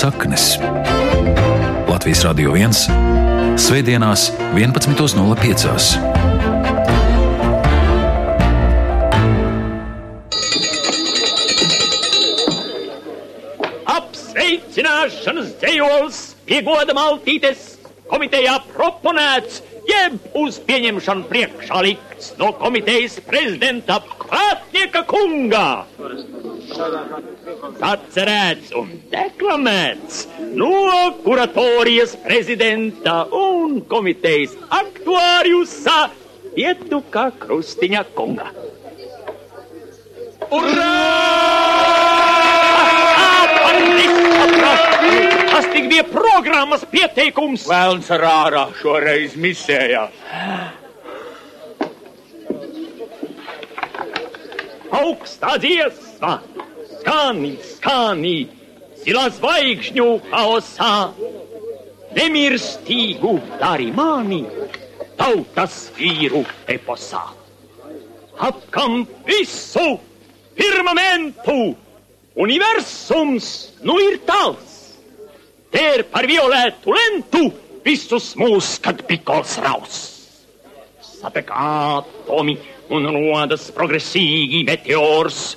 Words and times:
saknes. 0.00 0.56
Latvijas 1.88 2.22
Radio 2.24 2.54
1. 2.56 2.72
Svētdienās, 3.60 4.30
11.05. 4.56 5.98
Apsveicināšanas 13.84 15.52
dzējols 15.60 16.22
pie 16.48 16.62
goda 16.64 16.96
maltītes 16.96 17.76
komitejā 18.08 18.56
proponēts, 18.72 19.60
jeb 19.90 20.16
uz 20.40 20.62
pieņemšanu 20.64 21.28
priekšā 21.28 21.84
likts 21.84 22.32
no 22.40 22.54
komitejas 22.56 23.20
prezidenta 23.28 24.00
Prātnieka 24.30 25.04
kunga. 25.10 25.66
Atcerēts 27.60 28.72
un 28.76 28.92
deklamēts 29.12 30.22
no 30.56 30.70
kuratorijas 31.24 32.16
prezidenta 32.24 33.22
un 33.36 33.80
komitejas 33.90 34.56
aktuāriusa 34.80 35.98
Pietuka 36.54 37.30
Krustiņa 37.42 38.04
kunga. 38.16 38.50
Urā! 40.50 40.90
Tas 45.50 45.66
tik 45.74 45.90
bija 45.90 46.04
programmas 46.08 46.86
pieteikums. 46.88 47.66
Vēlns 47.68 48.08
ar 48.14 48.22
ārā 48.24 48.62
šoreiz 48.80 49.34
misējā. 49.36 50.06
Augstā 55.00 55.58
dziesma, 55.60 56.38
skani, 57.00 57.56
skani, 57.74 58.38
zilā 59.00 59.28
zvaigžņu 59.32 60.08
haosā. 60.30 60.94
Nemirstīgu 62.10 63.36
dari 63.60 63.90
mani 63.94 64.42
tautas 65.18 65.90
vīru 65.96 66.42
eposā. 66.68 67.22
Apkam 68.40 69.04
visu 69.28 70.00
firmamentu, 70.58 71.76
universums 72.34 73.70
nu 73.86 73.98
ir 74.00 74.18
tals. 74.26 74.96
Tēr 75.70 76.02
par 76.10 76.26
violētu 76.26 76.90
lentu 76.96 77.44
visus 77.84 78.32
mūs, 78.34 78.74
kad 78.82 79.04
pikols 79.06 79.54
raus. 79.62 80.00
Sapek 81.20 81.52
atomi 81.54 82.56
un 82.90 83.06
rodas 83.14 83.68
progresīgi 83.76 84.64
meteors. 84.66 85.54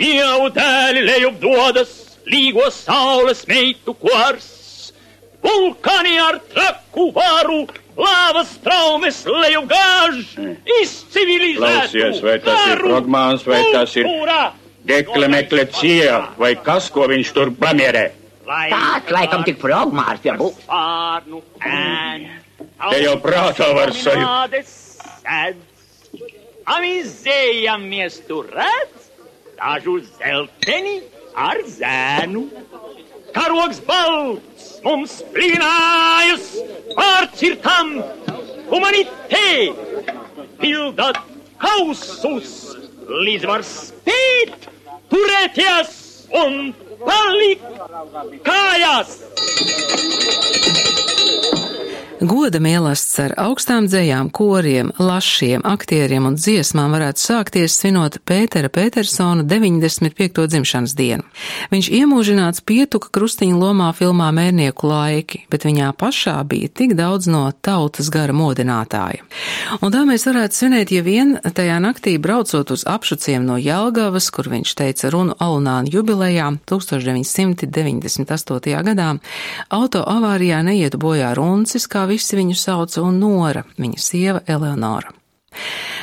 Dievu 0.00 0.48
dēļ 0.56 0.98
lejup 1.04 1.38
dodas 1.42 1.92
līgo 2.32 2.68
saules 2.72 3.44
meitu 3.50 3.94
kors. 4.00 4.48
Vulkani 5.42 6.16
ar 6.22 6.38
traku 6.52 7.08
varu, 7.16 7.64
lāvas 7.98 8.54
traumes 8.62 9.24
lejup 9.26 9.66
gāž, 9.72 10.20
izcivilizētu. 10.80 11.90
Klausies, 11.90 12.22
vai 12.24 12.36
tas 12.44 12.66
ir 12.70 12.82
progmāns, 12.84 13.46
vai 13.46 13.60
tas 13.74 13.96
ir 13.98 14.08
deklemekle 14.86 15.66
cija, 15.74 16.20
vai 16.38 16.54
kas, 16.62 16.88
ko 16.94 17.08
viņš 17.10 17.34
tur 17.34 17.52
pamierē? 17.58 18.06
Tāds 18.46 19.12
laikam 19.14 19.44
tik 19.46 19.58
progmārs 19.62 20.22
pie 20.22 20.34
būs. 20.38 20.62
Te 22.82 23.02
jau 23.02 23.18
prātā 23.22 23.68
var 23.76 23.92
sajūt. 23.98 24.56
Amizējamies 26.72 28.22
tur 28.28 28.46
redz 28.54 29.01
dažu 29.58 29.98
zelteni 30.18 31.00
ar 31.34 31.60
zēnu. 31.66 32.46
Karogs 33.32 33.80
balts 33.86 34.68
mums 34.84 35.20
plīnājas 35.32 36.50
pārcirtam 36.98 37.94
humanitē. 38.70 39.72
Pildat 40.60 41.18
kausus, 41.62 42.52
līdz 43.08 43.48
var 43.50 43.64
spēt 43.66 44.68
turēties 45.10 45.98
un 46.42 46.72
palikt 47.02 48.42
kājās. 48.46 49.18
Goda 52.22 52.60
mielasts 52.62 53.16
ar 53.18 53.32
augstām 53.34 53.88
dzējām, 53.90 54.28
koriem, 54.30 54.94
lašiem, 55.02 55.66
aktieriem 55.66 56.22
un 56.28 56.36
dziesmām 56.38 56.92
varētu 56.94 57.18
sākties 57.18 57.74
svinot 57.80 58.20
Pētera 58.22 58.70
Petersona 58.70 59.42
95. 59.42 60.46
dzimšanas 60.52 60.94
dienu. 60.94 61.26
Viņš 61.72 61.88
iemūžināts 61.98 62.62
pietuka 62.62 63.10
krustiņa 63.10 63.58
lomā 63.58 63.90
filmā 63.98 64.30
Mērnieku 64.36 64.86
laiki, 64.86 65.50
bet 65.50 65.66
viņā 65.66 65.90
pašā 65.98 66.46
bija 66.46 66.70
tik 66.70 66.94
daudz 66.94 67.26
no 67.26 67.50
tautas 67.58 68.06
gara 68.14 68.30
modinātāja. 68.30 69.26
Un 69.82 69.90
tā 69.90 70.06
mēs 70.06 70.22
varētu 70.30 70.54
svinēt, 70.60 70.94
ja 70.94 71.02
vien 71.02 71.42
tajā 71.42 71.82
naktī 71.82 72.22
braucot 72.22 72.70
uz 72.70 72.86
apšuciem 72.86 73.42
no 73.50 73.58
Jelgavas, 73.58 74.30
kur 74.30 74.46
viņš 74.54 74.78
teica 74.78 75.10
runu 75.10 75.34
Alunāna 75.42 75.90
jubilejā 75.90 76.54
1998. 76.70 78.78
gadā, 78.92 79.10
auto 79.74 80.06
avārijā 80.06 80.62
neietu 80.62 81.02
bojā 81.02 81.34
runcis, 81.34 81.90
kā 81.90 82.11
visi 82.12 82.38
viņu 82.38 82.54
sauca, 82.58 83.02
un 83.02 83.18
Nora, 83.22 83.64
viņa 83.80 84.00
sieva 84.00 84.44
Eleonora. 84.46 85.12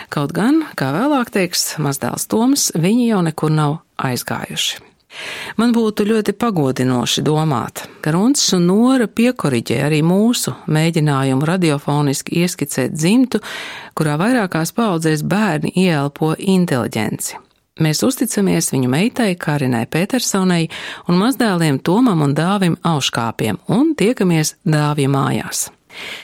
Kaut 0.10 0.34
gan, 0.34 0.64
kā 0.78 0.92
vēlāk 0.94 1.32
teiks 1.34 1.76
mazdēls 1.82 2.28
Toms, 2.30 2.70
viņi 2.78 3.10
jau 3.12 3.24
nekur 3.26 3.54
nav 3.54 3.80
aizgājuši. 4.02 4.86
Man 5.58 5.74
būtu 5.74 6.06
ļoti 6.06 6.36
pagodinoši 6.38 7.24
domāt, 7.26 7.82
ka 8.04 8.14
Runcis 8.14 8.54
un 8.58 8.68
Nora 8.70 9.08
piekoriģē 9.10 9.80
arī 9.88 10.04
mūsu 10.06 10.54
mēģinājumu 10.70 11.48
radiofoniski 11.50 12.44
ieskicēt 12.44 12.94
dzimtu, 12.94 13.42
kurā 13.98 14.20
vairākās 14.22 14.74
paudzēs 14.78 15.26
bērni 15.26 15.74
ieelpo 15.82 16.36
inteliģenci. 16.38 17.40
Mēs 17.80 18.04
uzticamies 18.04 18.74
viņu 18.74 18.92
meitai 18.92 19.34
Karinai 19.40 19.86
Petersonai 19.88 20.66
un 21.08 21.20
mazdēliem 21.22 21.80
Tomam 21.80 22.26
un 22.26 22.36
Dāvim 22.36 22.76
Auškāpiem 22.84 23.62
un 23.72 23.94
tiekamies 23.98 24.58
Dāvja 24.68 25.10
mājās. 25.10 25.70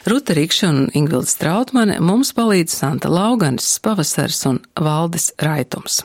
Ruta 0.05 0.33
Rikša 0.33 0.69
un 0.69 0.89
Ingvilda 0.93 1.29
Strautmane 1.29 1.97
mums 1.99 2.33
palīdz 2.37 2.73
Santa 2.73 3.09
Lauganis, 3.09 3.67
Pavasars 3.81 4.43
un 4.49 4.59
Valdis 4.77 5.31
Raitums. 5.41 6.03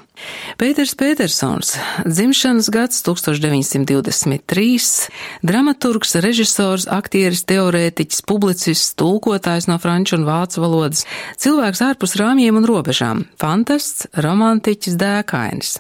Pēters 0.61 0.93
Petersons, 1.01 1.75
dzimšanas 2.05 2.69
gads 2.73 3.01
1923, 3.07 5.09
dramaturgs, 5.47 6.17
režisors, 6.21 6.89
aktieris, 6.93 7.47
teorētiķis, 7.49 8.25
publicists, 8.29 8.97
tulkotājs 9.01 9.69
no 9.71 9.81
franču 9.81 10.21
un 10.21 10.27
vācu 10.29 10.65
valodas, 10.65 11.07
cilvēks 11.41 11.85
ārpus 11.91 12.19
rāmjiem 12.21 12.61
un 12.61 12.69
robežām, 12.69 13.29
fantasts, 13.41 14.11
romantiķis, 14.17 15.01
dēkainis. 15.01 15.79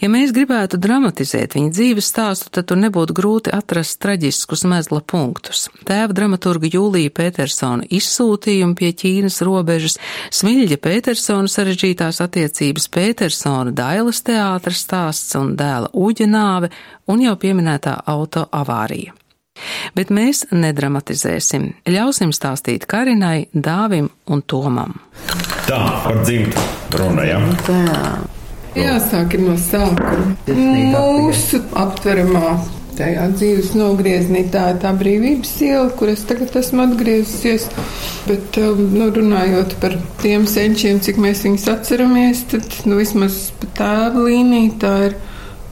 Ja 0.00 0.08
mēs 0.12 0.32
gribētu 0.36 0.78
dramatizēt 0.80 1.56
viņa 1.56 1.72
dzīves 1.74 2.08
stāstu, 2.12 2.50
tad 2.54 2.68
tur 2.70 2.80
nebūtu 2.80 3.16
grūti 3.16 3.52
atrast 3.54 3.98
traģiskus 4.02 4.64
mezla 4.68 5.00
punktus. 5.04 5.66
Tēva 5.88 6.14
dramaturga 6.16 6.70
Jūlija 6.72 7.12
Petersona 7.14 7.86
izsūtījumi 7.90 8.78
pie 8.78 8.92
Ķīnas 9.02 9.40
robežas, 9.46 9.98
Smiļģa 10.34 10.80
Petersona 10.84 11.52
sarežģītās 11.52 12.22
attiecības, 12.24 12.88
Petersona 12.94 13.74
Dailas 13.76 14.22
teātras 14.26 14.84
stāsts 14.86 15.36
un 15.38 15.54
dēla 15.58 15.92
uģa 15.92 16.28
nāve 16.30 16.72
un 17.08 17.24
jau 17.24 17.36
pieminētā 17.40 17.98
auto 18.08 18.48
avārija. 18.52 19.14
Bet 19.98 20.12
mēs 20.14 20.44
nedramatizēsim, 20.54 21.72
ļausim 21.90 22.30
stāstīt 22.36 22.86
Karinai, 22.86 23.48
Dāvim 23.50 24.06
un 24.30 24.46
Tomam. 24.46 25.00
Tā, 25.66 25.82
par 26.06 26.22
dzimtu 26.22 26.62
runājam. 26.94 27.50
Tā. 27.66 28.37
Jāsāk 28.76 29.38
no 29.40 29.54
sākuma. 29.60 30.34
Mūsu 30.48 31.62
aptveramā 31.78 32.58
tajā 32.98 33.28
dzīves 33.32 33.72
nogriezienī 33.78 34.42
tā 34.52 34.72
ir 34.72 34.80
tā 34.82 34.90
brīvības 34.98 35.52
iela, 35.64 35.88
kur 35.98 36.10
es 36.12 36.24
tagad 36.28 36.56
esmu 36.58 36.84
atgriezusies. 36.88 37.68
Bet, 38.26 38.58
nu, 38.58 39.08
runājot 39.14 39.76
par 39.82 39.94
tiem 40.22 40.46
senčiem, 40.50 40.98
cik 41.04 41.20
mēs 41.22 41.44
viņus 41.46 41.68
atceramies, 41.72 42.44
tad 42.52 42.80
nu, 42.88 42.98
vismaz 43.00 43.48
tēva 43.78 44.26
līnija 44.26 44.74
tā 44.82 44.94
ir 45.08 45.18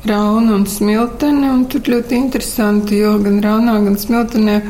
Rauna 0.06 0.54
un 0.54 0.69
Smiltene. 0.70 1.50
Un 1.50 1.66
tur 1.70 1.82
ļoti 1.96 2.20
interesanti, 2.20 3.00
jo 3.02 3.16
gan 3.25 3.42
Raunā, 3.42 3.81
gan 3.88 3.99
Smiltenē 3.99 4.60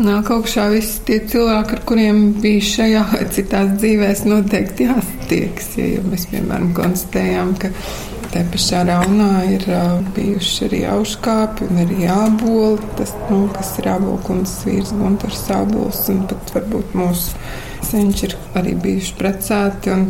nāk 0.00 0.30
augšā 0.34 0.66
visi 0.72 1.00
tie 1.08 1.18
cilvēki, 1.30 1.76
ar 1.76 1.82
kuriem 1.88 2.20
bija 2.40 2.66
šajā 2.66 3.02
vai 3.12 3.24
citās 3.34 3.74
dzīvēs 3.80 4.24
noteikti 4.28 4.88
jāstiekas. 4.88 5.74
Ja, 5.78 5.88
jo 5.96 6.04
mēs, 6.08 6.26
piemēram, 6.32 6.72
konstatējām, 6.76 7.54
ka 7.60 7.72
te 8.30 8.44
pašā 8.52 8.84
raunā 8.88 9.30
ir 9.50 9.64
uh, 9.68 9.96
bijuši 10.16 10.66
arī 10.68 10.82
auškāpi 10.94 11.66
un 11.68 11.82
arī 11.84 12.06
āboli, 12.12 12.92
tas, 12.98 13.14
nu, 13.30 13.42
kas 13.54 13.72
ir 13.82 13.90
ābolkundas 13.94 14.60
vīrs 14.66 14.94
Guntars 14.98 15.42
ābols, 15.56 16.04
un 16.12 16.22
pat 16.30 16.54
varbūt 16.56 16.94
mūsu 16.98 17.34
senči 17.90 18.28
ir 18.28 18.38
arī 18.60 18.76
bijuši 18.84 19.18
precēti. 19.18 19.96
Un, 19.96 20.08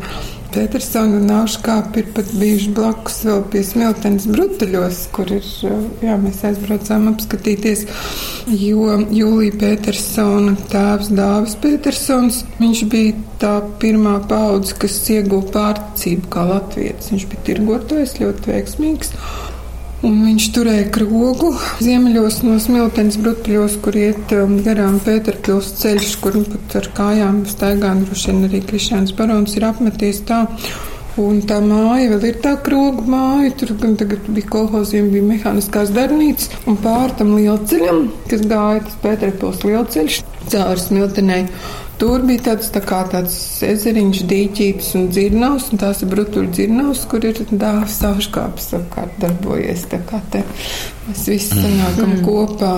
Petersona 0.55 1.19
un 1.21 1.31
Auškāpi 1.41 2.03
ir 2.03 2.09
pat 2.17 2.31
bijuši 2.37 2.71
blakus 2.77 3.21
vēl 3.27 3.43
pie 3.53 3.63
Smiltenes 3.67 4.27
brutuļos, 4.31 5.01
kur 5.15 5.31
ir, 5.37 5.47
jā, 6.05 6.17
mēs 6.21 6.43
aizbraucām 6.49 7.09
apskatīties, 7.13 7.85
jo 8.51 8.99
Jūlija 9.15 9.59
Petersona 9.61 10.57
tēvs 10.73 11.13
Dāvis 11.15 11.57
Petersons, 11.63 12.43
viņš 12.61 12.83
bija 12.93 13.15
tā 13.43 13.55
pirmā 13.83 14.19
paudze, 14.31 14.77
kas 14.81 14.99
ieguva 15.13 15.47
pārticību 15.55 16.33
kā 16.35 16.47
latvietis. 16.51 17.13
Viņš 17.15 17.31
bija 17.31 17.47
tirgotājs, 17.51 18.19
ļoti 18.21 18.53
veiksmīgs. 18.53 19.15
Un 20.01 20.23
viņš 20.25 20.45
turēja 20.57 20.85
krogu 20.95 21.51
ziemeļos 21.85 22.39
no 22.47 22.55
smiltenes 22.63 23.19
brutuļos, 23.21 23.75
kur 23.85 23.99
iet 24.01 24.33
um, 24.33 24.55
garām 24.65 24.97
Pēterpils 25.05 25.75
ceļš, 25.77 26.15
kur 26.23 26.39
pat 26.47 26.77
ar 26.81 26.89
kājām 26.97 27.43
staigā, 27.51 27.91
droši 28.07 28.31
vien 28.31 28.47
arī 28.49 28.63
Krišāns 28.65 29.13
Barons 29.19 29.59
ir 29.59 29.67
apmeties 29.69 30.23
tā. 30.31 30.47
Un 31.21 31.43
tā 31.45 31.59
māja 31.61 32.15
vēl 32.15 32.25
ir 32.31 32.41
tā 32.41 32.55
kroga 32.65 33.05
māja. 33.13 33.53
Tur 33.61 33.75
gan 33.83 33.99
tagad 34.01 34.25
bija 34.33 34.49
kolhoziem, 34.55 35.11
bija 35.13 35.27
mehāniskās 35.35 35.93
darbnīcas. 35.93 36.49
Un 36.71 36.81
pār 36.81 37.13
tam 37.19 37.35
lielceļam, 37.37 38.07
kas 38.31 38.47
gāja 38.49 38.87
tas 38.87 38.97
Pēterpils 39.05 39.61
lielceļš 39.69 40.23
caur 40.49 40.81
smiltenei. 40.81 41.43
Tur 42.01 42.23
bija 42.25 42.41
tāds, 42.47 42.71
tā 42.73 42.81
kā 42.81 43.03
tāds 43.13 43.35
ezeriņš, 43.67 44.23
dīķītis 44.31 44.95
un 44.97 45.11
dzirnavs, 45.13 45.67
un 45.75 45.83
tās 45.83 46.01
ir 46.01 46.09
brutuļu 46.15 46.49
dzirnavs, 46.57 47.03
kur 47.11 47.27
ir 47.29 47.43
dāvs 47.51 47.99
sauškāps 48.01 48.71
apkārt 48.79 49.21
darbojies. 49.21 49.85
Mēs 51.11 51.27
visi 51.29 51.59
sanākam 51.59 52.15
mm. 52.15 52.23
kopā. 52.27 52.73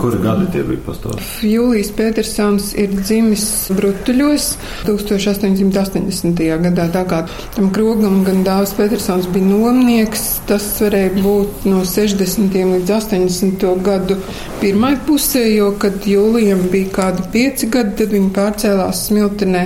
Kuri 0.00 0.20
gadi 0.24 0.48
tie 0.54 0.64
bija 0.66 0.82
pastāv? 0.86 1.20
Jūlijas 1.46 1.92
Petersons 1.96 2.72
ir 2.78 2.94
dzimis 2.98 3.46
brutuļos 3.76 4.48
1880. 4.88 6.42
gadā. 6.66 6.88
Tā 6.94 7.04
kā 7.08 7.22
tam 7.56 7.70
krogam 7.74 8.22
gan 8.26 8.42
dāvs 8.46 8.74
Petersons 8.78 9.30
bija 9.32 9.46
nomnieks, 9.52 10.26
tas 10.50 10.66
varēja 10.82 11.14
būt 11.20 11.68
no 11.70 11.84
60. 11.86 12.58
līdz 12.74 12.94
80. 12.98 13.66
gadu 13.86 14.18
pirmai 14.60 14.96
pusē, 15.06 15.44
jo, 15.54 15.72
kad 15.80 16.06
Jūlijam 16.06 16.66
bija 16.72 16.92
kādi 17.00 17.26
pieci 17.32 17.70
gadi, 17.70 17.94
tad 18.02 18.14
viņi 18.14 18.32
pārcēlās 18.34 18.66
pārcēlās 18.66 19.06
Smiltenē. 19.08 19.64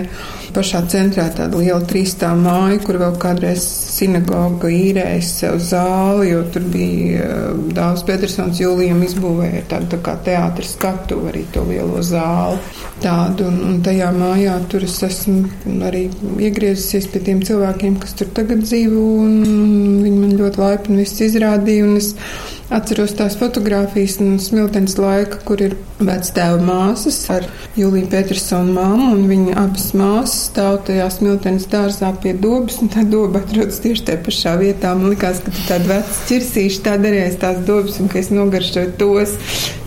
Pašā 0.51 0.81
centrā 0.91 1.29
tāda 1.31 1.61
liela 1.61 1.81
trīstā 1.87 2.33
māja, 2.35 2.81
kur 2.83 2.99
vēl 2.99 3.15
kādreiz 3.23 3.63
sinagoga 3.63 4.71
īrēja 4.75 5.23
sev 5.23 5.59
zāli, 5.63 6.33
jo 6.33 6.41
tur 6.51 6.67
bija 6.73 7.27
eh, 7.27 7.61
Dāvs 7.77 8.03
Petersons 8.09 8.59
Jūlijam 8.59 9.03
izbūvēja 9.07 9.63
tādu 9.71 9.93
tā 9.95 10.01
kā 10.09 10.17
teātris 10.27 10.75
skatu, 10.75 11.21
arī 11.31 11.45
to 11.55 11.63
lielo 11.69 12.03
zāli. 12.03 12.59
Tādu, 13.01 13.47
un, 13.49 13.61
un 13.69 13.79
tajā 13.87 14.11
mājā 14.17 14.57
tur 14.73 14.85
es 14.85 14.99
esmu 15.07 15.79
arī 15.87 16.07
iegriezusies 16.43 17.07
pie 17.13 17.23
tiem 17.31 17.45
cilvēkiem, 17.47 18.01
kas 18.03 18.19
tur 18.19 18.33
tagad 18.37 18.67
dzīvo, 18.67 19.05
un 19.23 19.37
viņi 20.03 20.17
man 20.19 20.35
ļoti 20.41 20.65
laipni 20.65 21.03
viss 21.05 21.23
izrādīja, 21.31 21.87
un 21.87 22.01
es 22.01 22.15
Atceros 22.71 23.17
tās 23.19 23.35
fotogrāfijas 23.35 24.21
no 24.23 24.37
smiltenes 24.39 24.95
laika, 25.01 25.41
kur 25.43 25.59
ir 25.65 25.73
vectēva 25.99 26.61
māsas 26.63 27.19
ar 27.35 27.49
Juliju 27.75 28.07
Petersonu 28.13 28.77
māmu, 28.77 29.09
un 29.17 29.25
viņa 29.27 29.57
abas 29.59 29.89
māsas 29.99 30.47
stāv 30.53 30.79
tajā 30.87 31.09
smiltenes 31.11 31.67
dārzā 31.73 32.13
pie 32.23 32.37
dobas, 32.39 32.79
un 32.79 32.93
tā 32.95 33.03
doba 33.11 33.43
atrodas 33.43 33.83
tieši 33.83 34.07
tajā 34.07 34.25
pašā 34.29 34.57
vietā. 34.63 34.95
Man 34.95 35.11
likās, 35.17 35.43
ka 35.43 35.55
tāda 35.67 35.97
veca 35.97 36.21
ķirsīša 36.31 36.85
tā 36.87 36.99
darīja 37.03 37.33
tās 37.43 37.65
dobas, 37.67 37.99
un 37.99 38.13
ka 38.13 38.23
es 38.23 38.31
nogaršoju 38.31 38.95
tos 39.03 39.35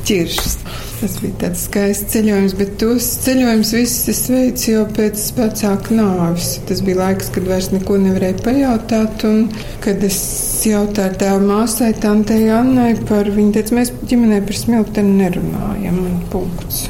ķiršus. 0.10 0.60
Tas 1.04 1.18
bija 1.20 1.36
tāds 1.42 1.66
skaists 1.68 2.14
ceļojums, 2.14 2.54
bet 2.56 2.70
tos 2.80 3.08
ceļojumus 3.26 3.74
visus 3.76 4.12
es 4.14 4.22
veicu 4.32 4.70
jau 4.70 4.86
pēc 4.96 5.26
vecāka 5.36 5.98
nāvis. 5.98 6.54
Tas 6.70 6.80
bija 6.88 7.02
laiks, 7.02 7.28
kad 7.36 7.50
vairs 7.50 7.68
neko 7.74 8.00
nevarēja 8.06 8.40
pajautāt, 8.46 9.28
un 9.28 9.44
kad 9.84 10.08
es 10.08 10.22
jautāju 10.64 11.20
tā 11.20 11.36
māsai, 11.44 11.92
tantei 12.00 12.48
Annai 12.56 12.94
par 13.12 13.28
viņu, 13.28 13.52
teica, 13.58 13.82
mēs 13.82 13.92
ģimenē 14.08 14.46
par 14.48 14.64
smilteni 14.64 15.18
nerunājam, 15.26 16.04
un 16.08 16.20
punkts. 16.32 16.86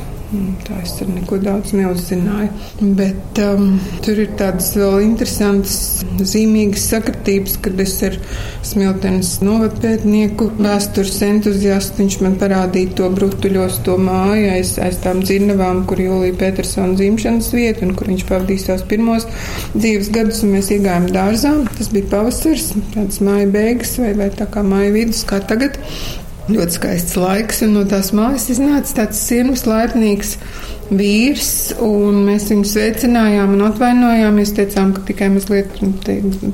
Tā 0.64 0.80
es 0.82 0.96
tur 0.98 1.10
neko 1.14 1.38
daudz 1.44 1.74
neuzzināju. 1.78 2.50
Bet 2.98 3.40
um, 3.44 3.76
tur 4.06 4.22
ir 4.24 4.32
tādas 4.40 4.72
vēl 4.78 5.04
interesantas, 5.06 5.76
zīmīgas 6.18 6.88
sakritības, 6.90 7.60
kad 7.62 7.82
es 7.84 7.94
ar 8.08 8.18
smiltenes 8.66 9.36
novadpētnieku, 9.46 10.50
vēstures 10.58 11.20
entuziastu, 11.28 12.02
viņš 12.02 12.18
man 12.26 12.38
parādīja 12.42 12.96
to 13.00 13.12
brutuļos, 13.14 13.82
to 13.86 14.00
māju 14.02 14.50
aiz, 14.56 14.74
aiz 14.82 14.98
tām 15.04 15.22
dzirnavām, 15.22 15.84
kur 15.90 16.02
Jūlija 16.02 16.40
Petersona 16.42 16.98
dzimšanas 16.98 17.52
vieta 17.54 17.86
un 17.86 17.94
kur 18.00 18.10
viņš 18.10 18.26
pavadīja 18.32 18.66
savus 18.66 18.88
pirmos 18.90 19.30
dzīves 19.76 20.10
gadus, 20.16 20.42
un 20.48 20.56
mēs 20.58 20.74
iegājām 20.74 21.12
dārzā. 21.14 21.54
Tas 21.78 21.94
bija 21.94 22.10
pavasars, 22.16 22.72
tāds 22.96 23.22
māja 23.26 23.52
beigas 23.54 23.96
vai, 24.02 24.16
vai 24.18 24.32
tā 24.34 24.50
kā 24.50 24.66
māja 24.66 24.90
vidus, 24.98 25.22
kā 25.30 25.44
tagad. 25.46 25.78
Ļoti 26.44 26.76
skaists 26.76 27.16
laiks, 27.16 27.62
un 27.64 27.78
no 27.78 27.86
tās 27.88 28.10
mājas 28.12 28.50
iznāca 28.52 28.98
tāds 28.98 29.22
cienus, 29.30 29.62
laipnīgs 29.64 30.34
vīrs, 30.92 31.52
un 31.80 32.18
mēs 32.26 32.50
viņu 32.52 32.68
sveicinājām 32.68 33.54
un 33.56 33.64
atvainojāmies. 33.70 34.52
Teicām, 34.58 34.92
ka 34.92 35.06
tikai 35.08 35.30
mazliet 35.32 35.72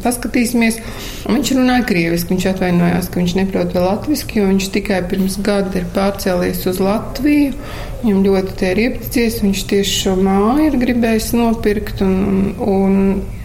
paskatīsimies. 0.04 0.78
Un 1.26 1.40
viņš 1.40 1.54
runāja 1.58 1.88
krieviski, 1.90 2.36
viņš 2.36 2.48
atvainojās, 2.52 3.10
ka 3.10 3.22
viņš 3.24 3.36
neprot 3.40 3.74
vēl 3.74 3.88
latviski, 3.88 4.38
jo 4.38 4.48
viņš 4.52 4.70
tikai 4.78 5.02
pirms 5.10 5.42
gada 5.46 5.82
ir 5.82 5.90
pārcēlies 5.98 6.62
uz 6.70 6.82
Latviju. 6.86 7.58
Viņam 8.04 8.24
ļoti 8.30 8.58
te 8.62 8.74
ir 8.76 8.86
iepaticies, 8.86 9.42
viņš 9.42 9.68
tieši 9.74 10.02
šo 10.06 10.20
māju 10.22 10.70
ir 10.70 10.82
gribējis 10.86 11.34
nopirkt, 11.34 12.06
un, 12.06 12.54
un, 12.62 13.00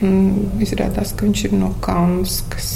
un 0.05 0.61
izrādās, 0.61 1.17
ka 1.17 1.25
viņš 1.25 1.49
ir 1.49 1.57
no 1.57 1.73
Kanskas. 1.85 2.75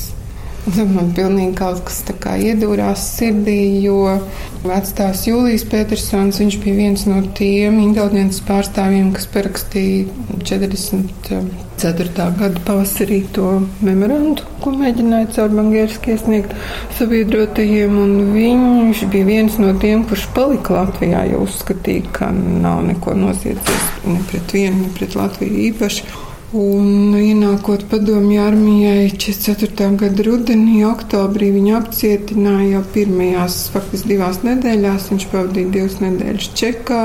Man 0.68 1.12
pilnīgi 1.16 1.54
kaut 1.56 1.80
kas 1.86 2.02
tā 2.04 2.14
kā 2.20 2.34
iedūrās 2.44 3.00
sirdī, 3.16 3.80
jo 3.80 4.18
vectās 4.66 5.22
Jūlijas 5.28 5.64
Petersons, 5.70 6.40
viņš 6.42 6.58
bija 6.64 6.76
viens 6.76 7.04
no 7.08 7.22
tiem 7.38 7.78
indulģences 7.80 8.42
pārstāvjiem, 8.48 9.12
kas 9.16 9.28
parakstīja 9.32 10.08
44. 10.44 12.28
gada 12.40 12.64
pavasarī 12.68 13.22
to 13.36 13.54
memorandu, 13.86 14.44
ko 14.60 14.74
mēģināja 14.76 15.32
caur 15.38 15.56
Bangērsku 15.56 16.12
iesniegt 16.12 16.54
sabiedrotajiem, 16.98 17.98
un 18.04 18.32
viņš 18.36 19.06
bija 19.14 19.30
viens 19.30 19.60
no 19.62 19.72
tiem, 19.80 20.04
kurš 20.10 20.28
palika 20.36 20.80
Latvijā, 20.82 21.24
jo 21.32 21.44
uzskatīja, 21.46 22.12
ka 22.18 22.32
nav 22.34 22.84
neko 22.90 23.16
noziedzies 23.16 23.92
ne 24.04 24.20
pret 24.28 24.58
vienu, 24.58 24.84
ne 24.84 24.96
pret 24.98 25.16
Latviju 25.16 25.68
īpaši. 25.70 26.27
Un 26.56 27.12
ienākot 27.12 27.82
padomju 27.90 28.38
armijai 28.40 29.10
44. 29.12 29.90
gada 30.00 30.24
rudenī, 30.24 30.78
oktobrī 30.88 31.50
viņu 31.52 31.74
apcietināja 31.76 32.70
jau 32.70 32.80
pirmajās, 32.94 33.58
faktiski 33.74 34.14
divās 34.14 34.40
nedēļās. 34.46 35.10
Viņš 35.12 35.26
pavadīja 35.28 35.74
divas 35.74 35.98
nedēļas 36.00 36.48
Čekā. 36.56 37.02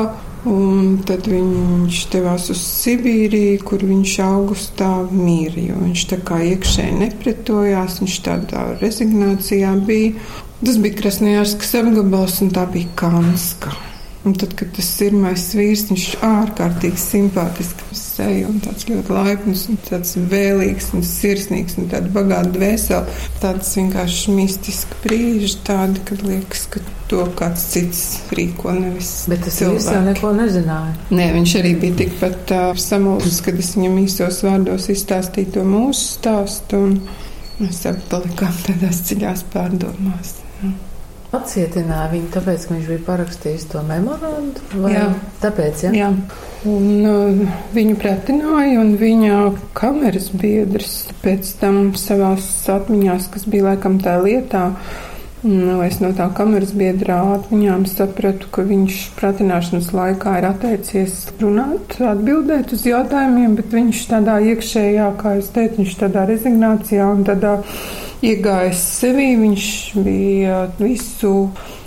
Un 0.48 0.98
tad 1.08 1.28
viņš 1.28 2.00
devās 2.16 2.50
uz 2.52 2.64
Sibīriju, 2.64 3.60
kur 3.68 3.84
viņš 3.88 4.18
augustā 4.24 4.92
mīra, 5.12 5.60
jo 5.70 5.78
viņš 5.80 6.08
tā 6.12 6.20
kā 6.24 6.40
iekšēji 6.52 7.00
nepretojās, 7.04 8.02
viņš 8.04 8.20
tādā 8.26 8.66
rezignācijā 8.80 9.76
bija. 9.88 10.20
Tas 10.64 10.80
bija 10.84 11.00
Krasnojārskas 11.00 11.80
apgabals 11.84 12.40
un 12.44 12.56
tā 12.56 12.68
bija 12.72 12.92
Kanska. 13.00 13.76
Un 14.24 14.38
tad, 14.40 14.54
kad 14.56 14.70
tas 14.72 14.88
pirmais 15.02 15.50
vīrs, 15.52 15.82
viņš 15.90 16.04
ir 16.08 16.22
ārkārtīgi 16.24 17.00
simpātisks 17.02 18.04
seja 18.14 18.48
un 18.48 18.62
tāds 18.64 18.86
ļoti 18.88 19.12
laipns 19.12 19.66
un 19.72 19.80
tāds 19.84 20.14
vēlīgs 20.32 20.92
un 20.96 21.04
sirsnīgs 21.08 21.76
un 21.82 21.90
tāds 21.92 22.12
bagāts 22.16 22.54
dvēseli. 22.56 23.18
Tāds 23.42 23.74
vienkārši 23.80 24.36
mistisks 24.38 25.02
brīži, 25.04 25.58
tādi, 25.68 26.04
kad 26.08 26.24
liekas, 26.24 26.68
ka 26.72 26.84
to 27.12 27.26
kāds 27.40 27.66
cits 27.74 28.06
rīko 28.32 28.78
nevis. 28.78 29.12
Bet 29.32 29.44
tas 29.48 29.60
vīrs 29.66 29.90
jau 29.92 30.06
neko 30.06 30.32
nezināja. 30.38 30.96
Nē, 31.12 31.28
viņš 31.36 31.58
arī 31.60 31.76
bija 31.84 32.00
tikpat 32.06 32.56
uh, 32.56 32.80
samulsis, 32.80 33.42
kad 33.44 33.60
es 33.60 33.74
viņam 33.76 34.00
īsos 34.06 34.40
vārdos 34.48 34.88
izstāstīju 34.94 35.58
to 35.58 35.68
mūsu 35.68 36.08
stāstu 36.16 36.80
un 36.88 36.98
mēs 37.60 37.84
abi 37.92 38.08
palikām 38.14 38.56
tādās 38.70 39.04
dziļās 39.10 39.46
pārdomās. 39.52 40.38
Ja. 40.64 40.74
Apcietināja 41.34 42.12
viņu, 42.12 42.28
tāpēc, 42.36 42.66
ka 42.68 42.76
viņš 42.76 42.90
bija 42.92 43.04
parakstījis 43.08 43.70
to 43.72 43.82
memorandu? 43.88 44.84
Jā, 44.92 45.08
tāpēc, 45.42 45.88
ja? 45.88 45.94
jā. 45.98 46.10
Un 46.70 47.08
uh, 47.10 47.56
viņu 47.74 47.96
pretināja, 48.00 48.76
un 48.84 48.94
viņa 49.02 49.40
kameras 49.76 50.30
biedrs 50.38 50.94
pēc 51.24 51.56
tam 51.60 51.90
savās 52.00 52.46
atmiņās, 52.72 53.32
kas 53.34 53.50
bija 53.50 53.72
laikam 53.72 53.98
tā 54.04 54.20
lietā, 54.24 54.70
Nu, 55.44 55.82
es 55.84 55.98
no 56.00 56.14
tā 56.16 56.30
kameras 56.32 56.70
biedrā 56.72 57.18
atmiņām 57.34 57.82
sapratu, 57.92 58.48
ka 58.56 58.64
viņš 58.64 59.00
pratināšanas 59.18 59.90
laikā 59.92 60.38
ir 60.40 60.46
atteicies 60.48 61.18
runāt, 61.42 61.98
atbildēt 62.00 62.72
uz 62.72 62.86
jautājumiem, 62.88 63.58
bet 63.60 63.76
viņš 63.76 64.06
tādā 64.08 64.38
iekšējā, 64.54 65.10
kā 65.20 65.36
es 65.42 65.52
teicu, 65.52 65.82
viņš 65.82 65.98
tādā 66.00 66.24
rezignācijā 66.30 67.10
un 67.12 67.28
tādā 67.28 67.58
iegājis 68.24 68.82
sevī. 69.00 69.30
Viņš 69.40 69.68
bija 70.06 70.60
visu 70.80 71.34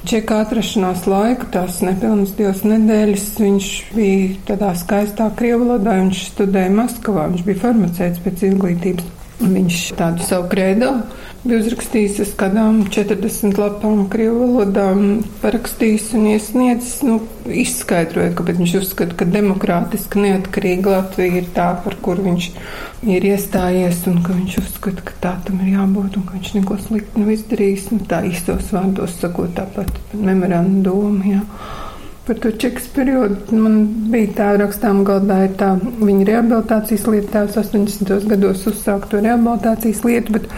čeka 0.07 0.43
atrašanās 0.45 1.07
laiku, 1.11 1.49
tās 1.55 1.81
nepilnas 1.85 2.35
divas 2.39 2.63
nedēļas. 2.67 3.29
Viņš 3.43 3.71
bija 3.97 4.33
tādā 4.53 4.73
skaistā 4.79 5.31
krievu 5.39 5.65
valodā, 5.65 5.99
viņš 6.03 6.25
studēja 6.33 6.75
Maskavā, 6.77 7.29
viņš 7.33 7.47
bija 7.49 7.63
farmaceits 7.65 8.25
pēc 8.25 8.49
izglītības. 8.51 9.13
Viņš 9.37 9.81
tādu 9.99 10.25
savu 10.25 10.49
kredo 10.49 10.93
bija 11.45 11.61
uzrakstījis 11.63 12.21
uz 12.25 12.33
kādām 12.39 12.81
40 12.93 13.59
lapām 13.61 14.05
krievu 14.11 14.47
valodā 14.47 14.87
parakstījis 15.43 16.09
un 16.19 16.27
iesniedzis, 16.33 17.01
nu, 17.07 17.19
izskaidrojot, 17.47 18.35
kāpēc 18.39 18.61
viņš 18.63 18.75
uzskata, 18.81 19.17
ka 19.21 19.29
demokrātiski 19.31 20.25
neatkarīga 20.25 20.97
Latvija 20.97 21.41
ir 21.43 21.49
tā, 21.57 21.69
par 21.85 21.99
kur 22.03 22.21
viņš 22.25 22.51
ir 23.17 23.29
iestājies 23.31 24.05
un 24.11 24.21
ka 24.27 24.37
viņš 24.37 24.59
uzskata, 24.65 25.07
ka 25.07 25.19
tā 25.23 25.35
tam 25.47 25.63
ir 25.65 25.77
jābūt 25.77 26.19
un 26.21 26.29
ka 26.29 26.39
viņš 26.39 26.55
neko 26.59 26.79
sliktu 26.87 27.23
nav 27.23 27.33
izdarījis. 27.37 27.91
Nu, 27.95 28.03
tā 28.11 28.23
īstos 28.31 28.73
vārdos 28.75 29.19
sakot 29.21 29.55
tāpat 29.59 29.93
memorandu 30.15 30.87
doma, 30.91 31.35
jā. 31.37 31.43
Par 32.27 32.41
to 32.43 32.51
čekas 32.51 32.89
periodu 32.91 33.55
man 33.55 33.85
bija 34.11 34.33
tā 34.35 34.49
rakstām 34.59 35.05
galdā 35.07 35.45
ir 35.47 35.53
tā 35.61 35.69
viņa 35.79 36.25
rehabilitācijas 36.27 37.07
lieta, 37.13 37.45
tās 37.47 37.59
80. 37.61 38.27
gados 38.33 38.65
uzsākt 38.67 39.13
to 39.13 39.21
rehabilitācijas 39.23 40.03
lietu, 40.03 40.35
bet 40.35 40.49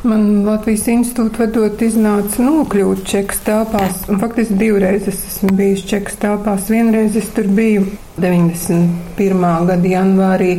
Man 0.00 0.46
Latvijas 0.46 0.86
institūta 0.88 1.42
vadot 1.42 1.82
iznāca 1.84 2.40
nokļūt 2.40 3.02
čekas 3.04 3.42
telpās. 3.44 3.98
Un 4.08 4.16
faktiski 4.22 4.56
divreiz 4.56 5.04
es 5.10 5.18
esmu 5.28 5.50
bijis 5.58 5.82
čekas 5.90 6.16
telpās. 6.22 6.70
Vienreiz 6.72 7.18
es 7.20 7.28
tur 7.36 7.50
biju 7.52 7.82
91. 8.16 9.44
gada 9.68 9.92
janvārī, 9.92 10.54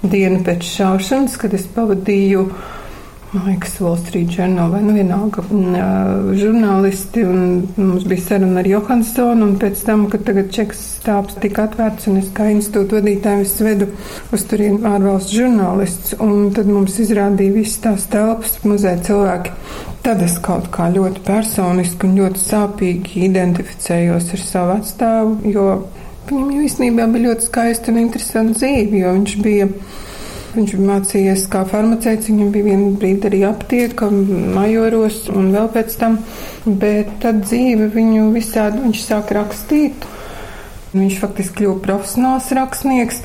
dienu 0.00 0.40
pēc 0.46 0.64
šaušanas, 0.78 1.36
kad 1.42 1.52
es 1.58 1.68
pavadīju 1.76 2.46
man 3.32 3.46
liekas, 3.46 3.80
Wall 3.80 3.96
Street 3.96 4.30
Journal 4.38 4.70
vai 4.70 4.82
nu 4.84 4.94
vienalga 4.94 5.42
žurnālisti, 6.36 7.24
mums 7.76 8.06
bija 8.08 8.22
saruna 8.22 8.60
ar 8.62 8.68
Johansonu, 8.70 9.48
un 9.48 9.56
pēc 9.60 9.82
tam, 9.86 10.06
kad 10.12 10.24
tagad 10.28 10.52
čeks 10.54 10.82
stāps 11.00 11.38
tika 11.42 11.66
atvērts, 11.66 12.06
un 12.10 12.20
es 12.20 12.30
kā 12.36 12.48
institūta 12.52 13.00
vadītājiem 13.00 13.42
es 13.44 13.56
vedu 13.66 13.90
uz 14.34 14.46
turien 14.50 14.78
ārvalstu 14.86 15.40
žurnālists, 15.40 16.16
un 16.22 16.48
tad 16.56 16.70
mums 16.70 17.00
izrādīja 17.02 17.56
visas 17.58 17.82
tās 17.84 18.08
telpas 18.12 18.56
muzeja 18.64 19.02
cilvēki. 19.10 19.54
Tad 20.06 20.22
es 20.22 20.38
kaut 20.38 20.70
kā 20.74 20.86
ļoti 20.94 21.22
personiski 21.26 22.06
un 22.06 22.18
ļoti 22.20 22.42
sāpīgi 22.42 23.26
identificējos 23.26 24.32
ar 24.36 24.42
savu 24.44 24.76
atstāvu, 24.78 25.38
jo 25.50 25.68
viņam 26.30 26.66
īstenībā 26.66 27.08
bija 27.10 27.30
ļoti 27.30 27.48
skaista 27.48 27.90
un 27.92 28.04
interesanta 28.04 28.60
dzīve, 28.60 29.00
jo 29.02 29.14
viņš 29.18 29.38
bija 29.42 29.70
Viņš 30.56 30.72
bija 30.72 30.88
mācījies 30.88 31.42
kā 31.52 31.66
farmaceits, 31.68 32.30
viņam 32.30 32.52
bija 32.54 32.70
viena 32.70 32.92
brīdi 32.96 33.28
arī 33.28 33.42
aptieka, 33.44 34.08
majoros 34.56 35.26
un 35.28 35.50
vēl 35.52 35.68
pēc 35.74 35.98
tam, 36.00 36.16
bet 36.64 37.10
tad 37.20 37.42
dzīve 37.44 37.90
viņu 37.92 38.30
visādi, 38.32 38.80
viņš 38.86 39.02
sāk 39.04 39.34
rakstīt. 39.36 40.08
Viņš 40.96 41.20
faktiski 41.20 41.60
kļuva 41.60 41.82
profesionāls 41.84 42.48
rakstnieks 42.56 43.20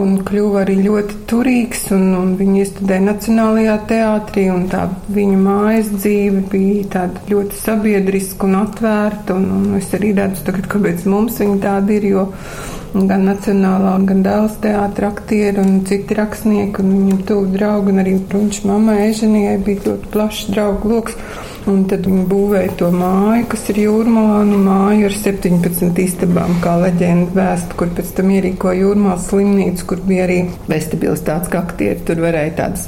un 0.00 0.16
kļuva 0.26 0.64
arī 0.64 0.76
ļoti 0.82 1.18
turīgs, 1.30 1.84
un, 1.94 2.08
un 2.18 2.32
viņa 2.38 2.62
iestudēja 2.64 3.04
Nacionālajā 3.04 3.76
teātrī, 3.90 4.48
un 4.50 4.66
tā 4.72 4.88
viņa 5.14 5.40
mājas 5.40 5.92
dzīve 5.94 6.42
bija 6.50 7.04
ļoti 7.30 7.60
sabiedriska 7.60 8.48
un 8.48 8.58
atvērta, 8.64 9.36
un, 9.38 9.46
un 9.60 9.78
es 9.78 9.92
arī 9.94 10.10
redzu 10.18 10.48
tagad, 10.48 10.66
kāpēc 10.72 11.06
mums 11.10 11.38
viņa 11.42 11.60
tāda 11.62 11.94
ir, 11.94 12.08
jo 12.10 12.26
gan 12.94 13.24
Nacionālā, 13.26 13.96
gan 14.06 14.22
Dēls 14.22 14.60
teātra 14.62 15.10
aktieri 15.10 15.58
un 15.62 15.80
citi 15.88 16.14
rakstnieki, 16.14 16.82
un 16.82 16.92
viņam 16.94 17.24
tuvu 17.26 17.48
draugi, 17.56 17.90
un 17.90 18.02
arī 18.04 18.14
Runča 18.30 18.68
mammai 18.70 19.00
Eženijai 19.08 19.56
bija 19.66 19.88
ļoti 19.88 20.12
plašs 20.14 20.46
draugu 20.54 20.92
loks. 20.94 21.18
Un 21.64 21.86
tad 21.88 22.04
viņi 22.04 22.26
būvēja 22.28 22.74
to 22.76 22.90
māju, 22.92 23.46
kas 23.54 23.62
ir 23.72 23.78
jūrmalā, 23.86 24.42
nu 24.44 24.58
māju 24.66 25.06
ar 25.08 25.14
17 25.16 26.00
istabām, 26.02 26.58
kā 26.60 26.74
leģenda 26.82 27.32
vēsta, 27.38 27.78
kur 27.80 27.88
pēc 27.96 28.10
tam 28.18 28.32
ierīko 28.34 28.74
jūrmālas 28.76 29.30
slimnīcu, 29.30 29.86
kur 29.88 30.02
bija 30.04 30.26
arī 30.26 30.36
vestibilitātes 30.68 31.48
kā 31.52 31.62
aktieri. 31.64 32.02
Tur 32.04 32.20
varēja 32.20 32.52
tādas, 32.58 32.84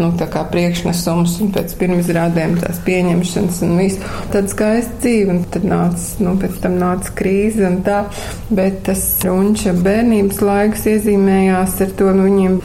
nu, 0.00 0.08
tā 0.16 0.30
kā 0.32 0.46
priekšnesums 0.48 1.36
un 1.44 1.52
pēc 1.58 1.76
pirmizrādēm 1.76 2.56
tās 2.64 2.80
pieņemšanas 2.88 3.62
un 3.68 3.76
viss. 3.82 4.10
Tad 4.32 4.48
skaista 4.54 4.96
dzīve, 5.04 5.36
un 5.36 5.44
tad 5.52 5.68
nāca, 5.68 6.08
nu, 6.24 6.36
pēc 6.40 6.58
tam 6.64 6.80
nāca 6.80 7.12
krīze 7.20 7.68
un 7.68 7.82
tā, 7.84 8.06
bet 8.48 8.80
tas 8.88 9.04
runča 9.28 9.76
bērnības 9.76 10.40
laiks 10.40 10.88
iezīmējās 10.88 11.80
ar 11.84 11.96
to, 12.00 12.12
nu, 12.16 12.30
viņiem 12.30 12.60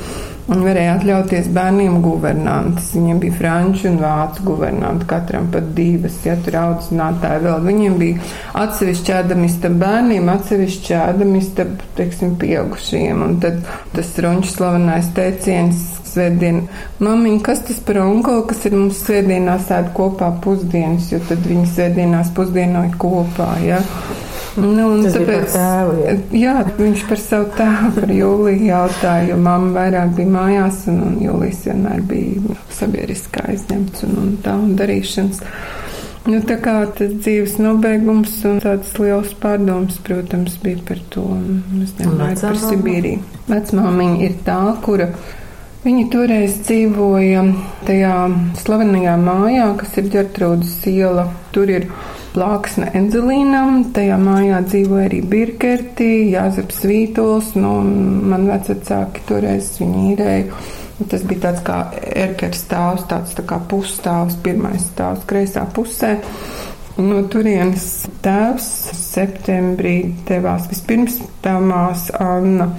un 0.50 0.63
varēja 0.65 0.95
atļauties 0.98 1.50
bērniem 1.53 2.00
guvernantes. 2.03 2.91
Viņiem 2.95 3.21
bija 3.21 3.38
franču 3.38 3.89
un 3.91 4.00
vācu 4.01 4.45
guvernanti, 4.48 5.07
katram 5.10 5.50
pat 5.53 5.71
divas, 5.77 6.17
ja 6.25 6.36
tur 6.41 6.57
audzinātāji 6.62 7.45
vēl. 7.45 7.67
Viņiem 7.67 7.98
bija 8.01 8.31
atsevišķi 8.63 9.15
ēdamista 9.19 9.71
bērniem, 9.83 10.31
atsevišķi 10.33 10.98
ēdamista, 10.98 11.67
teiksim, 12.00 12.36
pieaugušiem. 12.41 13.25
Un 13.27 13.39
tad 13.43 13.62
tas 13.95 14.13
runču 14.25 14.55
slavenais 14.55 15.12
teiciens 15.17 15.86
svētdienu. 16.12 16.65
Mamiņa, 17.03 17.43
kas 17.45 17.63
tas 17.69 17.79
par 17.86 18.01
onkolu, 18.03 18.43
kas 18.50 18.65
ir 18.67 18.75
mums 18.75 19.00
svētdienās 19.05 19.69
ēd 19.77 19.93
kopā 19.98 20.33
pusdienas, 20.43 21.12
jo 21.13 21.21
tad 21.29 21.45
viņi 21.48 21.69
svētdienās 21.71 22.33
pusdienoja 22.36 22.91
kopā, 23.00 23.53
ja. 23.63 23.79
Nu, 24.60 24.88
tāpēc, 25.08 25.53
tēvu, 25.53 25.93
jā. 26.03 26.15
jā, 26.36 26.55
viņš 26.75 27.03
par 27.08 27.20
savu 27.22 27.48
tēvu, 27.55 27.91
par 27.96 28.12
Jūliju 28.12 28.65
jautāja, 28.67 29.29
jo 29.29 29.38
mamma 29.39 29.72
vairāk 29.77 30.15
bija 30.17 30.34
mājās, 30.34 30.81
un, 30.91 30.98
un 31.08 31.20
Jūlijas 31.24 31.62
vienmēr 31.70 32.01
bija 32.10 32.58
sabiedriskā 32.75 33.46
aizņemts 33.53 34.05
un, 34.10 34.17
un 34.20 34.34
tā 34.43 34.58
un 34.60 34.74
darīšanas. 34.79 35.43
Nu, 36.27 36.38
tā 36.46 36.60
kā 36.62 36.75
tas 36.98 37.15
dzīves 37.15 37.55
nobeigums 37.63 38.34
un 38.46 38.60
tāds 38.62 38.91
liels 39.01 39.31
pārdoms, 39.41 39.98
protams, 40.05 40.60
bija 40.62 40.84
par 40.86 41.00
to. 41.13 41.24
Es 41.81 41.96
domāju 41.98 42.43
par 42.43 42.60
Sibīriju. 42.62 43.24
Vecmāmiņa 43.50 44.20
ir 44.27 44.36
tā, 44.46 44.60
kura 44.86 45.13
Viņi 45.81 46.03
toreiz 46.13 46.60
dzīvoja 46.62 47.41
tajā 47.88 48.17
slavenajā 48.62 49.15
mājā, 49.17 49.63
kas 49.79 49.96
ir 49.98 50.12
Gertrūdas 50.13 50.75
iela. 50.91 51.24
Tur 51.55 51.72
ir 51.74 51.88
plāksne 52.32 52.92
Enzelīnam, 52.98 53.92
tajā 53.96 54.18
mājā 54.22 54.62
dzīvoja 54.68 55.08
arī 55.10 55.22
Birkerti, 55.32 56.12
Jāzeps 56.32 56.84
Vītols, 56.88 57.54
nu, 57.60 57.74
man 58.32 58.48
vecāki 58.50 59.26
toreiz 59.28 59.74
viņi 59.82 60.06
īrēja. 60.14 60.62
Tas 61.10 61.24
bija 61.26 61.48
tāds 61.48 61.64
kā 61.66 61.78
erkers 62.14 62.62
stāvs, 62.62 63.08
tāds 63.10 63.34
tā 63.38 63.46
kā 63.50 63.58
pusstāvs, 63.72 64.38
pirmais 64.46 64.84
stāvs 64.92 65.26
kreisā 65.30 65.66
pusē. 65.74 66.18
No 67.02 67.24
turienes 67.32 67.88
tēvs 68.22 68.68
septembrī 69.00 69.96
devās 70.28 70.68
vispirms 70.70 71.18
tā 71.42 71.56
māsa 71.64 72.20
Anna. 72.22 72.70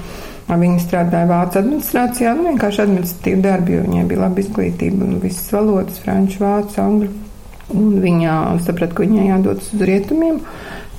Viņa 0.53 0.83
strādāja 0.85 1.27
Vācijas 1.31 1.63
administrācijā, 1.63 2.33
nu, 2.37 2.45
vienkārši 2.51 2.83
administratīvu 2.85 3.43
darbu, 3.47 3.73
jo 3.73 3.85
viņai 3.87 4.07
bija 4.11 4.25
laba 4.27 4.43
izglītība 4.43 5.07
un 5.07 5.21
visas 5.23 5.49
valodas, 5.55 6.03
franču, 6.05 6.43
vācu, 6.45 6.77
angļu. 6.83 7.32
Un 7.71 7.99
viņa 8.03 8.37
saprata, 8.67 8.97
ka 8.97 9.07
viņai 9.07 9.29
jādodas 9.31 9.71
uz 9.73 9.85
rietumiem. 9.89 10.41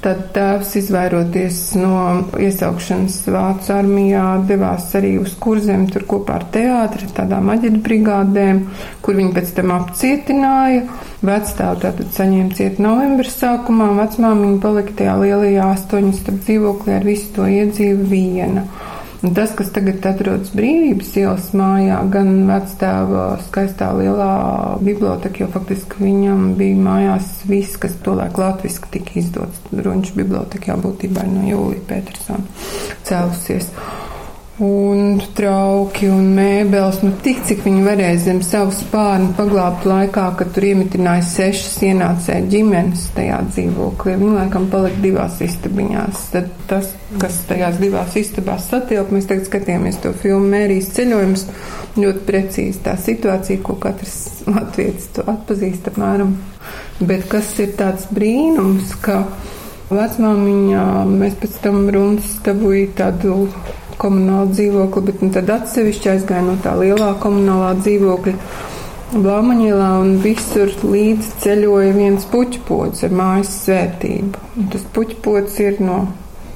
Tad 0.03 0.19
tēvs, 0.35 0.73
izvairoties 0.81 1.57
no 1.79 1.97
iesaukšanas 2.35 3.21
Vācu 3.31 3.71
armijā, 3.71 4.23
devās 4.49 4.89
arī 4.99 5.13
uz 5.21 5.31
kurzem, 5.39 5.85
tur 5.93 6.03
kopā 6.09 6.41
ar 6.41 6.45
teātri, 6.51 7.07
tādām 7.15 7.47
aģitu 7.53 7.79
brigādēm, 7.85 8.59
kur 9.05 9.15
viņi 9.15 9.31
pēc 9.37 9.53
tam 9.61 9.71
apcietināja. 9.77 10.81
Vecstāvu 11.23 11.79
tātad 11.85 12.11
saņēma 12.17 12.57
ciet 12.57 12.81
novembra 12.83 13.31
sākumā, 13.31 13.93
vecmāmiņa 14.01 14.59
palika 14.65 14.97
tajā 14.99 15.15
lielajā 15.21 15.69
astoņu 15.77 16.11
starp 16.17 16.43
dzīvoklī 16.49 16.97
ar 16.97 17.07
visu 17.07 17.31
to 17.37 17.47
iedzīvu 17.47 18.09
viena. 18.11 18.67
Tas, 19.23 19.53
kas 19.55 19.69
tagad 19.71 20.03
atrodas 20.03 20.49
brīvības 20.51 21.13
ielas 21.21 21.45
mājā, 21.55 22.01
gan 22.11 22.41
vecstāva 22.49 23.37
skaistā 23.45 23.93
lielā 23.95 24.33
biblioteka, 24.83 25.45
jo 25.45 25.47
faktiski 25.53 26.03
viņam 26.03 26.41
bija 26.59 26.81
mājās 26.83 27.29
viss, 27.47 27.79
kas 27.79 27.95
tolēk 28.03 28.35
latviski 28.41 28.91
tika 28.97 29.15
izdots. 29.21 29.63
Runču 29.71 30.17
bibliotekā 30.19 30.75
būtībā 30.83 31.23
no 31.29 31.45
Jūlija 31.47 31.85
Petersona 31.87 32.43
cēlusies 33.07 33.71
un 34.61 35.17
trauki 35.33 36.05
un 36.13 36.27
mēbeles, 36.35 36.99
nu 37.01 37.15
tik, 37.25 37.39
cik 37.47 37.63
viņi 37.65 37.81
varēja 37.87 38.19
zem 38.27 38.41
savu 38.45 38.73
spārnu 38.77 39.31
paglābt 39.37 39.87
laikā, 39.89 40.27
kad 40.37 40.51
tur 40.53 40.67
iemitināja 40.67 41.23
sešas 41.25 41.79
ienācēja 41.87 42.45
ģimenes 42.51 43.07
tajā 43.15 43.39
dzīvoklī. 43.47 44.13
Viņi 44.21 44.35
laikam 44.35 44.67
palika 44.69 45.01
divās 45.01 45.39
istabiņās. 45.41 46.21
Tad 46.35 46.51
tas, 46.69 46.91
kas 47.21 47.41
tajās 47.49 47.81
divās 47.81 48.13
istabās 48.21 48.69
satilp, 48.69 49.09
mēs 49.15 49.31
tagad 49.31 49.49
skatījāmies 49.49 49.97
to 50.05 50.13
filmu 50.21 50.53
Mērijas 50.53 50.93
ceļojums, 50.99 51.47
ļoti 51.97 52.25
precīzi 52.29 52.85
tā 52.85 52.93
situācija, 53.01 53.63
ko 53.65 53.79
katrs 53.81 54.45
latvietis 54.45 55.09
to 55.17 55.25
atpazīst 55.33 55.89
apmēram. 55.89 56.37
Bet 57.01 57.25
kas 57.31 57.49
ir 57.63 57.73
tāds 57.79 58.05
brīnums, 58.13 58.93
ka 59.01 59.23
vecmāmiņā 59.89 60.89
mēs 61.09 61.41
pēc 61.41 61.63
tam 61.65 61.87
runas 61.93 62.37
dabūja 62.45 62.93
tādu 63.01 63.47
komunālu 64.01 64.53
dzīvokli, 64.53 65.05
bet 65.09 65.21
nu, 65.23 65.31
tad 65.35 65.51
atsevišķi 65.53 66.13
aizgāja 66.13 66.45
no 66.45 66.55
tā 66.63 66.75
lielā 66.79 67.13
komunālā 67.23 67.73
dzīvokļa. 67.81 68.35
Blāmaņielā 69.13 69.91
un 70.01 70.15
visur 70.23 70.71
līdzi 70.81 71.35
ceļoja 71.43 71.93
viens 71.93 72.25
puķpods 72.31 73.05
ar 73.05 73.13
mājas 73.13 73.51
svētību. 73.61 74.41
Un 74.57 74.69
tas 74.73 74.85
puķpods 74.95 75.59
ir 75.61 75.77
no 75.85 75.99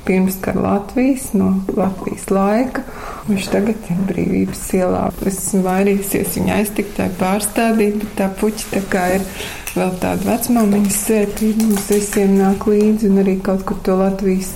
pirmskara 0.07 0.63
Latvijas, 0.63 1.33
no 1.37 1.51
Latvijas 1.75 2.29
laika. 2.31 2.81
Viņš 3.27 3.49
tagad 3.51 3.89
ir 3.91 4.03
brīvības 4.09 4.61
ielā. 4.79 5.03
Es 5.27 5.41
esmu 5.41 5.65
vairījusies 5.67 6.37
viņa 6.39 6.59
aiztiktā 6.61 7.09
pārstādīt, 7.19 7.99
bet 8.01 8.13
tā 8.21 8.29
puķa 8.39 8.69
tā 8.71 8.83
kā 8.89 9.03
ir 9.17 9.27
vēl 9.75 9.91
tāda 10.01 10.31
vecmāmiņas 10.31 11.01
svētība. 11.09 11.67
Mums 11.67 11.91
visiem 11.91 12.37
nāk 12.39 12.65
līdzi 12.71 13.11
un 13.11 13.21
arī 13.25 13.35
kaut 13.43 13.67
kur 13.67 13.83
to 13.83 13.99
Latvijas 13.99 14.55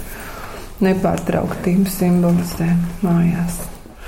nepārtrauktību 0.86 1.92
simbolizē 1.92 2.72
mājās. 3.06 3.62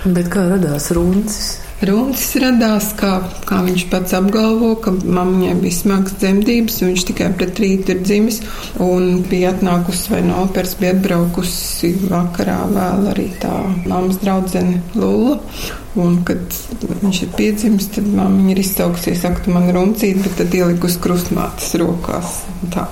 Bet 0.03 0.27
kā 0.27 0.41
radās 0.49 0.89
runcis? 0.91 1.45
Runcis 1.87 2.33
radās, 2.43 2.89
kā, 2.99 3.11
kā 3.47 3.61
viņš 3.63 3.85
pats 3.91 4.15
apgalvo, 4.17 4.73
ka 4.83 4.91
mammai 4.91 5.53
bija 5.59 5.77
smagas 5.77 6.17
dzemdības, 6.19 6.81
un 6.81 6.91
viņš 6.91 7.05
tikai 7.07 7.29
pret 7.39 7.61
rītu 7.63 7.93
ir 7.93 8.01
dzimis, 8.03 8.41
un 8.83 9.23
bija 9.29 9.53
atnākusi 9.53 10.11
vai 10.11 10.19
no 10.27 10.41
operas, 10.43 10.75
bija 10.79 10.95
atbraukusi 10.97 11.93
vakarā 12.11 12.59
vēl 12.71 13.07
arī 13.13 13.29
tā 13.39 13.53
mammas 13.87 14.19
draudzene 14.23 14.83
Lula. 14.99 15.39
Un, 15.99 16.19
kad 16.25 16.55
viņš 17.03 17.23
ir 17.23 17.33
piedzimis, 17.37 17.91
tad 17.93 18.07
mamma 18.09 18.49
ir 18.51 18.63
izsaukusies, 18.63 19.21
saka, 19.23 19.45
tu 19.45 19.55
man 19.55 19.69
runcīt, 19.75 20.23
bet 20.25 20.39
tad 20.41 20.55
ielikusi 20.57 20.99
krustmātes 21.03 21.75
rokās. 21.79 22.39
Tā. 22.73 22.89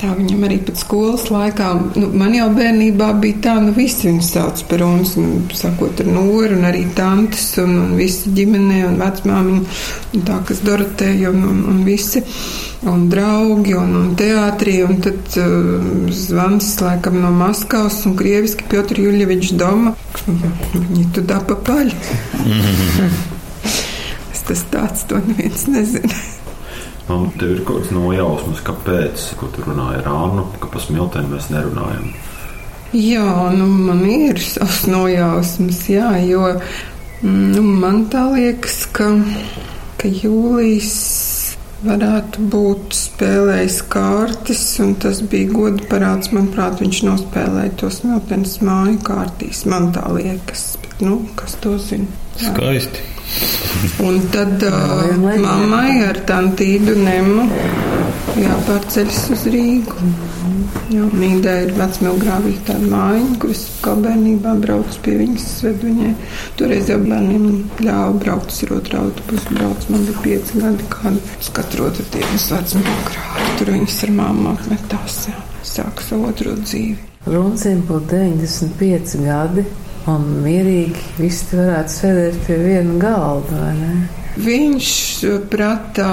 Tā 0.00 0.10
viņam 0.16 0.44
arī 0.46 0.58
pēc 0.66 0.82
skolas 0.82 1.26
laikā, 1.32 1.68
nu, 2.00 2.10
man 2.20 2.34
jau 2.36 2.48
bērnībā 2.56 3.08
bija 3.22 3.38
tā, 3.46 3.54
nu 3.64 3.72
visi 3.76 4.08
viņu 4.08 4.24
sauc 4.26 4.62
par 4.68 4.84
uns, 4.84 5.14
nu, 5.20 5.40
sakot 5.56 6.02
ar 6.04 6.10
noru, 6.12 6.54
un 6.58 6.66
arī 6.68 6.84
tantes, 6.96 7.46
un, 7.62 7.76
un 7.84 7.94
visi 7.98 8.32
ģimenē, 8.36 8.82
un 8.88 8.98
vecmāmiņa, 9.00 9.78
un 10.16 10.26
tā, 10.28 10.40
kas 10.48 10.60
Doroteja, 10.66 11.32
un, 11.32 11.46
un, 11.48 11.62
un 11.72 11.80
visi, 11.86 12.22
un 12.90 13.08
draugi, 13.12 13.74
un, 13.80 13.96
un 14.02 14.12
teātrī, 14.20 14.78
un 14.84 15.00
tad 15.04 15.40
uh, 15.40 16.12
zvans, 16.22 16.72
laikam, 16.84 17.20
no 17.24 17.32
Maskavas, 17.40 18.02
un 18.08 18.16
krieviski 18.20 18.68
Piotr 18.68 19.00
Juļevičs 19.06 19.56
doma, 19.60 19.96
viņi 20.76 21.10
tu 21.16 21.24
dapa 21.24 21.56
paļi. 21.70 21.96
tas 24.50 24.66
tāds, 24.72 25.06
to 25.06 25.20
neviens 25.28 25.66
nezina. 25.70 26.20
Man 27.10 27.30
tev 27.34 27.56
ir 27.56 27.62
kaut 27.66 27.80
kāds 27.80 27.94
nojausmas, 27.94 28.60
kāpēc, 28.62 29.24
ko 29.40 29.48
tu 29.50 29.64
runāji 29.66 29.98
ar 30.04 30.10
Annu, 30.12 30.44
ka 30.62 30.70
pa 30.70 30.82
smiltēm 30.82 31.32
mēs 31.32 31.48
nerunājam. 31.50 32.12
Jā, 32.94 33.50
nu 33.54 33.66
man 33.70 34.04
ir 34.06 34.38
savs 34.42 34.84
nojausmas, 34.90 35.84
jā, 35.90 36.10
jo 36.26 36.54
nu, 37.22 37.62
man 37.62 38.04
tā 38.10 38.24
liekas, 38.32 38.84
ka, 38.94 39.12
ka 39.98 40.10
Jūlijs 40.10 40.94
varētu 41.84 42.46
būt 42.52 42.96
spēlējis 42.96 43.78
kārtas, 43.92 44.64
un 44.84 44.96
tas 45.00 45.22
bija 45.22 45.50
godu 45.52 45.86
parāds. 45.90 46.32
Manuprāt, 46.34 46.80
viņš 46.82 47.04
nospēlēja 47.08 47.76
to 47.80 47.90
smiltenes 47.94 48.58
māju 48.64 48.98
kārtīs. 49.06 49.64
Man 49.70 49.90
tā 49.96 50.04
liekas, 50.14 50.74
bet, 50.82 51.00
nu, 51.06 51.22
kas 51.38 51.56
to 51.64 51.78
zina? 51.80 52.10
Jā. 52.40 52.52
Skaisti. 52.52 53.19
Un 54.04 54.20
tad 54.32 54.62
uh, 54.66 55.06
mammai 55.20 56.00
ar 56.08 56.18
tantīdu 56.28 56.96
Nemu 56.98 57.46
jāpārceļas 58.40 59.24
uz 59.34 59.46
Rīgu. 59.52 60.10
Jā, 60.90 61.04
Mīdē 61.14 61.52
ir 61.64 61.72
vecmilgrāvī 61.76 62.56
tāda 62.66 62.88
mājiņa, 62.90 63.36
kuras 63.42 63.60
kā 63.82 63.94
bērnībā 63.98 64.54
brauc 64.62 64.96
pie 65.04 65.16
viņas, 65.20 65.44
sved 65.60 65.84
viņai. 65.86 66.10
Toreiz 66.58 66.90
jau 66.90 66.98
bērniem 67.04 67.44
ļāva 67.86 68.16
braukt 68.22 68.54
uz 68.54 68.72
otru 68.78 68.98
autobusu, 69.04 69.54
brauc, 69.54 69.86
man 69.92 70.06
bija 70.08 70.24
pieci 70.24 70.62
gadi 70.62 70.88
kādu. 70.90 71.22
Uz 71.38 71.52
katru 71.58 71.86
otru 71.86 72.06
dienu 72.14 72.38
uz 72.38 72.48
vecmilgrāvi. 72.54 73.46
Tur 73.60 73.72
viņas 73.76 74.00
ar 74.06 74.14
mammu 74.18 74.50
apmetās, 74.56 75.20
jā. 75.30 75.38
Sāka 75.70 76.06
savu 76.06 76.30
otro 76.32 76.56
dzīvi. 76.58 76.98
Runcim 77.30 77.84
būtu 77.86 78.16
95 78.16 79.16
gadi. 79.26 79.66
Un 80.10 80.24
mierīgi 80.42 81.02
visi 81.20 81.58
varētu 81.58 81.94
sēdēt 81.94 82.40
pie 82.46 82.56
viena 82.64 82.96
galda? 83.02 83.74
Viņš 84.38 84.88
prata 85.50 86.06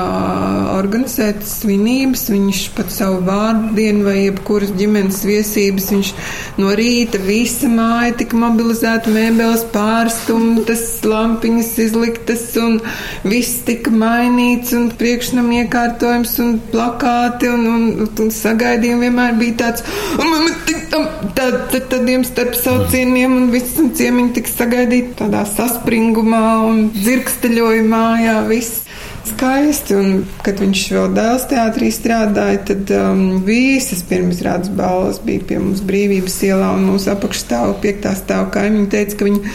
organizēt 0.73 1.43
svinības, 1.45 2.23
viņš 2.33 2.61
pat 2.73 2.89
savu 2.91 3.19
vārdienu 3.27 4.07
vai 4.07 4.15
jebkuras 4.23 4.71
ģimenes 4.77 5.19
viesības, 5.27 5.89
viņš 5.93 6.09
no 6.57 6.71
rīta 6.77 7.21
visa 7.21 7.69
māja 7.69 8.15
tika 8.17 8.39
mobilizēta, 8.41 9.13
mēbeles 9.13 9.67
pārstumtas, 9.73 10.83
lampiņas 11.05 11.71
izliktas 11.85 12.47
un 12.61 12.79
viss 13.27 13.61
tika 13.67 13.93
mainīts 13.93 14.73
un 14.77 14.89
priekšnam 14.97 15.53
iekārtojums 15.59 16.33
un 16.41 16.57
plakāti 16.73 17.51
un, 17.53 17.67
un, 17.75 17.87
un 18.07 18.33
sagaidījumi 18.33 19.07
vienmēr 19.07 19.37
bija 19.37 19.59
tāds, 19.61 19.85
un 20.17 20.33
man 20.33 20.49
tik 20.65 20.87
tam, 20.89 21.05
tādiem 21.37 22.25
starp 22.25 22.57
saucieniem 22.57 23.37
un 23.43 23.47
viss 23.53 23.77
un 23.81 23.93
ciemiņi 23.97 24.35
tika 24.39 24.55
sagaidīti 24.55 25.15
tādā 25.21 25.45
saspringumā 25.53 26.43
un 26.65 26.87
dzirksteļojumā 26.97 28.06
jā, 28.21 28.39
viss 28.47 28.87
skaisti. 29.27 29.95
Un, 29.97 30.23
kad 30.45 30.61
viņš 30.61 30.83
vēl 30.95 31.11
dēls 31.15 31.45
teātrī 31.51 31.89
strādāja, 31.93 32.59
tad 32.71 32.91
um, 32.95 33.23
visas 33.45 34.03
pirmizrādes 34.07 34.71
balvas 34.77 35.19
bija 35.23 35.43
pie 35.49 35.59
mums 35.61 35.83
brīvības 35.87 36.37
ielā 36.47 36.71
un 36.77 36.87
mūsu 36.91 37.11
apakšstāvu 37.13 37.77
piektā 37.83 38.13
stāvu 38.17 38.49
kaimiņi 38.55 38.89
teica, 38.93 39.19
ka 39.19 39.27
viņi 39.27 39.53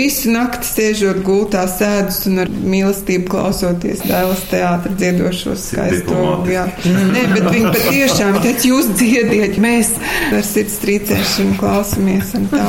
visu 0.00 0.34
nakti 0.34 0.70
sēžot 0.70 1.22
gultā 1.26 1.66
sēdus 1.70 2.24
un 2.30 2.44
ar 2.44 2.50
mīlestību 2.50 3.30
klausoties 3.30 4.04
dēls 4.08 4.46
teātra 4.50 4.96
dziedošos 4.96 5.68
skaisto. 5.72 6.24
Jā. 6.50 6.66
Nē, 6.88 7.28
bet 7.34 7.48
viņi 7.52 7.76
patiešām 7.76 8.40
teica, 8.42 8.68
jūs 8.72 8.92
dziediet, 8.96 9.60
mēs 9.62 9.94
ar 10.32 10.44
sirds 10.46 10.80
trīcēšanu 10.84 11.56
klausamies 11.60 12.34
un 12.38 12.50
tā. 12.52 12.66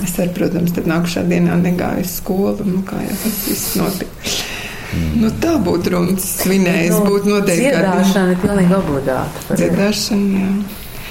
Un 0.00 0.06
es 0.06 0.14
arī, 0.16 0.32
protams, 0.36 0.72
tad 0.76 0.88
nākušā 0.88 1.26
dienā 1.28 1.58
negāju 1.60 2.06
skolu, 2.08 2.64
nu 2.64 2.80
kā 2.88 3.02
jau 3.04 3.18
tas 3.24 3.44
viss 3.50 3.76
notika. 3.76 4.48
Mm. 4.90 5.22
Nu, 5.22 5.30
tā 5.42 5.54
būtu 5.62 5.94
runas 5.94 6.26
svinējis. 6.40 6.96
Nu, 6.96 7.06
būtu 7.06 7.30
noteikti 7.30 7.70
dziedāšana 7.70 8.34
ir 8.34 8.42
pilnīgi 8.42 8.76
obligāta. 8.80 9.46
Dziedāšana, 9.54 10.42
jā. 10.42 10.52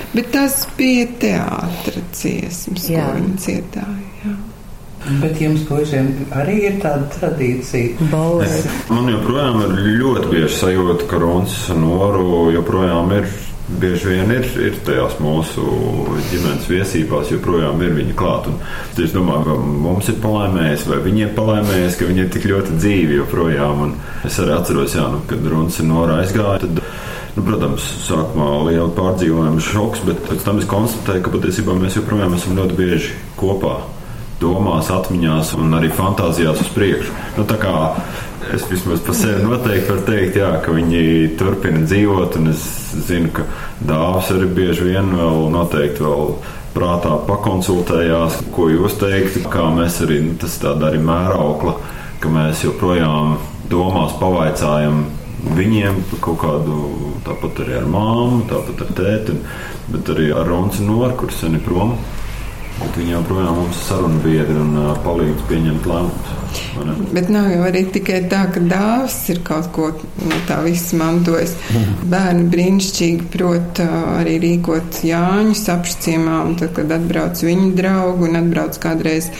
Bet 0.09 0.31
tas 0.33 0.61
bija 0.77 1.05
teātra 1.21 2.05
dziesmas, 2.11 2.87
ko 2.89 3.09
viņi 3.15 3.35
dziedāja. 3.43 4.07
Jā. 4.23 4.37
Bet 5.21 5.37
jums, 5.39 5.61
puišiem, 5.69 6.09
arī 6.35 6.57
ir 6.67 6.79
tāda 6.83 7.07
tradīcija. 7.13 8.09
Balles. 8.11 8.65
Man 8.91 9.07
joprojām 9.13 9.61
ir 9.63 9.77
ļoti 10.01 10.31
bieži 10.33 10.57
sajūta, 10.57 11.07
ka 11.09 11.21
Rons 11.21 11.55
Noru 11.77 12.49
joprojām 12.51 13.13
ir 13.15 13.29
bieži 13.79 14.13
vien 14.13 14.31
ir, 14.33 14.47
ir 14.65 14.79
tajās 14.85 15.19
mūsu 15.21 15.65
ģimenes 16.31 16.69
viesībās, 16.69 17.33
joprojām 17.33 17.81
ir 17.85 17.93
viņi 17.97 18.15
klāt. 18.17 18.49
Un 18.49 18.57
es 19.03 19.13
domāju, 19.15 19.45
ka 19.45 19.57
mums 19.85 20.09
ir 20.09 20.17
palaimējies, 20.23 20.87
vai 20.89 21.01
viņiem 21.05 21.35
palaimējies, 21.37 21.99
ka 21.99 22.09
viņi 22.09 22.25
ir 22.25 22.33
tik 22.33 22.49
ļoti 22.49 22.79
dzīvi 22.79 23.21
joprojām. 23.21 23.85
Un 23.85 23.93
es 24.27 24.39
arī 24.41 24.57
atceros, 24.57 24.97
jā, 24.97 25.05
nu, 25.13 25.21
kad 25.29 25.45
runas 25.53 25.79
ir 25.79 25.89
norā 25.91 26.23
aizgāja. 26.23 26.65
Tad, 26.65 26.83
Nu, 27.37 27.43
protams, 27.45 27.83
sākumā 28.03 28.47
liela 28.65 28.89
pārdzīvojuma 28.97 29.61
šoks, 29.63 30.01
bet 30.07 30.17
pēc 30.25 30.41
tam 30.43 30.57
es 30.59 30.65
konstatēju, 30.67 31.21
ka 31.23 31.31
patiesībā 31.37 31.75
mēs 31.77 31.95
joprojām 31.99 32.33
esam 32.35 32.57
ļoti 32.57 32.75
bieži 32.75 33.13
kopā. 33.39 33.77
Domās, 34.39 34.87
atmiņās 34.93 35.53
un 35.59 35.75
arī 35.75 35.89
fantāzijās 35.91 36.61
uz 36.63 36.69
priekšu. 36.71 37.15
Nu, 37.35 37.45
es 38.55 38.63
vismaz 38.69 39.01
par 39.05 39.17
sevi 39.17 39.43
noteikti 39.43 39.91
varu 39.91 40.05
teikt, 40.07 40.39
jā, 40.39 40.53
ka 40.63 40.73
viņi 40.73 41.03
turpina 41.39 41.83
dzīvot. 41.83 42.39
Es 42.53 42.63
zinu, 43.09 43.33
ka 43.35 43.45
dāvs 43.83 44.31
arī 44.33 44.47
bieži 44.55 44.87
vien 44.87 45.11
vēl 45.17 45.49
noteikti 45.53 46.05
vēl 46.05 46.33
prātā 46.73 47.17
pakonsultējās, 47.27 48.39
ko 48.55 48.69
jūs 48.71 48.97
teiktu, 49.01 49.43
kā 49.51 49.67
mēs 49.75 49.99
arī 50.05 50.21
nu, 50.25 50.35
tas 50.39 50.57
tāda 50.61 50.89
arī 50.89 51.01
mēraukla, 51.03 51.75
ka 52.23 52.31
mēs 52.31 52.63
joprojām 52.65 53.37
domās 53.69 54.15
pavaicājam 54.21 55.03
viņiem 55.55 56.01
kaut 56.23 56.39
kādu, 56.41 56.77
tāpat 57.25 57.61
arī 57.63 57.77
ar 57.79 57.87
māmu, 57.89 58.43
tāpat 58.49 58.83
ar 58.85 58.95
tēti, 58.97 59.37
bet 59.89 60.11
arī 60.13 60.29
ar 60.35 60.47
Ronci 60.49 60.85
Noru, 60.85 61.13
kurš 61.19 61.43
sen 61.43 61.59
ir 61.59 61.63
prom. 61.65 61.95
Viņi 62.79 63.13
joprojām 63.13 63.55
mums 63.55 63.77
ir 63.77 63.85
sarunu 63.87 64.19
biedri 64.23 64.55
un 64.59 64.73
uh, 64.79 64.89
palīdz 65.05 65.43
pieņemt 65.47 65.85
lēmumus. 65.87 66.33
Bet 67.15 67.29
nav 67.31 67.47
jau 67.51 67.61
arī 67.67 67.83
tikai 67.93 68.21
tā, 68.31 68.41
ka 68.53 68.63
dāvs 68.63 69.17
ir 69.33 69.39
kaut 69.47 69.69
ko 69.75 69.89
no 69.93 70.31
nu, 70.31 70.39
tā 70.49 70.59
viss 70.65 70.91
mantojis. 70.99 71.55
Bērni 72.11 72.49
brīnišķīgi 72.51 73.29
prot 73.35 73.81
uh, 73.83 73.95
arī 74.19 74.35
rīkot 74.43 75.01
Jāņus 75.07 75.63
apšciemā, 75.75 76.41
un 76.49 76.59
tad, 76.59 76.75
kad 76.77 76.91
atbrauc 76.99 77.39
viņu 77.43 77.71
draugu 77.79 78.27
un 78.27 78.39
atbrauc 78.43 78.79
kādreiz 78.83 79.31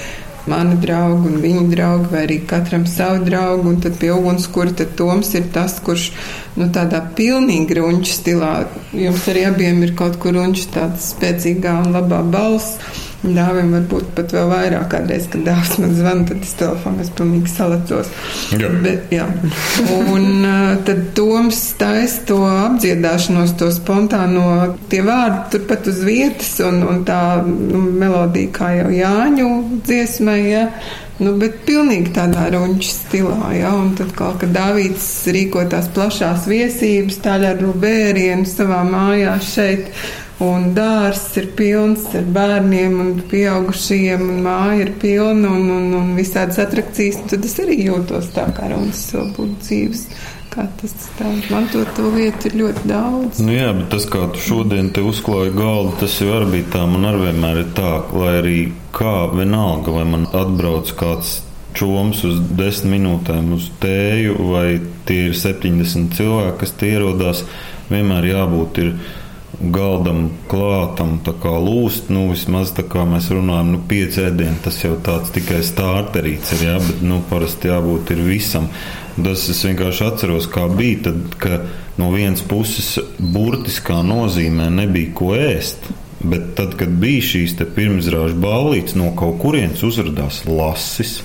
mani 0.50 0.78
draugi 0.82 1.30
un 1.30 1.42
viņa 1.44 1.66
draugi, 1.74 2.08
vai 2.14 2.24
arī 2.26 2.40
katram 2.48 2.86
savu 2.90 3.26
draugu. 3.28 3.74
Un 3.74 3.84
tad 3.84 4.00
pie 4.02 4.12
ugunskura 4.16 4.74
tad 4.82 4.96
Toms 5.00 5.34
ir 5.38 5.50
tas, 5.56 5.78
kurš 5.84 6.10
nu, 6.58 6.70
tādā 6.76 7.02
pilnīgi 7.18 7.78
runču 7.80 8.16
stilā, 8.16 8.54
jums 8.96 9.28
arī 9.32 9.46
abiem 9.50 9.84
ir 9.86 9.96
kaut 10.00 10.20
kur 10.22 10.36
runču 10.40 10.70
tāds 10.74 11.12
spēcīgā 11.14 11.76
un 11.84 11.96
labā 11.98 12.24
balss. 12.34 13.08
Dāvim 13.20 13.74
varbūt 13.76 14.14
pat 14.16 14.32
vēl 14.32 14.46
vairāk 14.48 14.86
kādreiz, 14.94 15.26
kad 15.32 15.42
dāvs 15.44 15.74
man 15.82 15.92
zvana, 15.98 16.24
tad 16.30 16.46
es 16.46 16.54
telefonā 16.60 17.04
es 17.04 17.10
pilnīgi 17.18 17.52
salacos. 17.52 18.12
Jā. 18.56 18.70
Bet, 18.86 19.12
jā. 19.12 19.26
Un 20.14 20.46
tad 20.88 21.02
Toms 21.18 21.60
taisa 21.80 22.24
to 22.30 22.40
apdziedāšanos, 22.48 23.58
to 23.60 23.68
spontāno 23.76 24.46
tie 24.92 25.02
vārdi 25.04 25.58
turpat 25.58 25.92
uz 25.92 26.00
vietas 26.08 26.54
un, 26.64 26.80
un 26.88 27.04
tā 27.08 27.20
nu, 27.44 27.84
melodija 28.00 28.54
kā 28.56 28.72
jau 28.78 28.88
Jāņu 28.96 29.52
dziesmai, 29.84 30.40
jā. 30.48 30.66
Nu, 31.20 31.34
bet 31.36 31.58
pilnīgi 31.68 32.14
tādā 32.16 32.46
runča 32.54 32.94
stilā, 32.94 33.50
ja, 33.58 33.74
un 33.76 33.92
tad 34.00 34.14
kaut 34.16 34.40
kad 34.40 34.54
Dāvīds 34.56 35.10
rīko 35.36 35.66
tās 35.68 35.92
plašās 35.92 36.48
viesības, 36.48 37.20
tāļaru 37.26 37.74
bērienu 37.84 38.48
savā 38.48 38.80
mājā 38.88 39.36
šeit, 39.44 39.92
Un 40.40 40.70
dārsts 40.72 41.36
ir 41.42 41.50
pilns 41.58 42.06
ar 42.16 42.24
bērniem 42.32 42.94
un 43.04 43.10
pieaugušiem, 43.28 44.22
un 44.24 44.38
māja 44.46 44.86
ir 44.86 44.94
pilna 45.02 45.52
un, 45.52 45.66
un, 45.76 45.90
un 46.00 46.14
visādas 46.16 46.62
atrakcijas. 46.64 47.20
Tad 47.28 47.48
es 47.50 47.58
arī 47.60 47.76
jūtos 47.90 48.32
tā, 48.36 48.46
kā 48.56 48.70
runas 48.72 49.02
vēl 49.16 49.34
būtu 49.36 49.58
dzīves. 49.66 50.06
Tas 50.50 50.94
tā, 51.16 51.28
man 51.52 51.68
to, 51.72 51.84
to 51.96 52.10
lietu 52.16 52.50
ir 52.50 52.56
ļoti 52.64 52.88
daudz. 52.90 53.44
Nu 53.44 53.54
jā, 53.54 53.70
bet 53.76 53.92
tas, 53.94 54.08
kā 54.12 54.26
tu 54.34 54.42
šodien 54.44 54.90
te 54.96 55.04
uzklāji 55.06 55.54
galdu, 55.56 55.94
tas 56.02 56.18
jau 56.20 56.32
arī 56.36 56.50
bija 56.56 56.72
tā. 56.74 56.88
Man 56.90 57.06
arī 57.12 57.28
vienmēr 57.28 57.62
ir 57.62 57.70
tā, 57.78 57.92
lai 58.16 58.34
arī 58.40 58.58
kā 58.96 59.14
vienalga, 59.36 59.94
vai 59.94 60.08
man 60.10 60.26
atbrauc 60.32 60.92
kāds 61.00 61.38
čoms 61.78 62.24
uz 62.28 62.40
desmit 62.58 62.96
minūtēm 62.98 63.54
uz 63.56 63.70
tēju, 63.84 64.40
vai 64.50 64.80
tie 65.08 65.30
ir 65.30 65.38
70 65.38 66.16
cilvēki, 66.18 66.58
kas 66.64 66.76
tie 66.80 66.96
ierodās, 66.96 67.46
vienmēr 67.92 68.32
jābūt 68.32 68.82
ir 68.84 68.94
galdam 69.60 70.30
klātam, 70.52 71.18
lūst, 71.64 72.10
nu, 72.14 72.30
vismaz 72.32 72.72
tā 72.76 72.86
kā 72.88 73.04
mēs 73.08 73.30
runājam, 73.34 73.74
nu, 73.76 73.82
pieci 73.90 74.24
ēdieni, 74.24 74.62
tas 74.64 74.80
jau 74.84 74.96
tāds 75.04 75.34
tikai 75.36 75.60
stārterīts 75.66 76.54
ir, 76.56 76.66
jā, 76.70 76.78
bet, 76.86 77.04
nu, 77.06 77.20
parasti 77.30 77.72
jābūt 77.72 78.14
ir 78.16 78.24
visam. 78.28 78.70
Tas 79.20 79.44
es 79.52 79.60
vienkārši 79.68 80.06
atceros, 80.08 80.48
kā 80.52 80.70
bija, 80.72 81.10
tad, 81.10 81.36
ka 81.42 81.62
no 82.00 82.12
vienas 82.14 82.44
puses 82.48 82.94
burtiskā 83.20 84.00
nozīmē 84.08 84.70
nebija 84.72 85.12
ko 85.18 85.34
ēst. 85.36 85.90
Bet 86.20 86.54
tad, 86.58 86.76
kad 86.80 86.92
bija 87.00 87.24
šīs 87.24 87.56
pirmizrāžu 87.76 88.36
ballītes, 88.44 88.96
no 89.00 89.12
kaut 89.16 89.38
kurienes 89.44 89.84
uzrādījās 89.88 90.42
lasis, 90.48 91.20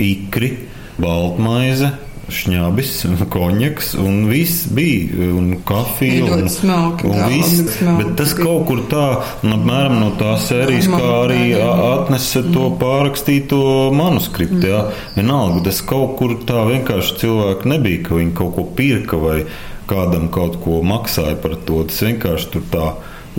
ikri, 0.00 0.54
baltmaize, 1.00 1.90
šņabis, 2.32 2.92
konjaks 3.32 3.92
un 4.00 4.24
viss 4.30 4.68
bija. 4.74 5.28
Un 5.34 5.50
kafija 5.66 6.36
un, 6.36 6.48
smalki, 6.52 7.08
un 7.10 7.20
viss. 7.32 7.78
Bet 7.84 8.14
tas 8.18 8.34
kaut 8.38 8.66
kur 8.68 8.84
tā, 8.90 9.04
un 9.44 9.56
apmēram 9.58 9.98
no 10.00 10.10
tās 10.20 10.48
sērijas, 10.50 10.88
kā 10.92 11.10
arī 11.24 11.52
atnesa 11.60 12.44
to 12.54 12.70
pārrakstīto 12.80 13.60
manuskriptu. 13.96 14.64
Jā. 14.70 14.82
Vienalga, 15.18 15.64
tas 15.68 15.82
kaut 15.86 16.16
kur 16.20 16.36
tā 16.48 16.64
vienkārši 16.70 17.18
cilvēki 17.24 17.72
nebija, 17.74 18.04
ka 18.08 18.20
viņi 18.20 18.36
kaut 18.40 18.54
ko 18.58 18.68
pirka 18.78 19.20
vai 19.20 19.40
kādam 19.90 20.30
kaut 20.32 20.60
ko 20.64 20.80
maksāja 20.86 21.36
par 21.42 21.58
to. 21.66 21.82
Tas 21.90 22.00
vienkārši 22.08 22.54
tur 22.54 22.70
tā 22.72 22.86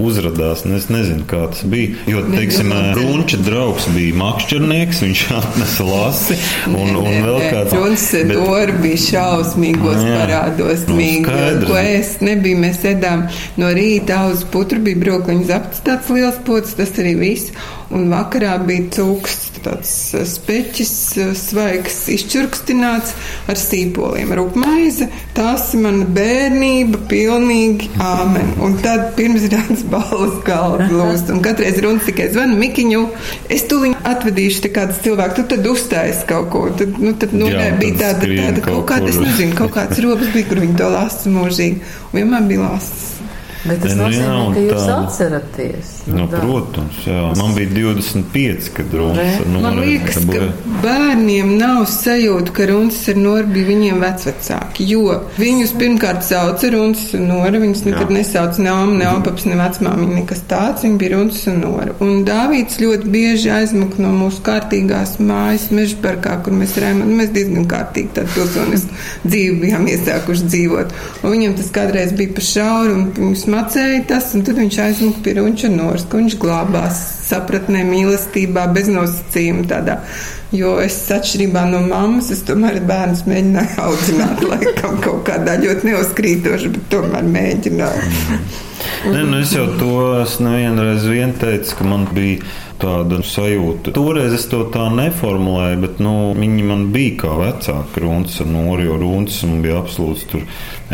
uzrādījās. 0.01 0.65
Es 0.75 0.87
nezinu, 0.91 1.25
kā 1.29 1.45
tas 1.51 1.63
bija. 1.69 1.95
Jo, 2.09 2.23
teiksim, 2.31 2.71
Runča 2.97 3.39
draugs 3.43 3.87
bija 3.95 4.15
makšķernieks, 4.19 5.01
viņš 5.05 5.23
atnesa 5.39 5.87
lasi 5.87 6.39
un, 6.71 6.95
un 6.99 7.19
vēl 7.25 7.39
kāds. 7.53 7.75
Runas 7.75 8.07
bet... 8.15 8.33
Dora 8.35 8.77
bija 8.83 9.01
šausmīgos 9.05 10.01
jā, 10.01 10.17
parādos, 10.19 10.85
nu, 10.89 10.99
mīgi, 10.99 11.37
ko 11.67 11.79
es 11.81 12.15
nebiju. 12.25 12.61
Mēs 12.65 12.83
ēdām 12.87 13.27
no 13.61 13.71
rīta 13.75 14.25
uz 14.31 14.45
putru, 14.51 14.81
bija 14.85 15.01
brokliņu 15.05 15.49
zapts 15.49 15.83
tāds 15.85 16.11
liels 16.13 16.39
pots, 16.47 16.75
tas 16.79 16.93
arī 17.01 17.15
viss. 17.19 17.55
Un 17.95 18.09
vakarā 18.11 18.57
bija 18.67 18.89
cūks, 18.97 19.35
tāds 19.63 19.91
speķis, 20.27 20.91
svaigs, 21.39 22.01
izčurkstināts 22.11 23.13
ar 23.47 23.59
sīpoliem, 23.59 24.33
rupmaize. 24.35 25.07
Tās 25.37 25.69
ir 25.75 25.83
mana 25.85 26.07
bērnība, 26.17 27.05
pilnīgi 27.11 27.87
āmen. 28.03 28.51
Un 28.65 28.75
tad 28.83 29.13
pirms 29.15 29.47
rāds 29.53 29.85
balvas 29.93 30.35
galda 30.47 30.89
lūst. 30.99 31.31
Un 31.31 31.39
katreiz 31.45 31.79
runas 31.85 32.03
tikai 32.09 32.27
zvanu 32.35 32.59
Mikiņu. 32.59 33.05
Es 33.55 33.63
tūlīt 33.71 34.03
atvedīšu 34.11 34.65
te 34.65 34.73
kādus 34.75 34.99
cilvēkus, 35.05 35.39
tu 35.39 35.47
tad 35.55 35.71
uzstājas 35.71 36.25
kaut 36.27 36.51
ko. 36.51 36.67
Tad, 36.75 36.99
nu, 36.99 37.15
tad, 37.21 37.35
nu, 37.37 37.47
Jā, 37.51 37.71
bija 37.79 38.01
tāda, 38.03 38.27
tāda 38.27 38.59
kaut, 38.59 38.81
kaut 38.83 38.89
kāda, 38.91 39.13
es 39.13 39.21
nezinu, 39.23 39.55
kaut 39.55 39.71
kāds 39.77 40.01
robas 40.05 40.35
bija, 40.35 40.51
kur 40.51 40.65
viņi 40.65 40.79
to 40.83 40.91
lasa 40.99 41.31
mūžīgi. 41.31 41.93
Un 42.11 42.19
vienmēr 42.19 42.51
bija 42.51 42.67
lasas. 42.67 43.14
Bet 43.65 43.81
tas 43.81 43.95
nu, 43.95 44.03
nozīmē, 44.05 44.25
jā, 44.29 44.41
ka 44.53 44.63
jūs 44.63 44.83
tā, 44.85 44.95
atceraties. 45.01 45.91
Nu, 46.05 46.17
nu, 46.19 46.25
protams, 46.29 46.97
jā. 47.09 47.21
Man 47.39 47.55
bija 47.57 47.69
25, 47.73 48.67
kad 48.77 48.91
runas 48.93 49.39
ar 49.41 49.47
Man 49.63 49.79
liekas, 49.81 50.19
ka 50.29 50.49
bērniem 50.83 51.55
nav 51.57 51.87
sajūta, 51.89 52.53
ka 52.53 52.67
runas 52.69 52.99
ar 53.09 53.17
Noru 53.17 53.49
bija 53.55 53.69
viņiem 53.71 54.03
vecvecāki, 54.03 54.85
jo 54.91 55.15
viņus 55.41 55.73
pirmkārt 55.79 56.27
sauca 56.27 56.69
runas 56.75 57.07
ar 57.17 57.23
Noru, 57.25 57.61
viņus 57.63 57.81
nekad 57.87 58.13
jā. 58.13 58.17
nesauca 58.19 58.65
ne 58.67 58.73
Oma, 58.75 58.99
ne 58.99 59.09
Opaps, 59.15 59.47
ne 59.49 59.57
vecmāmiņa, 59.57 60.19
nekas 60.19 60.45
tāds, 60.51 60.85
viņi 60.85 61.01
bija 61.01 61.15
runas 61.15 61.41
ar 61.49 61.57
Noru. 61.63 61.97
Un 62.05 62.21
Dāvīds 62.27 62.77
ļoti 62.83 63.11
bieži 63.15 63.51
aizmuka 63.55 64.03
no 64.05 64.13
mūsu 64.13 64.45
kārtīgās 64.45 65.17
mājas 65.23 65.71
mežparkā, 65.73 66.37
kur 66.45 66.53
mēs 66.53 66.77
rējām, 66.81 67.01
mēs 67.17 67.33
diezgan 67.33 67.65
kārtīgi 67.71 68.13
tādu 68.19 68.35
pilsonisku 68.37 69.01
dzīvi 69.25 69.57
bijām 69.65 69.89
iesākuši 69.89 70.49
dzīvot. 70.53 70.95
Un 71.23 71.33
viņam 71.33 71.57
tas 71.57 71.73
kādreiz 71.73 72.13
bija 72.17 72.35
pa 72.37 72.45
šauru, 72.45 72.95
un 72.99 73.09
viņus 73.17 73.45
macēja 73.55 74.03
tas, 74.11 74.29
un 74.37 74.43
tad 74.45 74.59
viņš 74.61 74.79
aizmuka 74.83 75.23
pie 75.25 75.35
runča 75.39 75.71
Nors, 75.71 76.05
ka 76.09 76.19
viņš 76.19 76.37
glābās 76.41 77.01
sapratnē, 77.25 77.81
mīlestībā, 77.87 78.67
bez 78.75 78.91
nosacījuma 78.91 79.65
tādā. 79.71 79.99
Jo 80.53 80.75
es 80.83 80.97
atšķirībā 81.11 81.63
no 81.71 81.79
mammas, 81.87 82.29
es 82.33 82.43
tomēr 82.45 82.77
bērnus 82.85 83.23
mēģināju 83.29 83.79
audzināt, 83.81 84.43
laikam 84.51 84.99
kaut 85.01 85.23
kādā 85.29 85.57
ļoti 85.61 85.89
neuzkrītoši, 85.89 86.69
bet 86.75 86.85
tomēr 86.93 87.25
mēģināju. 87.33 88.37
Nē, 89.09 89.23
nu 89.25 89.39
es 89.41 89.55
jau 89.55 89.65
to 89.79 89.95
nevienreiz 90.45 91.07
vien 91.09 91.33
teicu, 91.41 91.79
ka 91.79 91.87
man 91.89 92.05
bija 92.13 92.43
tāda 92.81 93.21
sajūta. 93.25 93.93
Toreiz 93.95 94.35
es 94.35 94.45
to 94.51 94.63
tā 94.73 94.85
neformulēju, 94.93 95.79
bet 95.81 96.01
nu, 96.03 96.13
viņi 96.37 96.65
man 96.67 96.87
bija 96.93 97.15
kā 97.23 97.33
vecāki 97.39 98.03
runas 98.03 98.37
ar 98.43 98.51
Noru, 98.51 98.85
jo 98.85 98.99
runas 99.01 99.39
man 99.47 99.63
bija 99.65 99.79
absolūts 99.81 100.27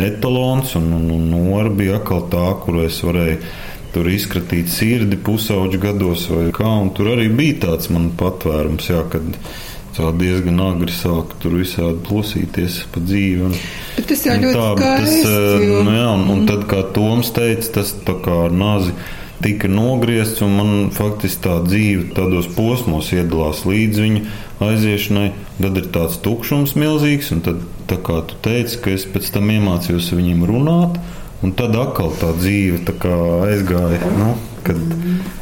etalons, 0.00 0.76
un, 0.80 0.88
un, 0.98 1.10
un 1.16 1.28
Nora 1.34 1.72
bija 1.74 1.98
atkal 2.00 2.24
tā, 2.32 2.46
kuru 2.64 2.86
es 2.86 3.02
varēju 3.04 3.40
tur 3.92 4.08
izkratīt 4.08 4.70
sirdi 4.72 5.18
pusauģu 5.20 5.80
gados 5.82 6.26
vai 6.32 6.48
kā, 6.54 6.68
un 6.82 6.92
tur 6.96 7.12
arī 7.14 7.28
bija 7.32 7.60
tāds 7.66 7.90
man 7.92 8.10
patvērums, 8.18 8.88
jā, 8.88 9.02
kad 9.12 9.26
tā 9.92 10.10
diezgan 10.16 10.60
agri 10.64 10.92
sāka 10.96 11.36
tur 11.42 11.58
visādi 11.60 12.00
plosīties 12.06 12.78
pa 12.92 13.02
dzīvi. 13.04 13.48
Un, 13.48 13.56
bet 13.98 14.06
tas 14.08 14.22
jau 14.24 14.36
ļoti 14.40 14.54
tā, 14.58 14.68
skaisti. 14.78 15.24
Tas, 15.26 15.66
jo... 15.66 15.82
nu, 15.84 15.96
jā, 15.98 16.06
un, 16.16 16.30
un 16.32 16.46
tad, 16.48 16.64
kā 16.70 16.84
Toms 16.96 17.32
teica, 17.36 17.68
tas 17.78 17.92
tā 18.06 18.16
kā 18.24 18.38
ar 18.46 18.56
nazi 18.56 18.96
tika 19.42 19.68
nogriezts, 19.68 20.40
un 20.46 20.52
man 20.54 20.72
faktiski 20.94 21.42
tā 21.44 21.56
dzīve 21.66 22.12
tādos 22.16 22.48
posmos 22.54 23.10
iedalās 23.12 23.64
līdz 23.66 24.02
viņa 24.04 24.22
aiziešanai. 24.62 25.32
Tad 25.58 25.80
ir 25.80 25.88
tāds 25.94 26.20
tukšums 26.22 26.76
milzīgs, 26.78 27.32
un 27.34 27.42
tad, 27.44 27.64
tā 27.90 27.98
kā 28.06 28.20
tu 28.30 28.38
teici, 28.44 28.78
ka 28.82 28.94
es 28.94 29.06
pēc 29.10 29.32
tam 29.34 29.50
iemācījos 29.52 30.12
viņiem 30.14 30.46
runāt, 30.48 31.00
un 31.42 31.52
tad 31.58 31.76
atkal 31.78 32.12
tā 32.20 32.32
dzīve 32.38 32.82
tā 32.86 33.12
aizgāja. 33.50 34.10
Nu, 34.18 34.32
kad 34.66 34.78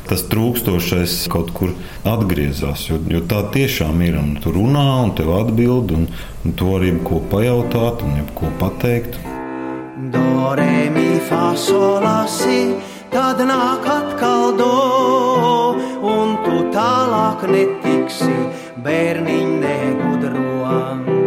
tas 0.08 0.24
trūkstošais 0.32 1.16
kaut 1.32 1.52
kur 1.56 1.74
atgriezās. 2.08 2.86
Jo, 2.88 2.98
jo 3.12 3.22
tā 3.30 3.42
tiešām 3.54 4.00
ir. 4.06 4.18
Un 4.20 4.36
tu 4.42 4.52
runā, 4.54 4.86
un 5.04 5.14
tev 5.16 5.32
atbild, 5.36 5.92
un, 5.96 6.08
un 6.44 6.56
tu 6.56 6.72
vari 6.72 6.94
ko 7.06 7.20
pajautāt, 7.32 8.04
un 8.06 8.24
ko 8.36 8.52
pateikt. 8.60 9.20
Do, 10.10 10.54
re, 10.56 10.88
mi, 10.94 11.20
fa, 11.28 11.52
sol, 11.56 12.00
la, 12.02 12.24
si 12.30 12.72
tad 13.12 13.42
nāk 13.44 13.84
atkal 13.84 14.56
do, 14.56 14.72
un 16.08 16.36
tu 16.46 16.64
tālāk 16.74 17.44
netiksi, 17.52 18.34
bērniņ 18.86 19.56
negudro. 19.66 21.19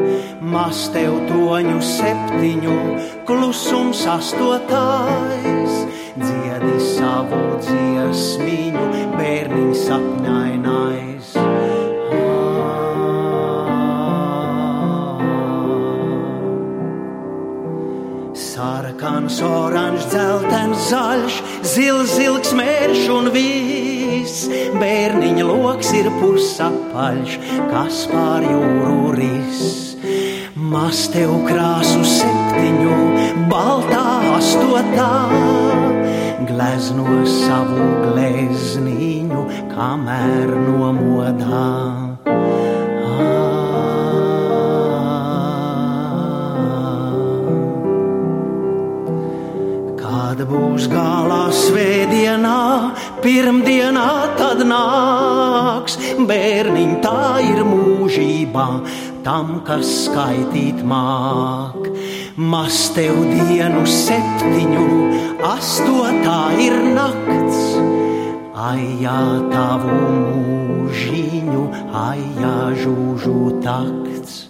Maz 0.53 0.83
tev 0.93 1.15
toņu 1.25 1.79
septiņu, 1.81 2.73
klusums 3.25 4.03
astotais, 4.05 5.77
dziedi 6.13 6.73
savu 6.77 7.39
dziesmiņu, 7.63 8.83
bērniņ 9.15 9.71
sapņainais. 9.79 11.31
Sarkans, 18.43 19.39
oranžs, 19.47 20.05
dzeltens, 20.11 20.83
zaļš, 20.91 21.39
zils, 21.71 22.13
zilgs 22.19 22.53
mērš 22.59 23.07
un 23.15 23.31
viss. 23.33 24.45
Bērniņa 24.77 25.49
loks 25.49 25.95
ir 25.97 26.11
pusapaļš, 26.21 27.39
kas 27.73 28.05
pār 28.13 28.45
jūru 28.51 29.17
ris. 29.17 29.92
Maz 30.63 31.09
tev 31.11 31.31
krāsu 31.43 32.05
septiņu, 32.07 32.93
baltā 33.51 34.03
astotā, 34.31 35.07
glezno 36.47 37.17
savu 37.27 37.87
glezniņu 38.05 39.41
kamēr 39.73 40.53
nomodā. 40.63 41.65
Kad 49.99 50.45
būs 50.47 50.87
galā 50.87 51.45
svētdienā, 51.51 52.59
pirmdienā 53.25 54.09
tad 54.39 54.63
nāks. 54.71 55.99
Bērniņ, 56.23 56.99
tā 57.03 57.23
ir 57.51 57.65
mūžībā, 57.67 58.67
tam, 59.23 59.59
kas 59.67 59.89
skaitīt 60.05 60.83
māk. 60.87 61.89
Mas 62.35 62.89
tev 62.95 63.19
dienu 63.29 63.83
septiņu, 63.87 64.85
astotā 65.47 66.39
ir 66.63 66.77
nakts, 66.95 67.61
aijā 68.69 69.19
tavu 69.53 69.99
mūžiņu, 70.07 71.65
aijā 72.03 72.55
žūžu 72.83 73.37
takts. 73.65 74.43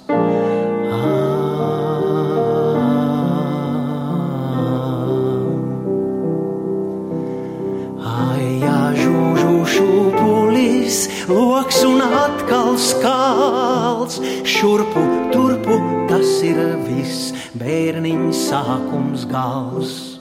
Šūpulis, 10.63 11.28
loks 11.28 11.84
un 11.84 12.02
atkal 12.02 12.78
skāls. 12.78 14.19
Šurpu, 14.45 15.04
turpu, 15.32 15.78
tas 16.10 16.41
ir 16.43 16.58
viss 16.88 17.34
bērniņa 17.56 18.34
sākums 18.34 19.26
gals. 19.26 20.19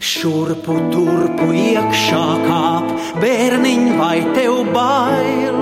Šurpu, 0.00 0.78
turpu, 0.92 1.52
iekšā 1.52 2.26
kāp, 2.46 2.92
bērniņ, 3.20 3.98
vai 3.98 4.20
tev 4.34 4.72
bail? 4.72 5.58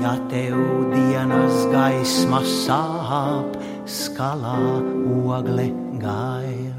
Ja 0.00 0.16
tev 0.30 0.56
dienas 0.94 1.66
gaisma 1.70 2.42
sāp, 2.42 3.56
skalā 3.86 4.58
ogle 5.28 5.70
gail. 6.00 6.69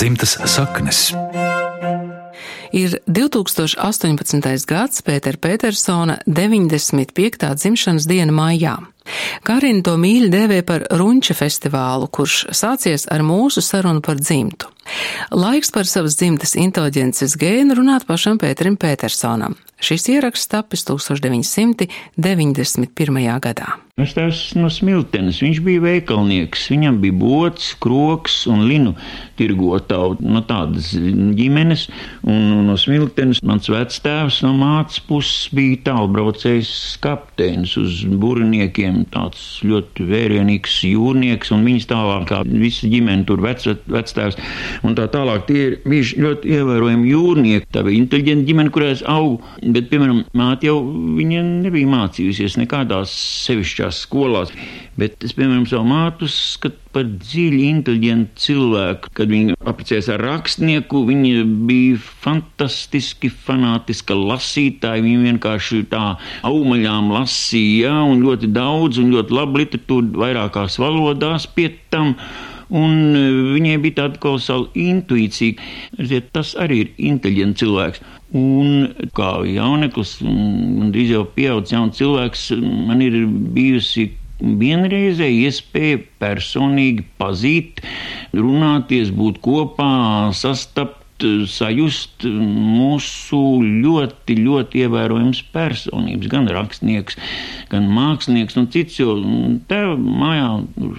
Dzimtas 0.00 0.38
saknes. 0.44 1.12
Ir 2.72 2.94
2018. 3.06 4.64
gads 4.66 5.02
Pētera 5.04 5.36
Petersona 5.36 6.16
95. 6.24 7.50
dzimšanas 7.60 8.06
diena 8.08 8.32
maijā. 8.32 8.78
Karina 9.44 9.84
to 9.84 9.98
mīļi 10.00 10.30
dēvē 10.32 10.62
par 10.64 10.86
Runča 10.96 11.36
festivālu, 11.36 12.08
kurš 12.08 12.46
sācies 12.56 13.04
ar 13.12 13.20
mūsu 13.26 13.60
sarunu 13.60 14.00
par 14.00 14.16
dzimtu. 14.22 14.70
Laiks 15.36 15.74
par 15.74 15.84
savas 15.90 16.16
dzimtas 16.16 16.56
inteliģences 16.56 17.36
gēnu 17.36 17.76
runāt 17.82 18.08
pašam 18.08 18.40
Pēterim 18.40 18.80
Petersonam. 18.80 19.58
Šis 19.80 20.04
ieraksts 20.12 20.52
tapis 20.52 20.84
1991. 20.84 21.88
gadā. 23.40 23.80
Es 24.00 24.14
esmu 24.16 24.64
no 24.64 24.68
smiltenes. 24.72 25.42
Viņš 25.44 25.58
bija 25.64 25.82
veikalnieks. 25.84 26.68
Viņam 26.72 27.00
bija 27.02 27.16
bots, 27.20 27.66
kroks 27.82 28.46
un 28.48 28.62
linu 28.64 28.94
tirgotāju 29.36 30.16
no 30.24 30.40
tādas 30.48 30.94
ģimenes. 31.36 31.86
Un 32.24 32.64
no 32.68 32.76
smiltenes 32.80 33.42
mans 33.44 33.68
vectēvs 33.68 34.40
no 34.46 34.54
mācas 34.56 35.02
puses 35.04 35.50
bija 35.56 35.82
tālbraucējs 35.90 36.70
kapteinis 37.04 37.74
uz 37.80 38.00
burniekiem. 38.22 39.02
Tāds 39.12 39.42
ļoti 39.68 40.08
vērienīgs 40.08 40.78
jūrnieks 40.88 41.52
un 41.56 41.68
viņas 41.68 41.90
tālāk 41.92 42.26
kā 42.30 42.40
visa 42.48 42.88
ģimene 42.88 43.28
tur 43.28 43.44
vec, 43.44 43.68
vectēvs 43.68 44.40
un 44.86 44.96
tā 44.96 45.10
tālāk. 45.12 45.44
Tie 45.50 45.66
ir 45.66 45.78
bijuši 45.84 46.24
ļoti 46.24 46.56
ievērojami 46.56 47.12
jūrnieki. 47.12 47.68
Tā 47.74 47.84
bija 47.84 48.00
inteliģenta 48.00 48.48
ģimene, 48.48 48.72
kurā 48.72 48.94
es 48.96 49.04
augu. 49.04 49.42
Bet, 49.74 49.88
piemēram, 49.90 50.24
māte 50.36 50.68
jau 50.68 50.78
nebija 50.84 51.88
mācījusies 51.90 52.58
nekādās 52.60 53.12
sevišķās 53.46 54.04
skolās. 54.06 54.52
Bet 55.00 55.22
es, 55.24 55.32
piemēram, 55.36 55.64
savu 55.68 55.86
mātu 55.88 56.28
skatu 56.30 56.78
par 56.94 57.06
dziļi 57.06 57.62
inteliģentu 57.70 58.42
cilvēku. 58.44 59.12
Kad 59.16 59.32
viņa 59.32 59.56
apprecējās 59.70 60.10
ar 60.14 60.24
rakstnieku, 60.26 61.04
viņa 61.08 61.44
bija 61.68 62.00
fantastiski 62.24 63.30
fanātiska 63.30 64.16
lasītāja. 64.18 65.04
Viņa 65.06 65.26
vienkārši 65.30 65.84
tā 65.92 66.04
augaļām 66.46 67.12
lasīja, 67.14 67.94
un 68.10 68.24
ļoti 68.26 68.50
daudz, 68.54 69.00
un 69.02 69.12
ļoti 69.14 69.38
labu 69.38 69.62
literatūru 69.62 70.24
vairākās 70.24 70.80
valodās 70.82 71.48
pie 71.54 71.70
tam. 71.94 72.16
Un 72.70 73.16
viņai 73.54 73.76
bija 73.82 73.96
tāda 74.04 74.20
kolosāla 74.22 74.68
intuīcija. 74.78 75.58
Ziet, 76.06 76.30
tas 76.36 76.54
arī 76.54 76.84
ir 76.84 76.92
inteliģents 77.10 77.62
cilvēks. 77.62 78.04
Un 78.38 79.08
kā 79.16 79.32
jauneklis, 79.50 80.20
un 80.22 80.92
drīz 80.94 81.10
jau 81.16 81.24
pieaugušs 81.34 81.74
jauns 81.74 81.98
cilvēks, 81.98 82.44
man 82.62 83.02
ir 83.02 83.24
bijusi 83.56 84.12
vienreizēja 84.40 85.48
iespēja 85.50 85.98
personīgi 86.22 87.04
pazīt, 87.20 87.82
runāties, 88.36 89.10
būt 89.16 89.42
kopā, 89.44 89.90
sastapt 90.36 90.99
sajust 91.50 92.24
mūsu 92.26 93.40
ļoti, 93.64 94.36
ļoti 94.40 94.84
ievērojams 94.84 95.42
personības, 95.54 96.30
gan 96.32 96.48
rakstnieks, 96.50 97.18
gan 97.72 97.88
mākslinieks 97.92 98.58
un 98.60 98.68
cits, 98.72 98.98
jo 99.00 99.16
te 99.70 99.80
mājā 100.00 100.50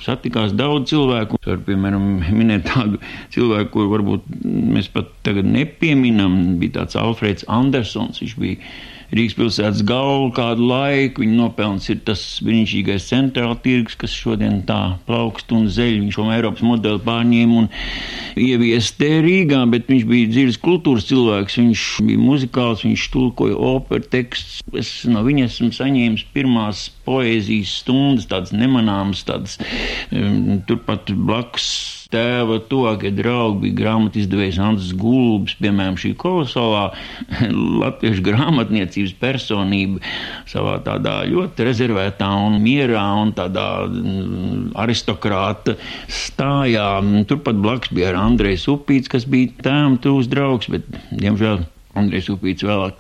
satikās 0.06 0.56
daudz 0.58 0.92
cilvēku. 0.94 1.42
Var, 1.46 1.62
piemēram, 1.68 2.08
minēt 2.30 2.68
tādu 2.70 3.02
cilvēku, 3.34 3.74
kur 3.76 3.92
varbūt 3.96 4.32
mēs 4.46 4.92
pat 4.94 5.12
tagad 5.26 5.50
nepieminam, 5.50 6.58
bija 6.62 6.82
tāds 6.82 7.00
Alfreds 7.00 7.48
Andersons, 7.52 8.22
viņš 8.24 8.38
bija 8.42 8.74
Rīgas 9.12 9.36
pilsētas 9.36 9.82
galvu 9.88 10.30
kādu 10.38 10.70
laiku. 10.70 11.26
Viņa 11.26 11.36
nopelns 11.36 11.90
ir 11.92 12.00
tas 12.08 12.22
brīnišķīgais 12.46 13.10
centrāla 13.10 13.58
tirgus, 13.60 13.98
kas 14.00 14.14
šodien 14.16 14.62
tā 14.68 14.80
plaukst 15.08 15.52
un 15.56 15.68
zeļ. 15.68 15.98
Viņš 16.06 16.16
šo 16.16 16.28
Eiropas 16.32 16.64
modeli 16.64 17.04
pārņēma 17.04 17.60
un 17.60 17.70
ievies 18.40 18.94
te 18.96 19.12
Rīgā, 19.26 19.62
bet 19.74 19.92
viņš 19.92 20.08
bija 20.08 20.32
dziļs 20.32 20.60
kultūras 20.64 21.10
cilvēks, 21.12 21.60
viņš 21.60 21.86
bija 22.08 22.24
muzikāls, 22.24 22.86
viņš 22.88 23.08
tulkoja 23.14 23.60
operu 23.72 24.08
tekstus. 24.16 24.62
Es 24.80 24.94
no 25.12 25.26
viņa 25.28 25.50
esmu 25.50 25.72
saņēmis 25.76 26.28
pirmās 26.36 26.88
poēzijas 27.08 27.82
stundas, 27.82 28.30
tādas 28.32 28.56
nemanāmas, 28.56 29.26
tādas 29.28 29.60
um, 30.16 30.62
turpat 30.70 31.12
blakus 31.12 32.01
tēva 32.12 32.60
tuvākie 32.70 33.12
draugi 33.16 33.66
bija 33.66 33.78
grāmatu 33.82 34.22
izdevējs 34.22 34.60
Ants 34.62 34.92
Gulbs, 35.00 35.56
piemēram, 35.62 35.98
šī 36.00 36.14
kolosālā 36.20 36.88
latviešu 37.84 38.26
grāmatniecības 38.26 39.14
personība 39.22 40.02
savā 40.50 40.78
tādā 40.86 41.22
ļoti 41.30 41.68
rezervētā 41.68 42.30
un 42.48 42.60
mierā 42.64 43.04
un 43.22 43.34
tādā 43.38 43.68
mm, 43.88 44.72
aristokrāta 44.82 45.78
stājā. 46.12 46.90
Turpat 47.30 47.62
blakus 47.62 47.94
bija 47.96 48.16
Andrejs 48.20 48.68
Upīts, 48.72 49.12
kas 49.12 49.28
bija 49.30 49.54
tēvam 49.68 50.00
tūs 50.02 50.30
draugs, 50.32 50.72
bet, 50.72 50.88
diemžēl, 51.12 51.64
Andrejs 52.00 52.32
Upīts 52.34 52.68
vēlāk, 52.68 53.00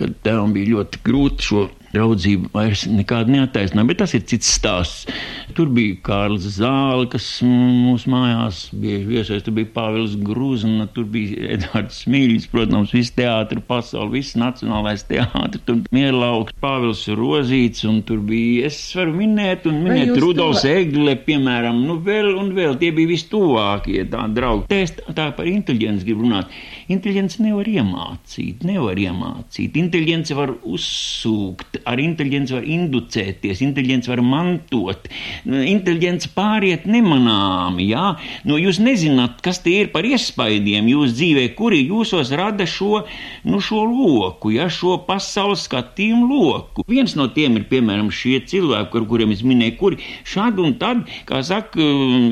kad 0.00 0.16
tēvam 0.24 0.54
bija 0.56 0.76
ļoti 0.76 1.04
grūti 1.06 1.50
šo 1.50 1.68
draudzība 1.94 2.50
vairs 2.54 2.84
nekāda 2.90 3.32
neataisnā, 3.34 3.84
bet 3.88 4.00
tas 4.02 4.14
ir 4.16 4.24
cits 4.30 4.50
stāsts. 4.58 5.10
Tur 5.56 5.70
bija 5.74 5.96
Kārlis 6.06 6.46
Zāle, 6.54 7.08
kas 7.10 7.24
mūsu 7.42 8.10
mājās 8.12 8.62
bieži 8.76 9.08
viesojas, 9.08 9.42
tur 9.46 9.56
bija 9.56 9.70
Pāvils 9.74 10.14
Grūzna, 10.22 10.86
tur 10.94 11.08
bija 11.10 11.50
Edvards 11.56 12.04
Smīļs, 12.04 12.46
protams, 12.52 12.94
viss 12.94 13.14
teātri 13.16 13.62
pasauli, 13.66 14.20
viss 14.20 14.38
nacionālais 14.38 15.02
teātri, 15.08 15.62
tur 15.66 15.80
Mierlauks, 15.94 16.54
Pāvils 16.62 17.02
Rozīts, 17.18 17.82
un 17.88 18.00
tur 18.06 18.22
bija, 18.26 18.68
es 18.70 18.78
varu 18.96 19.16
minēt, 19.18 19.66
un 19.70 19.82
minēt 19.84 20.14
Rudolfs. 20.22 20.64
Egle, 20.70 21.16
piemēram, 21.26 21.82
nu 21.88 21.98
vēl 22.06 22.30
un 22.38 22.52
vēl, 22.56 22.76
tie 22.80 22.92
bija 22.94 23.10
vistuvākie 23.10 24.04
tā 24.12 24.26
draugi. 24.30 24.68
Te 24.70 24.82
es 24.86 24.94
tā 24.94 25.30
par 25.34 25.50
inteliģenci 25.50 26.06
gribu 26.06 26.28
runāt. 26.28 26.54
Inteliģenci 26.90 27.42
nevar 27.44 27.68
iemācīt, 27.70 28.64
nevar 28.66 28.98
iemācīt. 28.98 29.78
Inteliģenci 29.82 30.38
var 30.38 30.54
uzsūkt, 30.62 31.79
ar 31.88 32.00
inteliģenci 32.02 32.56
var 32.56 32.66
inducēties, 32.66 33.62
inteliģenci 33.64 34.12
var 34.12 34.22
mantot. 34.24 35.08
inteliģence 35.44 36.30
pāriet 36.34 36.86
nemanāmi, 36.90 37.88
jā. 37.90 38.16
Nu, 38.44 38.58
jūs 38.60 38.80
nezināt, 38.82 39.40
kas 39.44 39.60
tie 39.64 39.80
ir 39.84 39.90
par 39.94 40.06
iespaidiem 40.06 40.88
jūs 40.90 41.14
dzīvē, 41.16 41.46
kuri 41.58 41.82
jūsos 41.86 42.32
rada 42.36 42.66
šo, 42.68 43.04
nu, 43.44 43.60
šo 43.64 43.84
loku, 43.88 44.52
jā, 44.54 44.68
šo 44.72 44.98
pasaules 45.06 45.64
skatījumu 45.68 46.28
loku. 46.30 46.84
Viens 46.88 47.16
no 47.18 47.28
tiem 47.32 47.58
ir, 47.60 47.66
piemēram, 47.70 48.10
šie 48.14 48.40
cilvēki, 48.50 49.00
ar 49.00 49.08
kuriem 49.10 49.34
es 49.34 49.44
minēju, 49.46 49.76
kuri 49.80 50.00
šādi 50.28 50.64
un 50.64 50.76
tad, 50.80 51.04
kā 51.28 51.42
saka, 51.46 51.80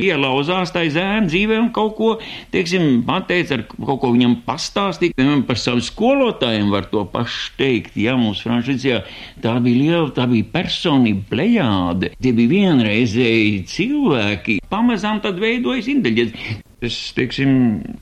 ielauzās 0.04 0.72
tai 0.74 0.88
zēna 0.94 1.28
dzīvē 1.28 1.58
un 1.62 1.70
kaut 1.74 1.96
ko, 1.98 2.10
teiksim, 2.54 3.02
pateica, 3.08 3.58
ar 3.58 3.66
kaut 3.70 4.02
ko 4.02 4.12
viņam 4.14 4.38
pastāstīt, 4.46 5.16
piemēram, 5.18 5.44
par 5.48 5.60
savu 5.60 5.82
skolotājiem 5.84 6.72
var 6.72 6.88
to 6.92 7.04
pašu 7.12 7.54
teikt, 7.58 7.96
jā, 7.98 8.16
mums 8.18 8.42
Frančijā 8.44 9.02
tā 9.42 9.54
bija 9.64 9.80
liela, 9.82 10.10
tā 10.14 10.26
bija 10.30 10.46
personība 10.52 11.24
plejāde, 11.32 12.12
tie 12.22 12.34
bija 12.36 12.52
vienreizēji 12.54 13.64
cilvēki, 13.70 14.58
pamazām 14.72 15.22
tad 15.24 15.40
veidojas 15.42 15.90
inteliģence. 15.90 16.60
Es, 16.84 16.98
teiksim, 17.16 17.50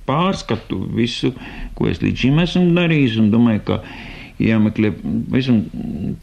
pārskatu 0.08 0.82
visu, 0.92 1.32
ko 1.78 1.88
es 1.88 2.02
līdz 2.02 2.26
šim 2.26 2.42
esmu 2.42 2.66
darījis, 2.76 3.16
un 3.22 3.32
domāju, 3.32 3.62
ka 3.70 3.80
jāmeklē 4.42 4.90
pavisam 5.30 5.62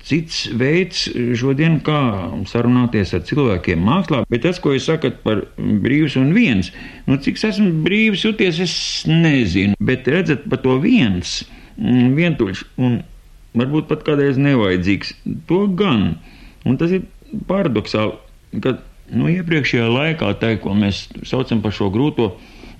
cits 0.05 0.43
veids 0.59 1.07
šodien, 1.39 1.79
kā 1.85 1.99
sarunāties 2.49 3.15
ar 3.17 3.23
cilvēkiem 3.25 3.81
mākslā. 3.87 4.23
Bet 4.29 4.45
tas, 4.45 4.61
ko 4.61 4.75
jūs 4.75 4.85
sakat 4.91 5.23
par 5.25 5.45
brīvs 5.57 6.17
un 6.21 6.29
viens, 6.35 6.69
nu, 7.07 7.17
cik 7.17 7.39
es 7.39 7.47
esmu 7.53 7.71
brīvs 7.85 8.27
jūties, 8.27 8.61
es 8.63 8.75
nezinu. 9.09 9.79
Bet 9.81 10.07
redzat, 10.09 10.45
pa 10.49 10.61
to 10.61 10.77
viens, 10.83 11.41
mm, 11.79 12.13
vientuļš 12.19 12.67
un 12.77 13.01
varbūt 13.57 13.89
pat 13.91 14.05
kādreiz 14.07 14.39
nevajadzīgs, 14.41 15.13
to 15.49 15.65
gan. 15.79 16.15
Un 16.67 16.79
tas 16.79 16.93
ir 16.95 17.05
paradoxāli, 17.49 18.17
ka 18.63 18.77
nu, 19.11 19.29
iepriekšējā 19.33 19.89
laikā, 19.91 20.31
tā, 20.41 20.55
ko 20.63 20.75
mēs 20.77 21.05
saucam 21.27 21.61
par 21.63 21.75
šo 21.75 21.89
grūto 21.93 22.33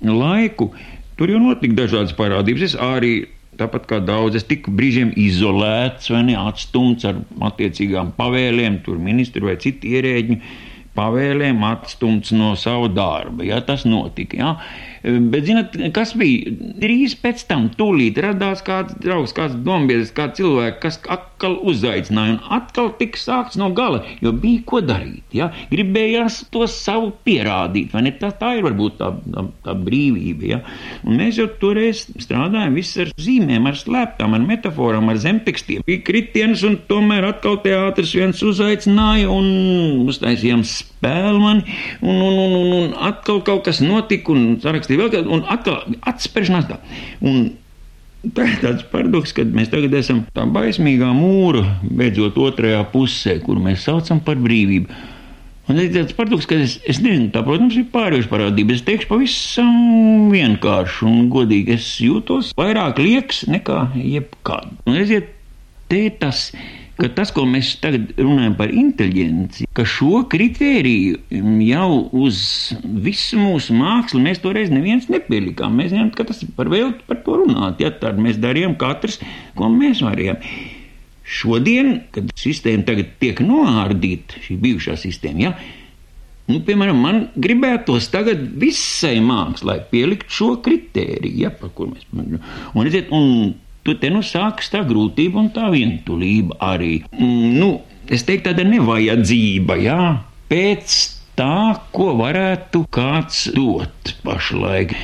laiku, 0.04 0.72
tur 1.18 1.30
jau 1.30 1.40
notika 1.42 1.84
dažādas 1.84 2.16
parādības. 2.16 2.72
Es 2.72 2.76
arī 2.80 3.14
Tāpat 3.54 3.84
kā 3.86 4.00
daudz, 4.02 4.40
es 4.40 4.46
tiku 4.48 4.72
brīžiem 4.74 5.12
izolēts 5.20 6.10
vai 6.10 6.24
ne, 6.26 6.34
atstumts 6.38 7.06
ar 7.06 7.20
attiecīgām 7.50 8.10
pavēlēm, 8.16 8.80
tur 8.86 8.98
ministri 8.98 9.44
vai 9.44 9.54
citi 9.62 9.92
ierēģi 9.94 10.38
pavēlēm 10.98 11.62
atstumts 11.68 12.32
no 12.34 12.54
sava 12.58 12.90
darba. 12.90 13.46
Ja, 13.46 13.60
tas 13.62 13.86
notika. 13.86 14.38
Ja. 14.40 14.50
Bet, 15.04 15.44
zinot, 15.44 15.74
kas 15.92 16.14
bija? 16.16 16.48
Drīz 16.80 17.12
pēc 17.20 17.42
tam 17.50 17.66
tūlīt 17.76 18.16
radās 18.24 18.62
kāds 18.64 18.94
draugs, 19.04 19.34
kāds 19.36 19.58
dombiedrs, 19.66 20.14
kāds 20.16 20.38
cilvēks, 20.38 20.78
kas 20.80 20.96
atkal 21.12 21.58
uzaicināja, 21.68 22.38
un 22.38 22.54
atkal 22.56 22.88
tika 22.96 23.20
sākts 23.20 23.58
no 23.60 23.68
gala, 23.76 24.00
jo 24.24 24.32
bija 24.32 24.62
ko 24.64 24.80
darīt. 24.80 25.26
Ja? 25.36 25.50
Gribējās 25.68 26.38
to 26.54 26.64
savu 26.72 27.10
pierādīt, 27.26 27.92
vai 27.92 28.06
ne? 28.06 28.14
Tā, 28.16 28.30
tā 28.38 28.54
ir 28.56 28.64
varbūt 28.64 28.96
tā, 29.02 29.10
tā, 29.34 29.44
tā 29.66 29.74
brīvība. 29.76 30.48
Ja? 30.54 30.60
Un 31.04 31.20
mēs 31.20 31.42
jau 31.42 31.50
toreiz 31.60 32.06
strādājam 32.24 32.80
visi 32.80 33.04
ar 33.04 33.12
zīmēm, 33.20 33.68
ar 33.68 33.76
slēptām, 33.76 34.38
ar 34.38 34.48
metaforām, 34.48 35.12
ar 35.12 35.20
zemtekstiem. 35.20 35.84
Bija 35.84 36.00
kritiens, 36.06 36.64
un 36.64 36.78
tomēr 36.88 37.28
atkal 37.28 37.60
teātris 37.66 38.14
viens 38.16 38.40
uzaicināja, 38.40 39.28
un 39.28 40.08
uztaisījām 40.08 40.64
spēlmani, 40.64 41.76
un, 42.00 42.16
un, 42.16 42.40
un, 42.46 42.58
un, 42.62 42.74
un 42.80 42.98
atkal 43.12 43.44
kaut 43.44 43.66
kas 43.68 43.84
notika, 43.84 44.32
un 44.32 44.56
sarakstīja 44.94 45.02
vēl 45.02 45.12
kādu, 45.12 45.34
un 45.34 45.44
atkal 45.50 46.00
atspēršanās 46.10 46.70
tā. 46.70 46.80
Un 47.24 47.52
Tā 48.24 48.40
ir 48.48 48.54
tāds 48.62 48.84
paradoks, 48.88 49.34
ka 49.36 49.42
mēs 49.44 49.68
tagad 49.68 49.92
esam 49.98 50.22
tā 50.32 50.46
baismīgā 50.48 51.10
mūra, 51.12 51.60
beidzot 51.84 52.38
otrajā 52.40 52.78
pusē, 52.88 53.34
kur 53.44 53.58
mēs 53.60 53.82
saucam 53.84 54.22
par 54.24 54.38
brīvību. 54.40 54.88
Un 55.68 55.76
tas 55.76 55.84
ir 55.84 55.92
tāds 55.92 56.16
paradoks, 56.16 56.46
ka 56.48 56.56
es, 56.56 56.78
es 56.88 57.02
nezinu, 57.04 57.28
tā, 57.34 57.42
protams, 57.44 57.76
ir 57.76 57.84
pārējoša 57.92 58.30
parādība. 58.30 58.72
Es 58.72 58.80
teikšu 58.88 59.10
pavisam 59.10 60.32
vienkārši 60.32 61.04
un 61.04 61.28
godīgi. 61.36 61.76
Es 61.76 61.90
jūtos 62.00 62.54
vairāk 62.56 63.02
liekas 63.04 63.42
nekā 63.44 63.90
jebkad. 64.00 64.72
Un 64.88 64.96
redziet, 64.96 65.28
te 65.92 66.06
ir 66.06 66.16
tas 66.24 66.46
ka 67.00 67.08
tas, 67.16 67.32
ko 67.34 67.44
mēs 67.48 67.74
tagad 67.82 68.12
runājam 68.20 68.54
par 68.58 68.72
inteligenci, 68.74 69.66
ka 69.76 69.86
šo 69.88 70.24
kritēriju 70.30 71.42
jau 71.66 71.88
uz 72.24 72.40
visu 72.84 73.40
mūsu 73.40 73.76
mākslu 73.76 74.22
mēs 74.24 74.42
toreiz 74.44 74.72
neviens 74.72 75.10
nepielikām. 75.12 75.74
Mēs 75.80 75.92
zinām, 75.94 76.12
ka 76.14 76.26
tas 76.28 76.42
ir 76.46 76.52
par 76.56 76.70
velti 76.72 77.06
par 77.08 77.22
to 77.26 77.40
runāt. 77.42 77.82
Ja 77.82 77.92
tad 77.94 78.20
mēs 78.22 78.40
darījām 78.42 78.78
katrs, 78.80 79.20
ko 79.58 79.70
mēs 79.72 80.04
varējām. 80.06 80.42
Šodien, 81.24 81.94
kad 82.12 82.28
sistēma 82.36 82.84
tagad 82.84 83.14
tiek 83.22 83.40
noārdīta, 83.40 84.42
šī 84.44 84.58
bijušā 84.60 84.98
sistēma, 85.00 85.48
ja, 85.48 85.54
Nu, 86.44 86.58
piemēram, 86.60 86.98
man 87.00 87.20
gribētos 87.40 88.10
tagad 88.12 88.42
visai 88.60 89.14
mākslai 89.24 89.78
pielikt 89.88 90.28
šo 90.28 90.50
kritēriju, 90.64 91.38
ja, 91.40 91.48
par 91.56 91.70
kur 91.72 91.88
mēs 91.94 92.04
runājam. 92.10 92.42
Un, 92.76 92.90
un 93.16 93.30
tu 93.84 93.94
te 94.00 94.10
nu 94.12 94.22
sākas 94.24 94.70
tā 94.72 94.82
grūtība 94.88 95.42
un 95.42 95.50
tā 95.54 95.68
vientulība 95.72 96.56
arī. 96.72 96.94
Mm, 97.12 97.50
nu, 97.58 97.70
es 98.08 98.24
teiktu, 98.26 98.50
tāda 98.50 98.64
nevajadzība, 98.68 99.76
jā, 99.84 100.00
pēc 100.50 100.96
tā, 101.38 101.80
ko 101.94 102.14
varētu 102.20 102.84
kāds 102.94 103.46
dot 103.56 104.14
pašlaik. 104.24 104.96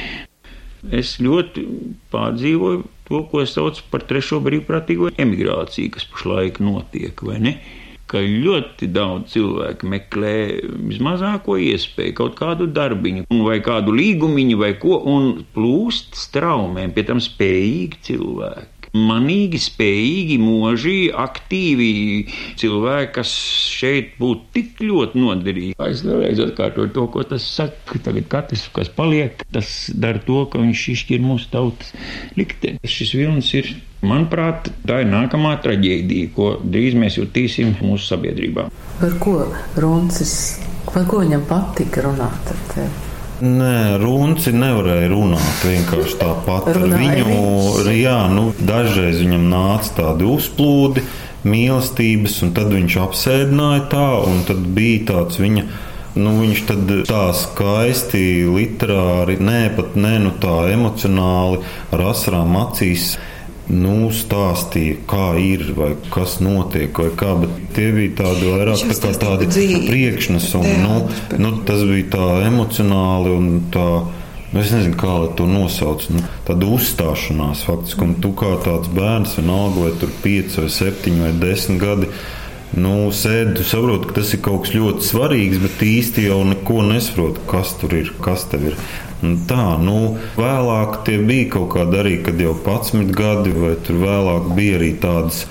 Es 0.97 1.19
ļoti 1.21 1.67
pārdzīvoju 2.13 2.85
to, 3.11 3.21
ko 3.29 3.43
es 3.45 3.53
saucu 3.57 3.85
par 3.93 4.05
trešo 4.09 4.41
brīvprātīgo 4.45 5.11
emigrāciju, 5.21 5.93
kas 5.97 6.07
pašlaik 6.09 6.63
notiek, 6.65 7.21
vai 7.27 7.41
ne? 7.43 7.55
Ka 8.11 8.23
ļoti 8.23 8.89
daudz 8.91 9.35
cilvēku 9.35 9.91
meklē 9.91 10.35
vismazāko 10.91 11.57
iespēju, 11.63 12.17
kaut 12.19 12.37
kādu 12.41 12.67
darbiņu, 12.75 13.29
vai 13.47 13.61
kādu 13.65 13.95
līgumiņu, 13.95 14.59
vai 14.61 14.75
ko, 14.83 14.99
un 15.15 15.45
plūst 15.55 16.19
straumēm, 16.19 16.95
pie 16.97 17.07
tam 17.07 17.23
spējīgi 17.23 18.05
cilvēki 18.11 18.80
manīgi, 18.97 19.61
spējīgi, 19.63 20.39
mūži, 20.43 20.97
aktīvi 21.15 21.91
cilvēki, 22.61 23.13
kas 23.19 23.35
šeit 23.71 24.17
būtu 24.21 24.49
tik 24.57 24.83
ļoti 24.85 25.21
noderīgi. 25.21 25.77
Es 25.87 26.03
vēlreiz 26.07 26.43
atkārtoju 26.47 26.95
to, 26.97 27.07
ko 27.13 27.27
tas 27.35 27.47
saka. 27.47 28.01
Tagad 28.01 28.31
katrs, 28.33 28.67
kas 28.75 28.91
paliek, 28.95 29.45
tas 29.55 29.91
dara 29.93 30.23
to, 30.25 30.43
ka 30.51 30.63
viņš 30.63 30.89
izšķir 30.95 31.23
mūsu 31.25 31.51
tautas 31.53 31.95
likteni. 32.39 32.81
Šis 32.89 33.15
vilnis 33.19 33.55
ir 33.59 33.73
Manuprāt, 34.01 34.71
tā 34.89 35.03
ir 35.03 35.11
nākamā 35.11 35.59
traģēdija, 35.61 36.31
ko 36.33 36.55
drīz 36.65 36.97
mēs 36.97 37.19
jutīsim 37.19 37.75
mūsu 37.85 38.15
sabiedrībā. 38.15 38.71
Par 38.97 39.19
ko 39.21 39.37
Runcis, 39.77 40.33
par 40.89 41.05
ko 41.11 41.21
viņam 41.21 41.45
patika 41.51 42.09
runāt 42.09 42.55
ar 42.55 42.67
tevi? 42.73 43.10
Nē, 43.41 43.97
Runci 43.97 44.53
nevarēja 44.53 45.09
runāt 45.15 45.63
vienkārši 45.65 46.17
tāpat. 46.21 46.67
Viņu, 46.77 47.87
jā, 47.97 48.19
nu, 48.29 48.51
dažreiz 48.61 49.23
viņam 49.23 49.47
nāca 49.49 49.95
tādi 49.97 50.27
uzplūdi, 50.29 51.05
mīlestības, 51.49 52.37
un 52.45 52.53
tad 52.59 52.69
viņš 52.75 52.99
apsēdināja 53.01 53.87
tā, 53.95 54.09
un 54.29 54.43
tad 54.49 54.67
bija 54.77 55.07
tāds 55.15 55.41
viņa. 55.41 55.65
Nu, 56.21 56.35
viņš 56.43 56.63
tad 56.69 56.93
tā 57.09 57.23
skaisti, 57.39 58.43
literāri, 58.51 59.39
nē, 59.41 59.61
pat 59.79 59.97
ne, 59.97 60.17
nu, 60.27 60.35
tā 60.43 60.57
emocionāli, 60.75 61.63
ar 61.95 62.05
asarām 62.11 62.59
acīs 62.61 63.15
nu, 63.71 64.11
stāstīja, 64.15 64.99
kā 65.11 65.27
ir, 65.41 65.65
vai 65.77 65.93
kas 66.13 66.39
notiek, 66.43 66.97
vai 66.97 67.11
kā. 67.19 67.35
Bet 67.41 67.59
tie 67.77 67.91
bija 67.95 68.17
tādi 68.23 68.51
vairāk 68.51 68.83
tā 68.91 68.97
kā 69.03 69.13
tādi 69.25 69.67
priekšnesumi. 69.87 70.73
Nu, 70.83 70.97
nu, 71.41 71.53
tas 71.67 71.85
bija 71.89 72.09
tā 72.17 72.31
emocionāli 72.49 73.37
un 73.37 73.53
tā. 73.75 73.91
Es 74.51 74.73
nezinu, 74.75 74.97
kā 74.99 75.15
to 75.39 75.47
nosaukt. 75.47 76.09
Nu, 76.11 76.25
tāda 76.49 76.67
uzstāšanās 76.75 77.63
faktiski, 77.69 78.03
un 78.03 78.17
tu 78.19 78.33
kā 78.35 78.57
tāds 78.65 78.91
bērns, 78.91 79.37
vienalga, 79.39 79.85
vai 79.87 79.93
tur 80.01 80.11
5 80.25 80.59
vai 80.65 80.71
7 80.75 81.21
vai 81.23 81.31
10 81.39 81.79
gadi, 81.79 82.09
nu, 82.75 82.95
sēdi, 83.15 83.61
tu 83.61 83.67
saproti, 83.67 84.11
ka 84.11 84.19
tas 84.19 84.35
ir 84.35 84.43
kaut 84.43 84.65
kas 84.65 84.75
ļoti 84.75 85.07
svarīgs, 85.07 85.63
bet 85.63 85.87
īsti 85.87 86.27
jau 86.27 86.41
neko 86.51 86.81
nesaproti, 86.89 87.47
kas 87.51 87.77
tur 87.79 87.95
ir, 88.01 88.11
kas 88.27 88.49
tev 88.51 88.73
ir. 88.73 88.83
Tā, 89.21 89.65
nu, 89.77 90.17
vēlāk 90.41 91.03
tie 91.05 91.19
bija 91.21 91.51
kaut 91.57 91.75
kādi 91.75 91.99
arī, 92.01 92.15
kad 92.25 92.41
jau 92.41 92.55
11 92.57 93.11
gadi, 93.13 93.53
vai 93.53 93.75
tur 93.85 94.01
vēlāk 94.01 94.53
bija 94.57 94.79
arī 94.79 94.95
tādas 95.03 95.43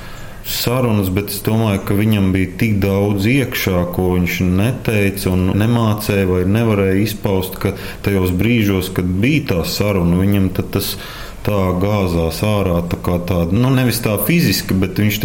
sarunas, 0.50 1.12
bet 1.14 1.30
es 1.30 1.44
domāju, 1.46 1.84
ka 1.86 1.98
viņam 1.98 2.32
bija 2.34 2.56
tik 2.58 2.80
daudz 2.82 3.28
iekšā, 3.30 3.84
ko 3.94 4.16
viņš 4.16 4.40
neteica 4.48 5.30
un 5.36 5.52
nemācīja 5.62 6.26
vai 6.30 6.42
nevarēja 6.50 7.04
izpaust, 7.04 7.60
ka 7.62 7.76
tajos 8.06 8.34
brīžos, 8.40 8.90
kad 8.96 9.06
bija 9.22 9.46
tā 9.54 9.60
saruna, 9.70 10.18
viņam 10.18 10.50
tas 10.58 10.96
tā 11.46 11.60
gāzās 11.82 12.42
ārā. 12.46 12.80
Tā 12.92 13.00
kā 13.04 13.18
tāda, 13.30 13.56
nu, 13.56 13.72
nevis 13.74 14.02
tā 14.04 14.16
fiziski, 14.28 14.78
bet 14.80 15.00
viņš 15.00 15.20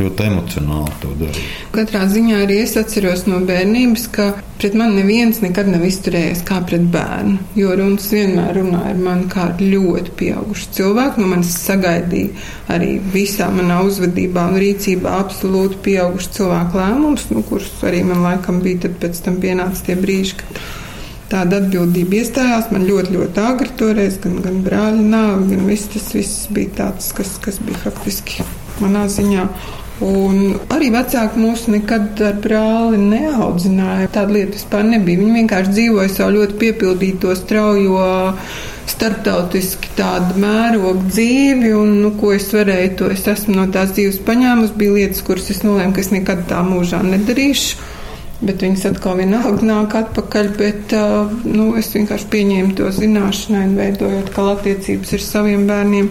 ļoti 0.00 0.26
emocionāli 0.28 0.96
to 1.02 1.12
darīja. 1.20 1.52
Katrā 1.74 2.06
ziņā 2.10 2.42
arī 2.44 2.58
es 2.64 2.74
atceros 2.80 3.26
no 3.28 3.40
bērnības, 3.46 4.06
ka 4.14 4.28
pret 4.58 4.76
mani 4.78 5.00
neviens 5.00 5.40
nekad 5.42 5.70
nav 5.72 5.84
izturējies 5.86 6.44
kā 6.48 6.60
pret 6.66 6.84
bērnu. 6.92 7.38
Jo 7.58 7.76
runas 7.78 8.10
vienmēr 8.14 8.58
runāja 8.60 8.92
ar 8.92 9.00
mani 9.02 9.28
kā 9.32 9.48
ļoti 9.60 10.14
pieaugušu 10.20 10.70
cilvēku. 10.78 11.22
No 11.22 11.30
manis 11.32 11.54
sagaidīja 11.62 12.34
arī 12.72 12.96
visā 13.14 13.50
manā 13.52 13.80
uzvedībā 13.86 14.48
un 14.52 14.60
rīcībā 14.62 15.16
absolūti 15.22 15.80
pieaugušu 15.88 16.36
cilvēku 16.38 16.80
lēmumus, 16.80 17.28
nu, 17.34 17.44
kurus 17.48 17.72
arī 17.86 18.04
man 18.06 18.24
laikam 18.26 18.62
bija 18.64 18.92
pēc 19.02 19.24
tam 19.26 19.42
pienāca 19.42 19.88
tie 19.88 19.98
brīži, 19.98 20.38
kad 20.40 20.62
tāda 21.32 21.60
atbildība 21.62 22.20
iestājās. 22.20 22.70
Man 22.74 22.86
ļoti, 22.88 23.16
ļoti 23.16 23.42
agri 23.42 23.70
toreiz, 23.80 24.18
gan, 24.22 24.40
gan 24.44 24.58
brāļa 24.66 25.04
nāve, 25.04 25.46
gan 25.52 25.68
viss 25.68 25.92
tas 25.92 26.10
viss 26.16 26.48
bija 26.52 26.76
tāds, 26.82 27.12
kas, 27.16 27.36
kas 27.42 27.60
bija 27.64 27.80
faktiski 27.86 28.44
manā 28.82 29.06
ziņā. 29.12 29.46
Un 30.02 30.56
arī 30.74 30.88
vecāki 30.90 31.38
mūs 31.38 31.68
nekad 31.70 32.18
ar 32.26 32.38
brāli 32.42 32.98
neaudzināja. 32.98 34.10
Tāda 34.16 34.34
lieta 34.34 34.56
vispār 34.56 34.86
nebija. 34.88 35.20
Viņi 35.20 35.36
vienkārši 35.36 35.74
dzīvoja 35.76 36.10
savu 36.10 36.36
ļoti 36.40 36.58
piepildīto, 36.58 37.36
straujo, 37.38 38.08
starptautiski 38.90 39.92
tādu 39.98 40.42
mērogu 40.42 41.06
dzīvi. 41.06 41.70
Un, 41.78 41.94
nu, 42.02 42.12
ko 42.18 42.34
es 42.34 42.50
varēju, 42.56 42.96
to 42.98 43.12
es 43.14 43.28
esmu 43.30 43.60
no 43.60 43.68
tās 43.74 43.94
dzīves 43.94 44.18
paņēmusi. 44.26 44.78
Bija 44.80 44.98
lietas, 44.98 45.22
kuras 45.28 45.52
es 45.54 45.62
nolēmu, 45.62 45.94
ka 45.94 46.02
es 46.02 46.10
nekad 46.16 46.48
tā 46.50 46.64
mūžā 46.66 47.04
nedarīšu 47.06 48.01
bet 48.46 48.62
viņas 48.64 48.86
atkal 48.90 49.18
vienalga 49.20 49.66
nāk 49.66 49.96
atpakaļ. 50.02 50.48
Bet, 50.58 50.94
nu, 51.46 51.72
es 51.78 51.92
vienkārši 51.94 52.30
pieņēmu 52.32 52.78
to 52.78 52.90
zināšanai 52.94 53.66
un 53.70 53.76
veidoju 53.78 54.22
atkal 54.24 54.54
attiecības 54.56 55.14
ar 55.18 55.26
saviem 55.26 55.68
bērniem. 55.70 56.10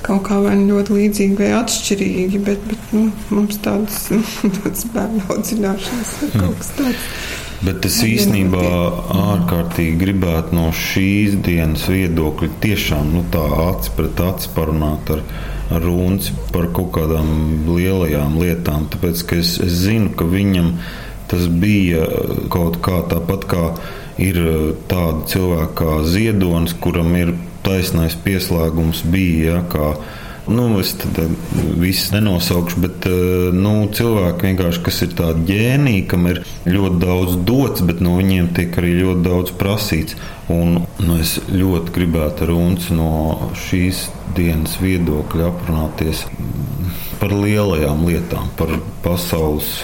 Kaut 0.00 0.24
kā 0.26 0.38
vai 0.40 0.54
nu 0.56 0.78
ļoti 0.78 0.96
līdzīgi 0.96 1.36
vai 1.36 1.50
atšķirīgi, 1.58 2.40
bet, 2.46 2.62
bet 2.70 2.94
nu, 2.96 3.10
mums 3.28 3.60
tādas, 3.62 4.06
tādas 4.56 4.86
bērnu 4.94 5.26
audzināšanas 5.28 6.16
kaut 6.38 6.56
kas 6.62 6.72
tāds. 6.78 7.12
Bet 7.60 7.84
es 7.84 7.98
īstenībā 8.00 8.64
ārkārtīgi 9.12 9.98
gribētu 10.00 10.56
no 10.56 10.70
šīs 10.72 11.36
dienas 11.44 11.84
viedokļa 11.92 12.48
tiešām 12.64 13.10
nu, 13.12 13.26
tā 13.34 13.42
acis 13.66 13.92
pret 13.98 14.22
aci 14.24 14.48
parunāt 14.56 15.12
ar, 15.12 15.20
ar 15.68 15.84
Rūnu 15.84 16.32
par 16.54 16.70
kaut 16.72 16.88
kādām 16.96 17.28
lielajām 17.68 18.40
lietām. 18.40 18.88
Tāpēc 18.88 19.26
es, 19.36 19.58
es 19.60 19.76
zinu, 19.84 20.08
ka 20.16 20.24
viņam 20.32 20.72
ir 20.72 21.09
Tas 21.30 21.46
bija 21.62 22.06
kaut 22.52 22.80
kā 22.84 23.02
tāpat 23.10 23.46
kā 23.50 23.66
ir 24.20 24.40
tāda 24.90 25.26
cilvēka 25.30 25.76
kā 25.78 26.00
ziedonis, 26.10 26.74
kuram 26.82 27.14
ir 27.18 27.34
taisnais 27.64 28.16
pieslēgums, 28.24 29.04
bija. 29.12 29.60
Ja, 29.60 29.60
kā, 29.70 29.92
Nu, 30.50 30.80
es 30.80 30.94
tad 30.98 31.18
visu 31.78 32.14
nenosaukšu, 32.16 32.80
bet 32.82 33.04
nu, 33.54 33.72
cilvēki 33.94 34.48
vienkārši, 34.48 34.80
kas 34.82 34.96
ir 35.04 35.12
tādi 35.18 35.44
ģēniji, 35.52 36.06
kam 36.10 36.26
ir 36.30 36.40
ļoti 36.66 36.98
daudz 37.04 37.36
dots, 37.46 37.84
bet 37.86 38.00
no 38.02 38.16
viņiem 38.16 38.48
tiek 38.56 38.78
arī 38.80 38.96
ļoti 38.96 39.22
daudz 39.28 39.52
prasīts. 39.60 40.16
Un, 40.50 40.80
nu, 40.98 41.18
es 41.22 41.36
ļoti 41.52 41.94
gribētu 41.94 42.48
ar 42.48 42.54
Unci 42.56 42.96
no 42.96 43.12
šīs 43.68 44.08
dienas 44.34 44.74
viedokļa 44.82 45.52
aprunāties 45.52 46.24
par 47.20 47.36
lielajām 47.36 48.02
lietām, 48.08 48.50
par 48.58 48.74
pasaules 49.04 49.76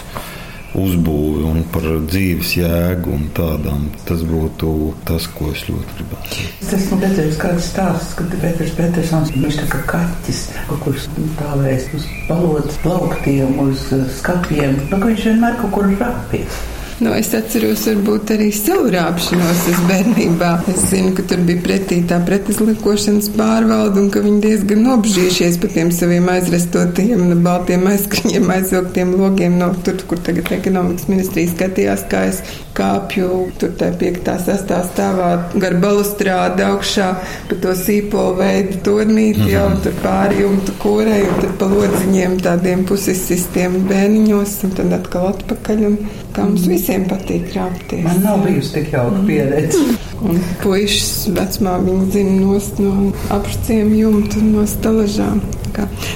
uzbūvi 0.75 1.43
un 1.47 1.61
par 1.71 1.85
dzīves 2.09 2.53
jēgu 2.57 3.13
un 3.15 3.27
tādām. 3.37 3.87
Tas 4.07 4.23
būtu 4.27 4.71
tas, 5.07 5.27
ko 5.37 5.51
es 5.53 5.63
ļoti 5.69 5.97
gribētu. 5.99 6.47
Es 6.63 6.73
esmu 6.77 6.99
redzējis 7.03 7.41
kādu 7.41 7.63
stāstu, 7.63 8.21
kad 8.21 8.37
Pēters 8.43 8.73
Petersons 8.79 9.35
viņš 9.35 9.61
tā 9.61 9.67
kā 9.73 9.83
kaķis, 9.93 10.41
kurš 10.83 11.07
stāvēs 11.11 11.91
uz 11.97 12.07
balodas 12.29 12.81
plauktiem, 12.83 13.59
uz 13.63 13.87
skapiem, 14.19 14.79
nu, 14.89 14.97
ka 14.97 15.05
viņš 15.05 15.29
vienmēr 15.31 15.61
kaut 15.61 15.77
kur 15.77 15.93
rapjas. 16.01 16.59
Nu, 16.97 17.11
es 17.13 17.27
atceros, 17.37 17.83
varbūt 17.85 18.31
arī 18.33 18.47
savu 18.57 18.87
rāpšanos 18.89 19.59
bērnībā. 19.85 20.47
Es 20.71 20.87
zinu, 20.89 21.11
ka 21.13 21.27
tur 21.29 21.43
bija 21.45 21.61
pretī 21.61 21.99
tā 22.09 22.17
pretizlikošanas 22.25 23.27
pārvalde 23.35 24.01
un 24.01 24.07
ka 24.13 24.23
viņi 24.25 24.41
diezgan 24.41 24.81
nobžījušies 24.81 25.59
par 25.61 25.75
tiem 25.75 25.91
saviem 25.93 26.25
aizrestotiem, 26.33 27.21
no 27.29 27.37
baltiem 27.45 27.85
aizskriņiem, 27.91 28.49
aizvilktiem 28.55 29.13
logiem 29.19 29.59
no 29.61 29.69
tur, 29.85 30.01
kur 30.09 30.23
tagad 30.25 30.49
ekonomikas 30.57 31.05
ministrija 31.11 31.51
skatījās, 31.53 32.07
kā 32.09 32.23
es 32.31 32.41
kāpju 32.77 33.29
tur 33.61 33.71
tā 33.77 33.91
piektā, 33.97 34.39
sastā 34.41 34.81
stāvā 34.85 35.29
gar 35.61 35.77
balustrādi 35.81 36.65
augšā 36.65 37.07
pa 37.49 37.57
to 37.61 37.73
sīpolu 37.77 38.35
veidu 38.41 38.81
tornīti 38.85 39.41
-hmm. 39.43 39.53
jau 39.53 39.69
tur 39.85 39.95
pāri 40.03 40.41
jumtu 40.41 40.75
kūrei 40.81 41.23
un 41.29 41.41
tad 41.41 41.55
pa 41.61 41.69
lodziņiem 41.73 42.37
tādiem 42.45 42.85
pusisistiem 42.89 43.79
bēniņos 43.89 44.57
un 44.63 44.75
tad 44.81 44.93
atkal 44.99 45.29
atpakaļ 45.33 45.85
un 45.89 45.97
kā 46.35 46.45
mums 46.45 46.67
visiem 46.69 46.86
visiem 46.87 47.03
patīk 47.09 47.49
krāpties. 47.51 48.03
Man 48.05 48.21
nav 48.23 48.45
bijusi 48.45 48.77
tik 48.77 48.93
jauka 48.93 49.19
pieredze. 49.27 49.81
Un 50.27 50.39
puikas 50.61 51.27
vecumā 51.35 51.75
viņa 51.83 52.07
zina 52.13 52.37
nost 52.39 52.79
no 52.79 53.11
apšciem 53.35 53.91
jumta 53.97 54.41
no 54.45 54.63
stalažām. 54.67 55.43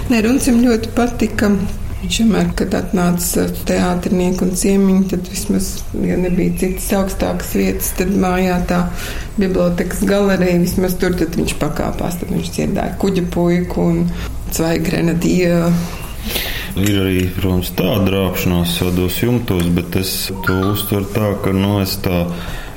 Nē, 0.10 0.24
Runcim 0.26 0.64
ļoti 0.64 0.96
patika. 0.96 1.52
Viņš 2.02 2.16
vienmēr, 2.24 2.48
kad 2.58 2.74
atnāca 2.74 3.44
teātrinieki 3.70 4.42
un 4.48 4.56
ciemiņi, 4.58 5.04
tad 5.12 5.28
vismaz, 5.30 5.68
ja 6.02 6.16
nebija 6.18 6.56
citas 6.64 6.88
augstākas 6.98 7.52
vietas, 7.54 7.92
tad 8.00 8.16
mājā 8.24 8.56
tā 8.72 8.80
bibliotekas 9.36 10.02
galerija, 10.10 10.64
vismaz 10.64 10.96
tur 10.98 11.14
viņš 11.20 11.54
pakāpās. 11.62 12.18
Tad 12.24 12.32
viņš 12.34 12.56
dziedāja 12.56 12.98
kuģa 13.04 13.28
puiku 13.36 13.86
un 13.92 14.02
cvaigrenadiju 14.56 15.68
Ir 16.72 17.02
arī, 17.02 17.24
protams, 17.36 17.70
tāda 17.76 18.06
drāpšanās 18.06 18.78
tādos 18.80 19.18
jumtos, 19.20 19.66
bet 19.76 19.98
es 20.00 20.12
to 20.46 20.56
uztveru 20.70 21.10
tā, 21.12 21.32
ka 21.44 21.52
nu, 21.52 21.74
es 21.84 21.98
tā 22.00 22.22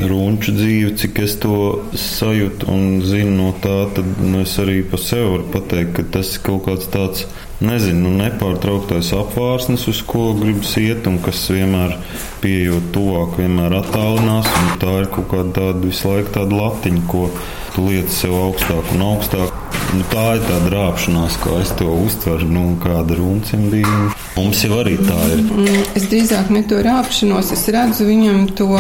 runču 0.03 0.57
dzīvi, 0.57 0.97
cik 0.99 1.21
es 1.23 1.37
to 1.45 1.59
sajūtu 1.95 2.67
un 2.75 3.05
zinu 3.07 3.37
no 3.37 3.53
tā, 3.63 3.77
tad 3.95 4.19
nu, 4.19 4.43
es 4.43 4.57
arī 4.59 4.81
pa 4.83 4.99
sevi 4.99 5.29
varu 5.37 5.47
pateikt, 5.55 5.95
ka 5.95 6.07
tas 6.19 6.33
ir 6.35 6.43
kaut 6.43 6.67
kāds 6.67 6.91
tāds, 6.91 7.29
nezinu, 7.63 8.09
nu, 8.09 8.13
nepārtrauktais 8.19 9.13
apvārsnes, 9.15 9.87
uz 9.91 10.01
ko 10.07 10.33
gribas 10.39 10.75
iet 10.81 11.07
un 11.11 11.21
kas 11.23 11.45
vienmēr 11.53 11.97
pieejot 12.43 12.91
tuvāk, 12.95 13.39
vienmēr 13.39 13.77
attālinās. 13.79 14.49
Tā 14.83 14.97
ir 15.03 15.11
kaut 15.15 15.29
kāda 15.31 15.55
tāda 15.61 15.85
visu 15.85 16.11
laiku 16.11 16.35
tāda 16.35 16.59
latiņa, 16.59 17.05
ko 17.11 17.29
tu 17.75 17.87
liec 17.89 18.11
sev 18.15 18.35
augstāk 18.41 18.95
un 18.97 19.07
augstāk. 19.13 19.63
Nu, 19.95 20.03
tā 20.11 20.27
ir 20.39 20.45
tā 20.49 20.59
drāpšanās, 20.65 21.39
kā 21.43 21.61
es 21.63 21.71
to 21.79 21.91
uztveru, 22.03 22.49
nu, 22.51 22.65
kāda 22.83 23.19
runcim 23.19 23.69
bija. 23.71 24.11
Mums 24.35 24.65
jau 24.67 24.81
arī 24.81 24.97
tā 24.99 25.19
ir. 25.31 25.45
Mm, 25.47 25.83
es 25.95 26.09
drīzāk 26.11 26.51
ne 26.55 26.65
to 26.67 26.81
rāpšanos, 26.83 27.53
es 27.55 27.69
redzu 27.71 28.09
viņam 28.09 28.49
to 28.59 28.73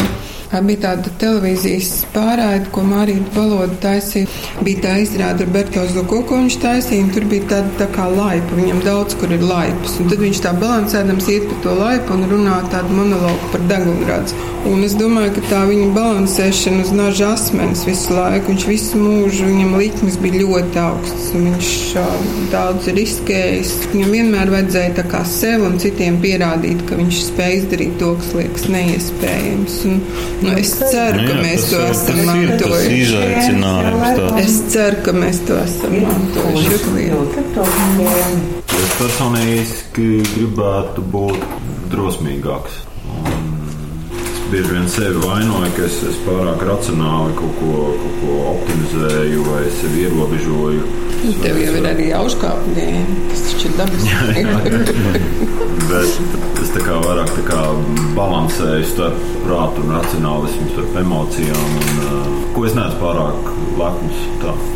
Bija 0.65 0.81
tāda 0.85 1.11
televīzijas 1.19 1.91
pārraide, 2.15 2.69
ko 2.75 2.85
Mārija 2.87 3.25
Valoda 3.35 3.75
taisīja. 3.83 4.31
Bija 4.63 4.85
tā 4.85 4.95
izrāda 5.03 5.43
ar 5.45 5.53
Bertozo 5.55 5.97
Zuko, 5.97 6.23
ko 6.29 6.39
viņš 6.43 6.59
taisīja. 6.63 7.11
Tur 7.17 7.29
bija 7.31 7.49
tāda 7.57 7.75
tā 7.83 7.91
kā 7.97 8.07
laipa. 8.13 8.59
Viņam 8.61 8.83
daudz 8.87 9.19
kur 9.19 9.35
ir 9.35 9.45
laipas. 9.45 9.99
Un 10.01 10.11
tad 10.13 10.23
viņš 10.23 10.43
tā 10.47 10.55
balansēdams 10.63 11.31
iet 11.35 11.49
pa 11.51 11.61
to 11.67 11.79
laipu 11.81 12.15
un 12.15 12.27
runā 12.31 12.61
tādu 12.73 12.99
monologu 13.01 13.53
par 13.53 13.67
degunradzi. 13.71 14.45
Un 14.65 14.81
es 14.81 14.95
domāju, 14.97 15.35
ka 15.37 15.43
tā 15.51 15.59
viņa 15.69 15.91
balansēšana 15.93 16.87
uz 16.87 16.91
naža 16.97 17.35
asmenis 17.35 17.83
visu 17.85 18.15
laiku, 18.17 18.49
viņš 18.49 18.63
visu 18.65 19.01
mūžu, 19.01 19.45
viņam 19.51 19.75
likmes 19.77 20.17
bija 20.23 20.41
ļoti 20.41 20.81
augstas. 20.81 21.27
Viņš 21.35 21.73
uh, 22.01 22.15
daudz 22.55 22.89
riskējis. 22.97 23.75
Viņam 23.93 24.15
vienmēr 24.17 24.53
vajadzēja 24.55 24.95
tā 25.03 25.05
kā 25.11 25.21
sev 25.29 25.67
un 25.69 25.77
citiem 25.83 26.17
pierādīt, 26.23 26.81
ka 26.89 26.97
viņš 26.97 27.21
spēj 27.27 27.59
izdarīt 27.59 27.99
to, 28.01 28.15
kas 28.23 28.33
liekas 28.39 28.65
neiespējams. 28.73 29.77
Un, 29.91 30.01
Nu, 30.45 30.53
es 30.61 30.71
ceru, 30.77 31.17
ka 31.17 31.23
nu, 31.25 31.29
jā, 31.31 31.37
mēs 31.41 31.63
to 31.71 31.79
esam 31.89 32.19
mantojuši. 32.29 32.97
Es 34.43 34.57
ceru, 34.75 34.99
ka 35.07 35.15
mēs 35.17 35.39
to 35.49 35.57
esam 35.63 35.95
mantojuši. 36.05 36.67
Es 38.75 38.91
personīgi 38.99 40.09
gribētu 40.35 41.05
būt 41.15 41.47
drosmīgāks. 41.95 42.83
Bieži 44.55 44.71
vien 44.71 44.85
sevi 44.89 45.19
vainoju, 45.19 45.69
ka 45.75 45.83
es, 45.83 45.97
es 46.07 46.19
pārāk 46.23 46.61
racionāli 46.63 47.33
kaut 47.35 47.57
ko, 47.59 47.71
kaut 47.99 48.21
ko 48.21 48.35
optimizēju 48.53 49.47
vai 49.49 49.63
sevi 49.81 50.05
ierobežoju. 50.05 50.85
Tev 51.43 51.59
jau 51.59 51.73
ir 51.81 51.89
arī 51.91 52.07
auskāpņi, 52.15 52.85
tas 53.33 53.43
taču 53.49 53.73
ir 53.73 53.75
dabiski. 53.81 54.45
Bet 55.91 56.63
es 56.63 56.71
tā 56.71 56.85
kā 56.85 57.01
vairāk 57.03 57.35
tā 57.35 57.43
kā 57.49 57.65
balansēju 58.15 58.87
starp 58.93 59.27
prātu 59.43 59.83
un 59.83 59.97
racionālismu, 59.97 60.71
starp 60.77 61.01
emocijām, 61.03 61.75
un, 61.83 61.99
uh, 62.05 62.41
ko 62.55 62.69
es 62.71 62.79
neesmu 62.79 63.03
pārāk 63.03 63.51
lepns. 63.83 64.23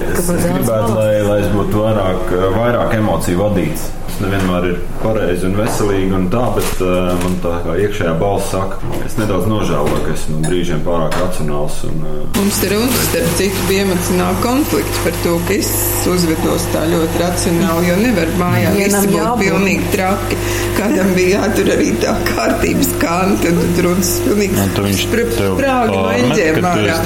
Es, 0.09 0.25
es 0.27 0.49
gribētu, 0.57 0.91
lai, 0.99 1.11
lai 1.23 1.39
es 1.45 1.55
būtu 1.55 1.87
vairāk, 1.87 2.35
vairāk 2.59 2.99
emociju 2.99 3.47
vadīts. 3.47 3.87
Nevienmēr 4.23 4.69
ir 4.71 4.79
pareizi 5.03 5.47
un 5.49 5.57
veselīgi 5.59 6.15
un 6.19 6.29
tā, 6.33 6.45
bet 6.57 6.83
uh, 6.85 7.13
man 7.23 7.39
tā 7.45 7.55
kā 7.65 7.77
iekšējā 7.85 8.15
balss 8.21 8.53
saka, 8.55 8.81
es 9.07 9.19
nedaudz 9.21 9.49
nožēloju, 9.51 10.03
ka 10.07 10.15
esmu 10.17 10.43
brīžiem 10.47 10.83
pārāk 10.87 11.19
racionāls. 11.21 11.81
Un, 11.89 12.03
uh... 12.03 12.21
Mums 12.39 12.61
te 12.63 12.73
runas 12.73 13.05
starp 13.09 13.37
citu 13.41 13.79
emocionāli 13.79 14.43
konflikts 14.45 15.03
par 15.05 15.19
to, 15.25 15.37
ka 15.49 15.57
es 15.59 15.73
uzvedos 16.09 16.69
tā 16.75 16.85
ļoti 16.91 17.23
racionāli, 17.23 17.91
jo 17.93 17.99
nevar 18.03 18.35
mājā 18.41 18.75
visi 18.77 19.05
būt 19.07 19.19
jābūt. 19.19 19.45
pilnīgi 19.45 19.93
traki. 19.95 20.41
Kādam 20.79 21.15
bija 21.17 21.43
jātur 21.43 21.73
arī 21.75 21.89
tā 22.03 22.15
kārtības 22.29 22.93
un 23.09 23.35
tad 23.43 23.81
runas 23.85 24.11
pilnīgi 24.25 24.67
sprāgi 24.99 25.95
no 25.95 26.03
eņģiem 26.13 26.67
ārā. 26.71 26.97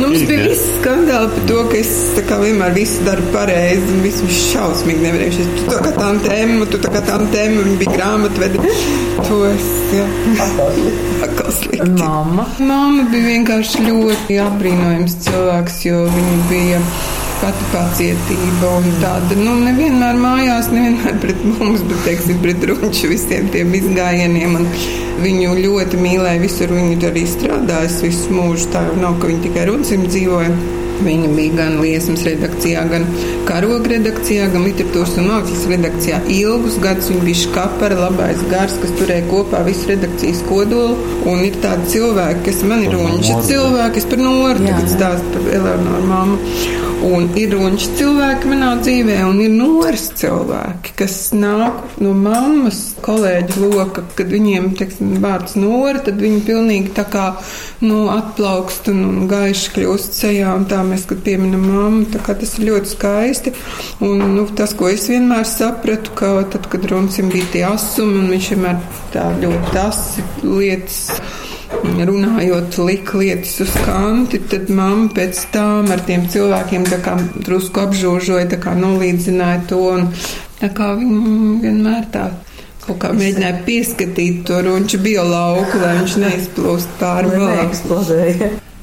Nu, 0.00 0.08
mums 0.08 0.24
bija 0.28 0.48
viss 0.48 0.68
skandāli 0.80 1.30
par 1.34 1.46
to, 1.50 1.58
ka 1.70 1.78
es 1.78 1.92
tā 2.16 2.24
kā 2.28 2.38
vienmēr 2.42 2.74
visu 2.76 3.04
daru 3.06 3.24
pareizi, 3.34 3.86
un 3.94 4.02
visu 4.04 4.28
šausmīgi 4.38 5.04
nevarēju. 5.06 5.46
Tu 5.58 5.66
tā 5.70 5.80
kā 5.84 5.92
tām 5.96 6.20
tēmu, 6.24 6.53
tu 6.70 6.78
tā 6.82 6.90
kā 6.94 7.00
tām 7.04 7.26
tēmu, 7.32 7.64
viņa 7.64 7.80
bija 7.80 7.96
grāmatvedi. 7.96 8.74
To 9.24 9.40
es, 9.48 9.66
jā. 9.94 10.06
Mama. 11.98 12.46
Mama 12.58 13.08
bija 13.10 13.32
vienkārši 13.32 13.84
ļoti 13.88 14.38
apbrīnojams 14.44 15.18
cilvēks, 15.26 15.78
jo 15.88 16.04
viņa 16.14 16.38
bija 16.50 16.80
pati 17.40 17.66
pacietība 17.72 18.70
un 18.78 18.86
tāda, 19.02 19.36
nu, 19.38 19.56
nevienmēr 19.64 20.20
mājās, 20.20 20.70
nevienmēr 20.72 21.18
pret 21.22 21.42
mums, 21.48 21.82
bet, 21.88 21.98
teiksim, 22.06 22.38
pret 22.44 22.62
runču 22.70 23.10
visiem 23.10 23.50
tiem 23.52 23.74
izgājieniem. 23.80 24.56
Un 24.60 24.70
viņu 25.24 25.58
ļoti 25.58 26.00
mīlēja 26.00 26.42
visur, 26.42 26.72
viņa 26.74 27.10
arī 27.10 27.26
strādājas 27.28 28.00
visu 28.04 28.34
mūžu. 28.34 28.70
Tā 28.74 28.86
nav, 29.02 29.18
ka 29.20 29.30
viņa 29.30 29.44
tikai 29.48 29.68
runcim 29.70 30.08
dzīvoja. 30.08 30.82
Viņa 31.04 31.30
bija 31.36 31.56
gan 31.58 31.78
liesmas 31.82 32.24
redakcijā, 32.24 32.84
gan 32.88 33.04
karoga 33.48 33.92
redakcijā, 33.92 34.46
gan 34.54 34.64
literatūras 34.68 35.18
un 35.20 35.28
mākslas 35.28 35.66
redakcijā. 35.68 36.20
Ilgus 36.32 36.78
gadus 36.82 37.10
viņa 37.12 37.26
bija 37.26 37.40
škapara, 37.42 37.98
labais 38.06 38.40
gars, 38.52 38.78
kas 38.82 38.94
turēja 39.00 39.26
kopā 39.28 39.60
visu 39.68 39.90
redakcijas 39.92 40.40
kodolu. 40.48 40.96
Un 41.28 41.44
ir 41.44 41.60
tādi 41.64 41.92
cilvēki, 41.96 42.46
kas 42.48 42.64
man 42.68 42.86
ir 42.86 42.96
runči 42.96 43.36
cilvēki, 43.50 44.00
es 44.00 44.08
par 44.08 44.24
noru 44.24 44.64
tagad 44.64 44.90
stāstu 44.96 45.36
par 45.36 45.52
Eleonoru 45.60 46.08
māmu. 46.08 46.40
Un 47.04 47.26
ir 47.36 47.52
runči 47.52 47.90
cilvēki 47.98 48.48
manā 48.48 48.70
dzīvē, 48.80 49.18
un 49.28 49.40
ir 49.44 49.50
noras 49.52 50.06
cilvēki, 50.16 50.94
kas 50.96 51.16
nāk 51.36 51.98
no 52.00 52.14
mammas 52.16 52.78
kolēģu 53.04 53.68
loka, 53.74 54.06
kad 54.16 54.30
viņiem, 54.32 54.70
teiksim, 54.78 55.18
vārds 55.20 55.58
nora, 55.60 56.00
tad 56.06 56.22
viņi 56.22 56.40
pilnīgi 56.46 56.94
tā 56.96 57.04
kā, 57.12 57.26
nu, 57.84 58.00
atplaukst 58.12 58.88
un, 58.92 59.02
un 59.08 59.28
gaiši 59.30 59.72
kļūst 59.76 60.18
sejā, 60.18 60.54
un 60.58 60.66
tā 60.70 60.80
mēs, 60.86 61.06
kad 61.10 61.22
pieminam 61.26 61.64
mammu, 61.68 62.20
kā 62.24 62.36
tas 62.40 62.56
ir 62.58 62.68
ļoti 62.70 62.92
skaisti. 62.94 63.54
Un, 64.04 64.22
nu, 64.36 64.46
tas, 64.56 64.74
ko 64.76 64.90
es 64.92 65.08
vienmēr 65.12 65.46
sapratu, 65.48 66.14
ka 66.18 66.34
tad, 66.52 66.68
kad 66.72 66.86
runcim 66.90 67.32
bija 67.32 67.50
tie 67.54 67.64
asumi, 67.68 68.20
un 68.22 68.30
viņš 68.34 68.52
vienmēr 68.54 69.00
tā 69.14 69.28
ļoti 69.42 69.82
asi 69.84 70.28
lietas 70.44 71.02
runājot, 71.82 72.78
lika 72.86 73.18
lietas 73.18 73.58
uz 73.64 73.74
kanti, 73.84 74.40
tad 74.50 74.70
mamma 74.72 75.10
pēc 75.14 75.44
tam 75.54 75.90
ar 75.92 76.02
tiem 76.06 76.28
cilvēkiem 76.30 76.86
drusku 77.44 77.84
apžūžoja, 77.84 78.48
nolīdzināja 78.78 79.64
to. 79.68 79.82
Un, 79.98 80.10
tā 80.60 80.70
kā 80.74 80.94
viņi 80.98 81.60
vienmēr 81.64 82.08
tā 82.14 82.28
kaut 82.88 83.00
kā 83.02 83.12
mēģināja 83.16 83.62
pieskatīt 83.66 84.44
to 84.48 84.60
runču 84.66 85.00
biolauku, 85.04 85.80
lai 85.82 85.96
viņš 86.02 86.18
neizplūst 86.24 86.94
pāri 87.00 87.32
vēl. 87.34 87.50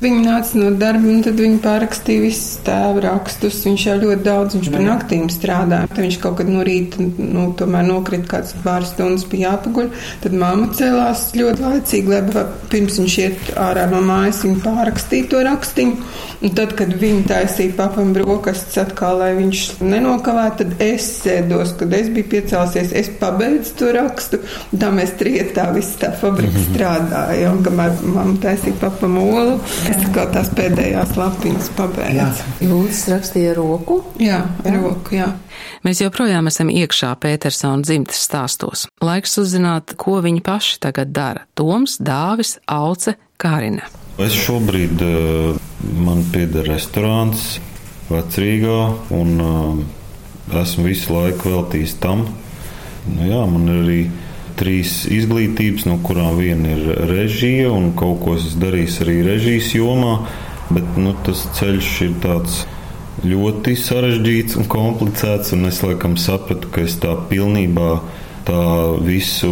Viņa 0.01 0.21
nāca 0.25 0.57
no 0.57 0.69
darba, 0.81 1.05
un 1.11 1.19
tad 1.21 1.37
viņa 1.37 1.59
pārakstīja 1.61 2.23
visus 2.23 2.55
tēva 2.65 3.03
rakstus. 3.05 3.59
Viņš 3.67 3.83
jau 3.85 3.97
ļoti 4.01 4.23
daudz, 4.25 4.55
viņš 4.57 4.69
par 4.73 4.81
naktīm 4.87 5.27
strādāja. 5.29 5.89
Tad 5.91 6.01
viņš 6.01 6.17
kaut 6.23 6.39
kad 6.39 6.49
no 6.49 6.63
rīta, 6.65 7.05
nu, 7.05 7.43
tomēr 7.59 7.85
nokrita 7.85 8.31
kāds 8.31 8.55
pāris 8.63 8.95
stundas, 8.95 9.27
bija 9.29 9.51
jāpaguļ. 9.51 9.91
Tad 10.23 10.37
mamma 10.41 10.71
cēlās 10.73 11.27
ļoti 11.37 11.65
laicīgi, 11.67 12.15
lai 12.15 12.45
pirms 12.73 12.97
viņš 12.97 13.17
iet 13.21 13.51
ārā 13.61 13.85
no 13.91 14.01
mājas, 14.07 14.41
viņa 14.47 14.63
pārakstīja 14.65 15.29
to 15.35 15.43
rakstiņu. 15.45 16.09
Un 16.41 16.55
tad, 16.57 16.73
kad 16.73 16.95
viņa 16.97 17.21
taisīja 17.29 17.75
papam 17.77 18.15
brokastis 18.15 18.79
atkal, 18.81 19.19
lai 19.21 19.35
viņš 19.37 19.59
nenokavētu, 19.85 20.63
tad 20.63 20.81
es 20.81 21.11
sēdos, 21.19 21.75
kad 21.77 21.93
es 21.93 22.09
biju 22.09 22.31
piecēlusies, 22.31 22.95
es 22.97 23.11
pabeidzu 23.21 23.77
to 23.77 23.91
rakstu. 23.93 24.41
Tā 24.73 24.89
mēs 24.95 25.13
trietā 25.21 25.67
viss 25.75 26.01
tā 26.01 26.09
fabrika 26.17 26.65
strādāja. 26.65 27.53
Un 27.53 27.61
kamēr 27.67 27.93
mamma 28.01 28.41
taisīja 28.41 28.81
papam 28.81 29.21
olu, 29.21 29.59
es 29.91 30.03
kā 30.15 30.25
tās 30.31 30.49
pēdējās 30.55 31.15
lapiņas 31.19 31.69
pabeidzu. 31.77 32.47
Jūs 32.65 33.03
rakstīja 33.11 33.55
roku? 33.57 34.01
Jā, 34.21 34.41
jā, 34.65 34.73
roku, 34.77 35.15
jā. 35.17 35.29
Mēs 35.85 36.01
joprojām 36.03 36.49
esam 36.51 36.71
iekšā 36.71 37.11
Petersona 37.21 37.83
dzimtes 37.85 38.21
stāstos. 38.27 38.85
Laiks 39.03 39.37
uzzināt, 39.41 39.95
ko 39.99 40.19
viņi 40.23 40.43
paši 40.45 40.79
tagad 40.83 41.13
dara. 41.15 41.45
Toms, 41.57 41.97
Dāvis, 42.01 42.57
Auce, 42.71 43.15
Kārina. 43.41 43.87
Es 44.21 44.35
šobrīd 44.37 45.01
uh, 45.05 45.57
man 46.03 46.23
pieder 46.33 46.67
restorāns 46.69 47.55
Vecrīgā, 48.11 48.79
un 49.15 49.41
uh, 49.41 50.59
esmu 50.61 50.89
visu 50.89 51.15
laiku 51.15 51.55
veltījis 51.55 51.95
tam. 52.03 52.25
Nu, 53.07 53.25
jā, 53.25 53.41
man 53.49 53.69
ir 53.71 53.79
arī 53.81 54.01
trīs 54.61 55.01
izglītības, 55.09 55.87
no 55.89 55.97
kurām 56.05 56.37
viena 56.39 56.75
ir 56.77 57.05
režija, 57.09 57.71
un 57.73 57.91
kaut 57.97 58.21
ko 58.23 58.37
es 58.37 58.53
darīju 58.61 59.01
arī 59.05 59.17
režijas 59.25 59.73
jomā. 59.75 60.15
Bet 60.71 60.95
nu, 60.95 61.11
tas 61.25 61.43
ceļš 61.57 61.91
ir 62.05 62.13
tāds 62.23 62.61
ļoti 63.27 63.75
sarežģīts 63.75 64.57
un 64.61 64.69
komplicēts, 64.71 65.51
un 65.57 65.67
es 65.67 65.81
laikam 65.83 66.15
sapratu, 66.21 66.69
ka 66.71 66.85
es 66.85 66.95
tā 67.01 67.17
pilnībā 67.29 67.95
tā 68.47 68.61
visu, 69.05 69.51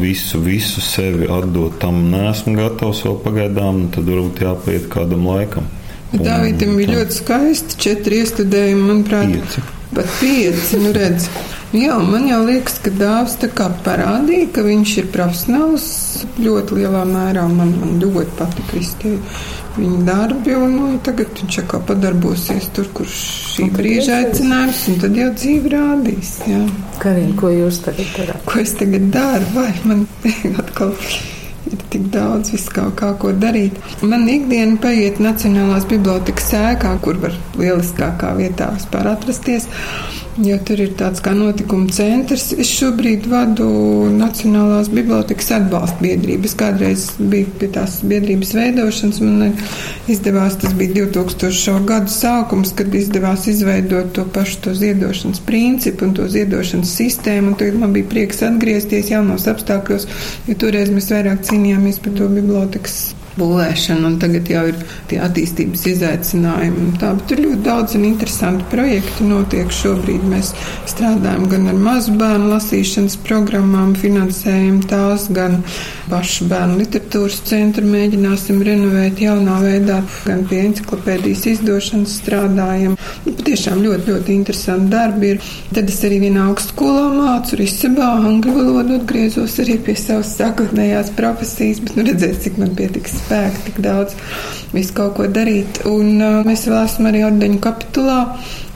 visu, 0.00 0.40
visu 0.40 0.80
sevi 0.84 1.28
atdot 1.30 1.76
tam 1.82 2.06
nesmu 2.12 2.56
gatavs 2.56 3.02
vēl 3.04 3.18
pagaidām, 3.24 3.82
tad 3.94 4.08
varbūt 4.08 4.44
jāpaiet 4.46 4.88
kādam 4.92 5.26
laikam. 5.28 5.68
Dāvitam 6.10 6.74
bija 6.78 6.96
ļoti 6.96 7.18
skaisti 7.20 7.78
četri 7.78 8.22
iestudējumi, 8.24 8.86
manuprāt. 8.88 9.34
Pieci. 9.36 9.66
Pat 9.94 10.14
pieci, 10.20 10.80
nu 10.82 10.94
redz. 10.94 11.28
Jā, 11.70 11.94
man 12.02 12.24
jau 12.26 12.40
liekas, 12.48 12.80
ka 12.82 12.90
dāvs 12.90 13.36
kā 13.54 13.68
parādīja, 13.86 14.48
ka 14.56 14.62
viņš 14.66 14.94
ir 15.04 15.08
profesionāls 15.14 15.84
ļoti 16.42 16.80
lielā 16.80 17.04
mērā. 17.06 17.44
Man, 17.46 17.70
man 17.78 18.00
ļoti 18.02 18.32
patika 18.40 18.74
visi 18.74 19.12
viņa 19.76 20.00
darbi, 20.08 20.56
un 20.58 20.72
nu, 20.74 20.88
tagad 21.06 21.30
viņš 21.38 21.60
atkal 21.62 21.84
padarbosies 21.86 22.66
tur, 22.74 22.90
kur 22.90 23.06
šī 23.06 23.68
un 23.68 23.74
brīža 23.76 24.16
aicinājums, 24.24 24.80
un 24.90 24.98
tad 25.04 25.18
jau 25.20 25.28
dzīve 25.36 25.70
rādīs. 25.76 26.32
Jā. 26.50 26.64
Karina, 26.98 27.36
ko 27.38 27.52
jūs 27.54 27.78
tagad 27.86 28.10
darāt? 28.18 28.42
Ko 28.50 28.64
es 28.64 28.74
tagad 28.80 29.06
daru? 29.14 29.52
Vai 29.54 29.70
man 29.86 30.08
atkal 30.64 30.96
ir 31.70 31.84
tik 31.92 32.08
daudz 32.10 32.50
viskā, 32.50 32.88
kā 32.98 33.12
ko 33.22 33.30
darīt. 33.30 33.78
Man 34.02 34.26
ikdiena 34.26 34.74
paiet 34.82 35.22
Nacionālās 35.22 35.86
bibliotekas 35.86 36.50
sēkā, 36.50 36.96
kur 37.04 37.22
var 37.22 37.38
lieliskākā 37.60 38.34
vietā 38.42 38.72
vispār 38.74 39.12
atrasties 39.12 39.70
jo 40.38 40.56
tur 40.66 40.80
ir 40.84 40.92
tāds 40.98 41.22
kā 41.24 41.32
notikuma 41.36 41.90
centrs. 41.94 42.50
Es 42.52 42.70
šobrīd 42.78 43.26
vadu 43.30 43.66
Nacionālās 44.14 44.90
bibliotekas 44.92 45.50
atbalsta 45.58 45.98
biedrību. 46.02 46.48
Es 46.48 46.56
kādreiz 46.58 47.06
biju 47.18 47.50
pie 47.60 47.70
tās 47.74 47.98
biedrības 48.06 48.54
veidošanas. 48.56 49.20
Man 49.24 49.54
izdevās, 50.10 50.58
tas 50.62 50.74
bija 50.78 51.06
2000. 51.10 51.78
gadu 51.88 52.14
sākums, 52.14 52.74
kad 52.76 52.94
izdevās 52.94 53.46
izveidot 53.50 54.12
to 54.16 54.26
pašu 54.34 54.60
to 54.66 54.74
ziedošanas 54.78 55.42
principu 55.46 56.08
un 56.08 56.16
to 56.18 56.28
ziedošanas 56.30 56.96
sistēmu. 57.00 57.52
Un 57.52 57.60
tagad 57.60 57.80
man 57.82 57.94
bija 57.96 58.10
prieks 58.10 58.44
atgriezties 58.46 59.12
jaunos 59.14 59.48
apstākļos, 59.50 60.08
jo 60.48 60.60
toreiz 60.60 60.92
mēs 60.94 61.10
vairāk 61.14 61.42
cīnījāmies 61.50 62.02
par 62.04 62.16
to 62.18 62.30
bibliotekas 62.32 63.00
būvēšana, 63.38 64.06
un 64.08 64.18
tagad 64.22 64.48
jau 64.50 64.64
ir 64.70 64.78
tie 65.10 65.20
attīstības 65.22 65.86
izaicinājumi. 65.92 66.90
Tā, 67.00 67.12
tur 67.28 67.42
ļoti 67.44 67.62
daudz 67.66 67.96
un 67.98 68.06
interesanti 68.08 68.66
projekti 68.72 69.28
notiek 69.28 69.70
šobrīd. 69.74 70.26
Mēs 70.30 70.52
strādājam 70.90 71.46
gan 71.52 71.70
ar 71.70 71.78
mazu 71.80 72.16
bērnu 72.20 72.50
lasīšanas 72.54 73.18
programmām, 73.26 73.94
finansējam 73.98 74.80
tās, 74.90 75.28
gan 75.34 75.60
pašu 76.10 76.48
bērnu 76.50 76.80
literatūras 76.80 77.40
centru 77.46 77.86
mēģināsim 77.86 78.60
renovēt 78.66 79.22
jaunā 79.22 79.60
veidā, 79.62 80.00
gan 80.26 80.42
pie 80.50 80.64
enciklopēdijas 80.66 81.46
izdošanas 81.54 82.16
strādājam. 82.22 82.96
Nu, 83.26 83.34
patiešām 83.38 83.82
ļoti, 83.84 84.10
ļoti 84.10 84.34
interesanti 84.34 84.90
darbi 84.90 85.34
ir. 85.34 85.50
Tad 85.70 85.90
es 85.92 86.00
arī 86.06 86.20
vienā 86.26 86.48
augstskolā 86.50 87.06
mācu 87.14 87.60
Risebā 87.60 88.10
angļu 88.18 88.56
valodu, 88.56 88.98
atgriezos 89.00 89.58
arī 89.62 89.78
pie 89.86 89.94
savas 89.98 90.34
sākotnējās 90.38 91.14
profesijas, 91.18 91.82
bet 91.84 91.98
nu 91.98 92.06
redzēs, 92.08 92.42
cik 92.46 92.58
man 92.60 92.74
pietiks 92.78 93.20
spēku, 93.30 93.68
tik 93.68 93.78
daudz 93.86 94.16
visu 94.74 94.96
kaut 94.96 95.14
ko 95.18 95.28
darīt. 95.30 95.84
Un 95.90 96.18
uh, 96.18 96.40
mēs 96.46 96.66
vēl 96.66 96.82
esam 96.82 97.10
arī 97.10 97.22
ordeņu 97.28 97.62
kapitulā. 97.62 98.18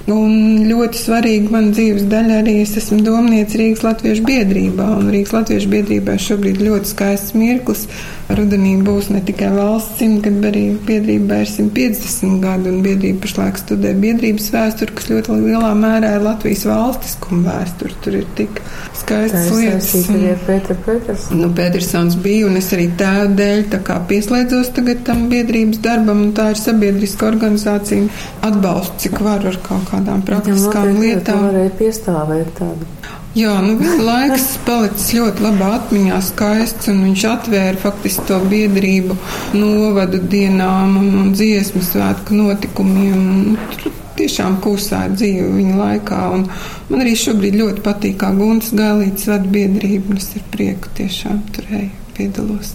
Un 0.04 0.66
ļoti 0.68 1.00
svarīga 1.00 1.48
man 1.54 1.70
dzīves 1.72 2.04
daļa 2.10 2.42
arī 2.42 2.58
es 2.60 2.74
esmu 2.76 2.98
domniece 3.06 3.56
Rīgas 3.56 3.86
Latviešu 3.86 4.26
biedrībā. 4.28 4.88
Un 4.98 5.08
Rīgas 5.14 5.32
Latviešu 5.32 5.70
biedrībā 5.72 6.18
šobrīd 6.20 6.60
ļoti 6.60 6.90
skaists 6.90 7.32
mirklis 7.38 7.86
rudenī 8.32 8.74
būs 8.84 9.10
ne 9.12 9.20
tikai 9.24 9.50
valsts 9.54 9.98
simtgadu, 10.00 10.40
bet 10.40 10.54
arī 10.54 10.62
biedrība 10.88 11.40
ir 11.42 11.50
150 11.50 12.38
gadu, 12.42 12.70
un 12.72 12.82
biedrība 12.84 13.24
pašlaik 13.24 13.58
studē 13.60 13.92
biedrības 14.00 14.48
vēsturi, 14.54 14.94
kas 14.96 15.10
ļoti 15.10 15.38
lielā 15.42 15.72
mērā 15.78 16.14
ir 16.16 16.24
Latvijas 16.24 16.64
valstiskuma 16.68 17.42
vēsture. 17.50 17.98
Tur 18.04 18.18
ir 18.20 18.28
tik 18.38 18.60
skaistas 19.00 19.50
lietas. 19.52 19.96
Pēter, 20.44 20.78
Pēters. 20.86 21.28
Nu, 21.36 21.50
Petersons 21.56 22.16
bija, 22.24 22.48
un 22.48 22.60
es 22.60 22.70
arī 22.76 22.88
tēva 23.00 23.28
dēļ 23.40 23.66
tā 23.74 23.82
kā 23.84 23.98
pieslēdzos 24.08 24.72
tagad 24.78 25.04
tam 25.08 25.26
biedrības 25.32 25.82
darbam, 25.84 26.24
un 26.28 26.32
tā 26.36 26.50
ir 26.54 26.60
sabiedriska 26.60 27.28
organizācija. 27.28 28.08
Atbalstu, 28.44 29.04
cik 29.06 29.20
var 29.24 29.44
ar 29.52 29.60
kaut 29.64 29.88
kādām 29.92 30.24
praktiskām 30.26 30.96
lietām. 31.00 31.46
Varēja 31.50 31.76
piestāvēt 31.80 32.56
tādu. 32.60 33.22
Jā, 33.34 33.56
nu 33.66 33.74
laiks 34.06 34.52
palicis 34.62 35.08
ļoti 35.16 35.42
labā 35.42 35.72
atmiņā, 35.80 36.20
skaists, 36.22 36.86
un 36.92 37.00
viņš 37.08 37.24
atvēra 37.32 37.80
faktiski 37.82 38.28
to 38.28 38.38
biedrību 38.46 39.16
novadu 39.58 40.20
dienām 40.30 40.94
un, 41.00 41.08
un 41.18 41.32
dziesmu 41.34 41.82
svētku 41.82 42.38
notikumiem. 42.38 43.26
Nu, 43.48 43.56
tur 43.74 43.90
tiešām 44.14 44.60
kūsāja 44.62 45.10
dzīve 45.16 45.50
viņa 45.50 45.74
laikā, 45.80 46.20
un 46.36 46.46
man 46.92 47.02
arī 47.02 47.16
šobrīd 47.18 47.58
ļoti 47.58 47.82
patīk, 47.82 48.20
kā 48.22 48.30
Guntas 48.38 48.70
Gailītes 48.78 49.26
vada 49.32 49.50
biedrību, 49.58 50.14
un 50.14 50.22
es 50.22 50.30
ar 50.38 50.48
prieku 50.54 50.94
tiešām 51.02 51.42
tur 51.56 51.70
eju, 51.74 51.90
piedalos. 52.14 52.74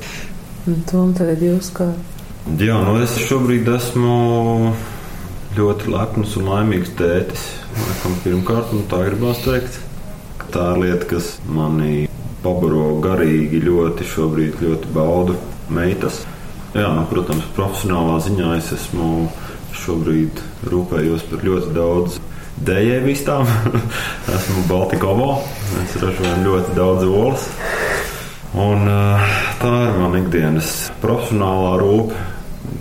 Un 0.68 0.84
to 0.92 1.06
un 1.08 1.16
tagad 1.16 1.40
jūs 1.46 1.72
kā? 1.80 1.94
Jā, 2.60 2.84
nu 2.84 3.00
es 3.00 3.16
šobrīd 3.30 3.68
esmu 3.80 4.16
ļoti 5.56 5.94
lepns 5.96 6.36
un 6.36 6.52
laimīgs 6.52 6.98
tētis. 7.00 7.54
Laikam 7.80 8.20
pirmkārt, 8.26 8.76
un 8.76 8.90
tā 8.92 9.06
gribās 9.08 9.40
teikt. 9.46 9.86
Tā 10.50 10.72
ir 10.74 10.80
lieta, 10.82 11.06
kas 11.12 11.26
manī 11.46 12.08
pabaro 12.42 12.96
garīgi 13.04 13.60
ļoti, 13.62 14.06
šobrīd 14.10 14.62
ļoti 14.64 14.94
baudu 14.96 15.36
meitas. 15.70 16.24
Jā, 16.74 16.88
nu, 16.96 17.04
protams, 17.10 17.46
profesionālā 17.54 18.16
ziņā 18.26 18.56
es 18.58 18.72
esmu 18.74 19.28
šobrīd 19.78 20.42
rūpējos 20.72 21.28
par 21.30 21.46
ļoti 21.46 21.76
daudz 21.76 22.18
dējēju 22.66 23.06
vistām. 23.06 23.46
esmu 24.40 24.66
Baltikovo, 24.72 25.30
es 25.84 25.94
ražoju 26.02 26.42
ļoti 26.48 26.76
daudz 26.78 27.06
olas. 27.06 27.46
Un 28.58 28.90
tā 29.62 29.76
ir 29.86 30.02
mana 30.02 30.24
ikdienas 30.24 30.74
profesionālā 31.04 31.78
rūpe 31.84 32.26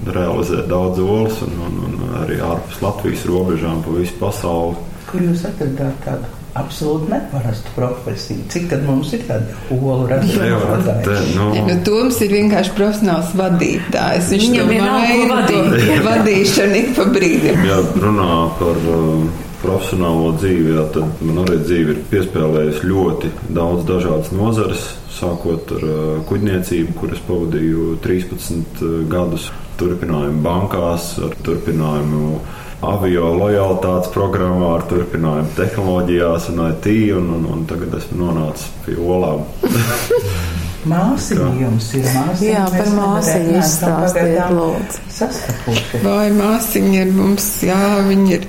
realizēt 0.08 0.72
daudz 0.72 1.04
olas 1.04 1.44
un, 1.44 1.60
un, 1.68 1.78
un 1.84 2.16
arī 2.22 2.40
ārpus 2.40 2.80
Latvijas 2.80 3.28
robežām 3.28 3.84
pa 3.84 4.00
visu 4.00 4.16
pasauli. 4.20 4.80
Kur 5.08 5.28
jūs 5.28 5.44
atradāt 5.48 6.00
tādu 6.08 6.37
absolūti 6.60 7.10
neparastu 7.12 7.74
profesiju. 7.76 8.46
Cik 8.52 8.68
tad 8.72 8.86
mums 8.86 9.12
ir 9.16 9.24
tāda 9.28 9.56
olu 9.74 10.06
ražotāja? 10.10 11.18
Nu. 11.36 11.50
Nu, 11.68 11.76
Toms 11.86 12.20
ir 12.24 12.34
vienkārši 12.34 12.74
profesionāls 12.76 13.34
vadītājs. 13.38 14.32
Viņš 14.34 14.46
Viņam 14.46 14.72
to 14.72 14.80
maina, 14.84 15.42
vadīšanu 16.08 16.80
ik 16.82 16.96
pa 16.96 17.06
brīdim. 17.14 17.62
Jā, 17.68 17.78
runā 18.02 18.32
par 18.60 18.82
uh, 18.94 19.28
profesionālo 19.62 20.32
dzīvi, 20.38 20.74
jā, 20.76 20.84
tad 20.94 21.22
man 21.24 21.42
arī 21.44 21.58
dzīve 21.64 21.94
ir 21.94 22.04
piespēlējusi 22.12 22.90
ļoti 22.90 23.32
daudz 23.56 23.86
dažādas 23.88 24.30
nozares, 24.34 24.84
sākot 25.18 25.74
ar 25.78 25.88
uh, 25.88 26.04
kuģniecību, 26.28 26.94
kuras 27.00 27.22
pavadīju 27.26 27.96
13 28.04 28.82
uh, 28.84 28.94
gadus, 29.10 29.48
turpinājumu 29.78 30.42
bankās, 30.42 31.12
ar 31.22 31.34
turpinājumu 31.46 32.38
avio 32.84 33.32
lojalitātes 33.34 34.12
programmā 34.14 34.76
ar 34.76 34.86
turpinājumu 34.90 35.50
tehnoloģijās 35.58 36.48
un 36.52 36.62
IT, 36.68 36.88
un, 37.18 37.32
un, 37.38 37.50
un 37.56 37.66
tagad 37.70 37.98
esmu 37.98 38.22
nonācis 38.22 38.70
pie 38.86 38.96
olām. 38.98 39.44
Māsiņa 40.88 41.48
jums 41.58 41.88
ir 41.98 42.04
māsiņa. 42.06 42.48
Jā, 42.48 42.64
par 42.72 42.90
māsiņu 42.94 43.54
izstāstiet, 43.58 44.52
lūdzu. 44.54 46.02
Vai 46.04 46.28
māsiņa 46.32 47.00
ir 47.02 47.10
mums, 47.12 47.48
jā, 47.66 47.80
viņa 48.06 48.36
ir 48.36 48.46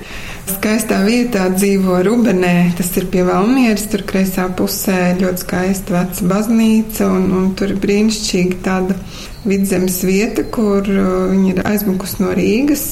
skaistā 0.50 1.00
vietā 1.04 1.48
dzīvo 1.52 1.98
Rubenē, 2.06 2.54
tas 2.78 2.90
ir 2.98 3.08
pie 3.12 3.24
Valmieras, 3.26 3.88
tur 3.92 4.06
kreisā 4.08 4.46
pusē 4.56 5.16
ļoti 5.20 5.44
skaista 5.44 5.98
veca 5.98 6.30
baznīca, 6.32 7.10
un, 7.10 7.26
un 7.40 7.50
tur 7.58 7.74
ir 7.74 7.82
brīnišķīgi 7.82 8.62
tāda 8.64 8.96
vidzemes 9.44 10.00
vieta, 10.04 10.44
kur 10.52 10.84
uh, 10.84 11.30
viņa 11.30 11.52
ir 11.54 11.60
aizmukus 11.70 12.18
no 12.20 12.32
Rīgas 12.36 12.84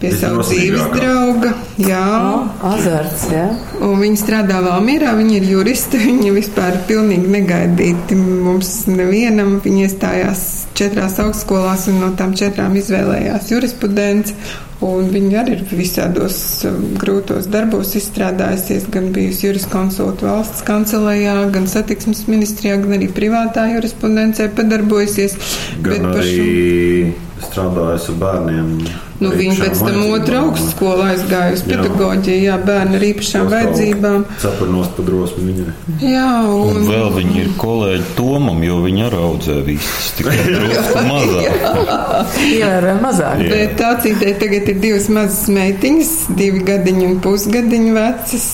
pie 0.00 0.10
savu 0.16 0.42
dzīves 0.46 0.88
drauga. 0.96 1.52
Jā, 1.78 2.06
oh, 2.32 2.64
azarts, 2.72 3.28
jā. 3.30 3.46
Un 3.82 4.02
viņa 4.02 4.20
strādā 4.22 4.58
Valmierā, 4.64 5.14
viņa 5.18 5.38
ir 5.38 5.48
juriste, 5.52 6.00
viņa 6.08 6.34
vispār 6.34 6.80
pilnīgi 6.88 7.30
negaidīti 7.36 8.18
mums 8.18 8.74
nevienam. 8.90 9.60
Viņa 9.62 9.86
iestājās 9.86 10.44
četrās 10.78 11.20
augstskolās 11.22 11.86
un 11.92 12.02
no 12.02 12.12
tām 12.18 12.34
četrām 12.38 12.76
izvēlējās 12.80 13.54
jurisprudenci. 13.54 14.36
Un 14.82 15.12
viņa 15.14 15.36
arī 15.42 15.54
ir 15.54 15.62
visādos 15.78 16.36
um, 16.66 16.80
grūtos 16.98 17.46
darbos 17.52 17.92
izstrādājusies, 17.98 18.88
gan 18.90 19.12
bijusi 19.14 19.46
juriskonsulta 19.46 20.26
valsts 20.26 20.64
kancelējā, 20.66 21.36
gan 21.54 21.68
satiksmes 21.70 22.24
ministrijā, 22.30 22.80
gan 22.82 22.96
arī 22.98 23.06
privātā 23.14 23.68
jurisprudencē 23.76 24.50
padarbojusies. 24.58 25.38
Gan 25.86 26.10
arī 26.10 27.14
strādājusi 27.46 28.14
ar 28.16 28.20
bērniem. 28.26 28.76
Nu, 29.20 29.30
viņa 29.36 29.56
pēc 29.58 29.80
tam 29.84 29.98
otru 30.10 30.38
augstskolu 30.40 31.04
aizgāja 31.10 31.56
uz 31.56 31.62
pedagoģiju, 31.66 32.38
jā, 32.46 32.56
bērni 32.66 32.98
ar 32.98 33.04
īpašām 33.06 33.50
vajadzībām. 33.52 34.24
Cepurnos 34.42 34.90
pa 34.96 35.04
drosmi 35.06 35.44
viņai. 35.50 35.74
Jā, 36.02 36.30
un... 36.48 36.80
un 36.80 36.88
vēl 36.88 37.12
viņi 37.18 37.38
ir 37.44 37.52
kolēģi 37.60 38.08
Tomam, 38.18 38.64
jo 38.66 38.80
viņi 38.86 39.06
arī 39.08 39.20
audzē 39.28 39.58
vistas, 39.68 40.08
tikai 40.18 40.38
drusku 40.48 41.04
mazāk. 41.10 41.70
jā, 42.60 42.72
ar 42.80 42.88
mazāk. 43.04 43.44
Jā. 43.46 43.52
Bet 43.54 43.78
tā 43.82 43.92
citē 44.06 44.34
tagad 44.42 44.72
ir 44.72 44.82
divas 44.82 45.08
mazas 45.12 45.46
meitiņas, 45.52 46.12
divi 46.40 46.66
gadiņi 46.72 47.08
un 47.12 47.22
pusgadiņi 47.22 47.96
vecas, 47.98 48.50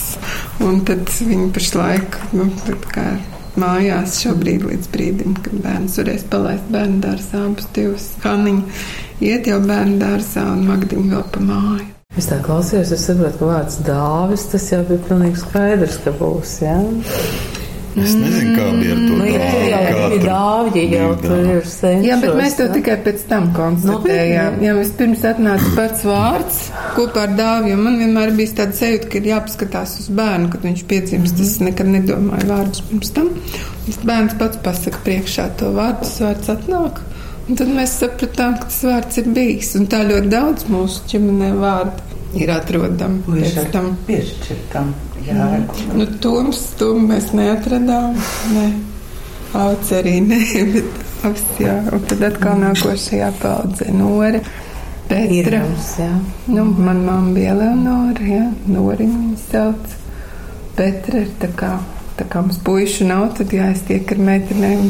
un 0.69 0.85
tad 0.89 1.17
viņi 1.23 1.51
pašlaik, 1.57 2.23
nu, 2.37 2.51
tad 2.67 2.89
kā 2.93 3.09
mājās 3.59 4.21
šobrīd 4.23 4.69
līdz 4.69 4.91
brīdim, 4.93 5.37
kad 5.43 5.57
bērns 5.65 5.99
varēs 5.99 6.25
palaist 6.31 6.69
bērnu 6.71 7.01
dārzā 7.03 7.43
abus 7.49 7.67
divus 7.75 8.11
kaniņus 8.23 8.89
iet 9.25 9.49
jau 9.51 9.61
bērnu 9.65 9.99
dārzā 10.01 10.45
un 10.55 10.67
Magdiņu 10.69 11.15
vēl 11.15 11.25
pa 11.35 11.45
māju. 11.45 11.87
Es 12.19 12.27
tā 12.31 12.41
klausījos, 12.43 12.91
es 12.97 13.05
saprotu, 13.05 13.39
ka 13.39 13.53
vārds 13.53 13.79
dāvis 13.87 14.49
tas 14.53 14.65
jau 14.73 14.81
bija 14.89 15.05
pilnīgi 15.07 15.43
skaidrs, 15.43 16.01
ka 16.03 16.15
būs, 16.19 16.55
jā? 16.65 16.79
Es 17.99 18.15
nezinu, 18.15 18.55
kā 18.55 18.65
bija 18.79 18.95
ar 18.95 19.01
to 19.09 19.17
jau 19.27 20.09
bija 20.13 20.21
dāvji, 20.23 20.83
jau 20.93 21.11
tur 21.23 21.41
ir 21.41 21.67
senčos. 21.67 22.07
Jā, 22.07 22.19
bet 22.23 22.37
mēs 22.39 22.57
to 22.59 22.67
tikai 22.73 22.97
pēc 23.07 23.25
tam 23.31 23.49
konstatējām. 23.57 24.59
Jā, 24.63 24.75
mēs 24.79 24.93
pirms 24.99 25.25
atnāca 25.31 25.73
pats 25.77 26.07
vārds 26.07 26.61
kopā 26.97 27.27
ar 27.27 27.37
dāvi, 27.39 27.73
jo 27.73 27.81
man 27.81 27.99
vienmēr 28.03 28.35
bija 28.39 28.61
tāda 28.63 28.79
sajūta, 28.79 29.11
ka 29.11 29.21
ir 29.21 29.31
jāpaskatās 29.33 29.99
uz 30.05 30.09
bērnu, 30.21 30.51
kad 30.55 30.67
viņš 30.69 30.85
piedzimst. 30.91 31.43
Es 31.43 31.59
nekad 31.65 31.91
nedomāju 31.95 32.51
vārdus 32.53 32.85
pirms 32.91 33.15
tam. 33.19 33.31
Tas 33.89 34.03
bērns 34.11 34.39
pats 34.41 34.63
pasaka 34.65 35.05
priekšā 35.07 35.51
to 35.61 35.73
vārdu, 35.77 36.05
tas 36.07 36.19
vārds 36.27 36.53
atnāk. 36.55 37.03
Un 37.03 37.18
tad 37.57 37.71
mēs 37.73 37.95
sapratām, 38.03 38.59
ka 38.61 38.69
tas 38.69 38.83
vārds 38.85 39.21
ir 39.23 39.33
bijis. 39.37 39.73
Un 39.79 39.89
tā 39.89 40.03
ļoti 40.09 40.31
daudz 40.33 40.69
mūsu 40.69 41.07
ģimenē 41.13 41.51
vārdu 41.57 42.09
ir 42.37 42.53
atrodami 42.53 43.23
pēc 43.25 43.59
tam. 43.73 43.93
Piešķirtam, 44.09 44.93
jā. 45.25 45.35
Mm. 45.39 45.97
Nu, 45.97 46.07
tums, 46.23 46.61
tum 46.81 47.09
mēs 47.09 47.33
neatradām, 47.37 48.17
ne. 48.55 48.69
Auc 49.57 49.93
arī 49.97 50.19
ne, 50.21 50.43
bet 50.75 51.05
abs, 51.25 51.45
jā. 51.63 51.79
Un 51.95 52.09
tad 52.11 52.25
atkal 52.33 52.59
nākošajā 52.67 53.31
paudzē 53.43 53.93
Nora. 53.97 54.43
Petra. 55.09 55.63
Jā. 55.97 56.11
Nu, 56.53 56.67
man 56.69 57.01
mamma 57.07 57.33
bija 57.33 57.55
Leonora, 57.57 58.27
jā. 58.29 58.43
Nori 58.69 59.07
viņu 59.09 59.39
sauc. 59.47 59.95
Petra 60.77 61.25
ir 61.25 61.31
tā 61.41 61.49
kā 61.57 61.71
Tā 62.19 62.25
kā 62.27 62.41
mums 62.43 62.59
puiši 62.67 63.07
nav, 63.07 63.29
tad 63.39 63.53
jāiztiek 63.55 64.11
ar 64.11 64.21
meitenēm. 64.27 64.89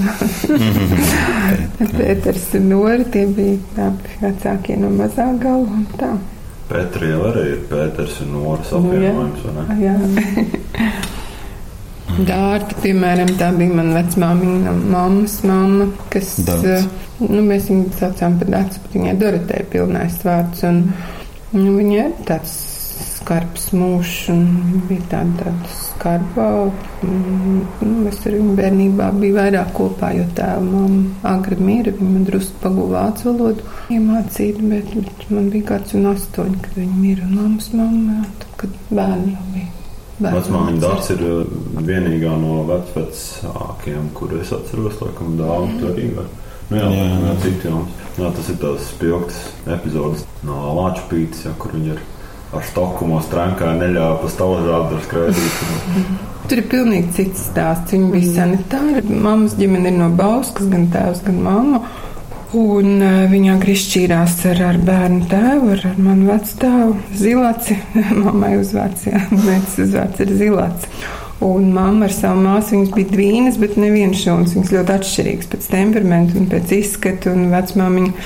Pēters 1.99 2.47
un 2.57 2.71
Nora, 2.73 3.05
tie 3.13 3.27
bija 3.29 3.89
abi 3.91 4.15
vecākie 4.23 4.79
no 4.81 4.89
mazā 4.95 5.27
gala. 5.43 6.15
Pēteriem 6.69 7.27
arī 7.29 7.45
ir 7.51 7.61
Pēters 7.69 8.23
un 8.25 8.33
Noras 8.39 8.73
apvienojums, 8.77 9.45
vai 9.45 9.53
ne? 9.59 9.77
Jā. 9.85 9.95
Dārta, 12.29 12.79
piemēram, 12.83 13.35
tā 13.39 13.51
bija 13.55 13.77
mana 13.77 14.01
vecmāmiņa, 14.01 14.73
mammas 14.91 15.37
mamma, 15.47 15.91
kas, 16.13 16.33
Dārts. 16.49 16.89
nu, 17.21 17.45
mēs 17.45 17.69
viņu 17.69 17.93
saucām 18.01 18.41
par 18.41 18.53
dācu, 18.57 18.81
bet 18.87 18.97
viņai 18.97 19.15
Dorotē 19.21 19.61
pilnais 19.71 20.17
vārds, 20.25 20.65
un 20.67 20.81
nu, 21.53 21.77
viņa 21.77 22.01
ir 22.01 22.17
tāds 22.29 22.57
skarbs 23.19 23.71
mūžs, 23.77 24.15
un 24.33 24.45
bija 24.89 25.05
tāda, 25.13 25.45
tāda 25.45 25.73
skarba. 25.77 26.49
Nu, 27.03 27.95
es 28.09 28.21
ar 28.27 28.37
viņu 28.37 28.55
bērnībā 28.59 29.11
biju 29.19 29.39
vairāk 29.39 29.73
kopā, 29.77 30.13
jo 30.17 30.27
tēva 30.39 30.63
mamma 30.65 31.33
agri 31.35 31.59
mīra, 31.61 31.95
viņa 31.99 32.13
man 32.15 32.29
drusku 32.29 32.63
pagūva 32.65 33.05
vācu 33.05 33.31
valodu 33.31 33.67
iemācīt, 33.95 34.63
bet, 34.71 34.95
bet 34.95 35.27
man 35.35 35.51
bija 35.55 35.73
kāds 35.75 35.97
un 35.99 36.11
astoņi, 36.15 36.63
kad 36.67 36.79
viņa 36.81 37.01
mīra, 37.03 37.27
un 37.29 37.37
mammas 37.41 37.73
mamma, 37.75 38.23
tad, 38.43 38.55
kad 38.63 38.79
bērni 38.91 39.35
jau 39.35 39.49
bija. 39.57 39.75
Vecmāmiņa 40.19 40.83
dārsts 40.83 41.13
ir 41.15 41.21
uh, 41.23 41.51
vienīgā 41.87 42.33
no 42.43 42.65
vecvecākiem, 42.67 44.09
kur 44.19 44.33
es 44.41 44.51
atceros, 44.55 44.99
laikam, 45.05 45.37
dāvu 45.39 45.69
mm. 45.69 45.85
arī. 45.93 46.09
Vai? 46.17 46.25
Nu, 46.69 46.77
jā, 46.77 46.89
jā, 46.91 47.05
jā. 47.23 47.35
citi 47.45 47.61
filmas. 47.63 48.01
Jā, 48.19 48.31
tas 48.35 48.49
ir 48.51 48.57
tās 48.59 48.89
spilgtas 48.91 49.39
epizodes 49.77 50.25
no 50.45 50.57
Lāča 50.77 51.05
pītas, 51.09 51.45
ja, 51.47 51.53
kur 51.63 51.73
viņi 51.77 51.95
ir 51.95 52.03
ar 52.55 52.65
stokumu 52.65 53.21
strānkā 53.25 53.75
neļāva 53.77 54.19
pa 54.23 54.33
stāvžādu 54.33 54.99
ar 54.99 55.07
skraidīt. 55.07 55.63
Tur 56.49 56.63
ir 56.63 56.69
pilnīgi 56.73 57.11
cits 57.17 57.49
stāsts. 57.51 57.93
Viņa 57.93 58.11
bija 58.15 58.35
sanitāra. 58.39 59.03
Mammas 59.05 59.57
ģimene 59.59 59.93
ir 59.93 59.99
no 59.99 60.09
Bauskas, 60.17 60.71
gan 60.73 60.87
tēvs, 60.95 61.21
gan 61.27 61.43
mamma. 61.45 61.83
Un 62.57 63.03
uh, 63.05 63.27
viņa 63.29 63.59
grīzšķīrās 63.61 64.39
ar, 64.49 64.63
ar 64.71 64.79
bērnu 64.81 65.27
tēvu, 65.29 65.75
ar, 65.75 65.83
ar 65.91 65.99
manu 66.01 66.31
vecstāvu 66.31 66.95
Zilaci. 67.21 67.77
Mammai 68.23 68.55
uzvārds, 68.57 69.05
jā, 69.11 69.21
meitas 69.49 69.77
uzvārds 69.85 70.25
ir 70.25 70.33
Zilaci. 70.41 70.93
Un 71.41 71.69
mamma 71.71 72.09
ar 72.09 72.13
savu 72.13 72.41
māsu, 72.43 72.73
viņas 72.75 72.95
bija 72.97 73.13
dvīnas, 73.13 73.59
bet 73.63 73.77
neviens 73.79 74.19
šūns. 74.19 74.57
Viņas 74.57 74.73
ļoti 74.75 74.95
atšķirīgas 74.97 75.51
pēc 75.53 75.69
temperamentu 75.71 76.41
un 76.41 76.49
pēc 76.51 76.73
izskata. 76.75 77.31
Un 77.31 77.53
vecmāmiņa, 77.53 78.25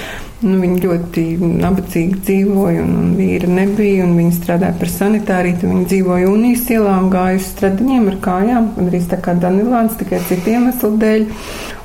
nu, 0.49 0.71
ļoti 0.81 1.27
nabadzīgi 1.43 2.23
dzīvoja 2.25 2.87
un, 2.87 2.97
un 3.03 3.13
vīra 3.19 3.53
nebija. 3.53 4.09
Viņa 4.09 4.33
strādāja 4.39 4.79
par 4.81 4.95
sanitārītu. 4.95 5.69
Viņa 5.69 5.85
dzīvoja 5.93 6.33
Unijas 6.33 6.65
ielā 6.73 6.97
un 7.05 7.13
gāja 7.13 7.37
uz 7.43 7.53
stradiņiem 7.53 8.11
ar 8.15 8.21
kājām. 8.25 8.73
Un 8.81 8.89
arī 8.89 9.05
tā 9.13 9.21
kā 9.21 9.37
Danilāns, 9.45 10.01
tikai 10.01 10.25
citu 10.31 10.57
iemeslu 10.57 10.95
dēļ. 11.05 11.31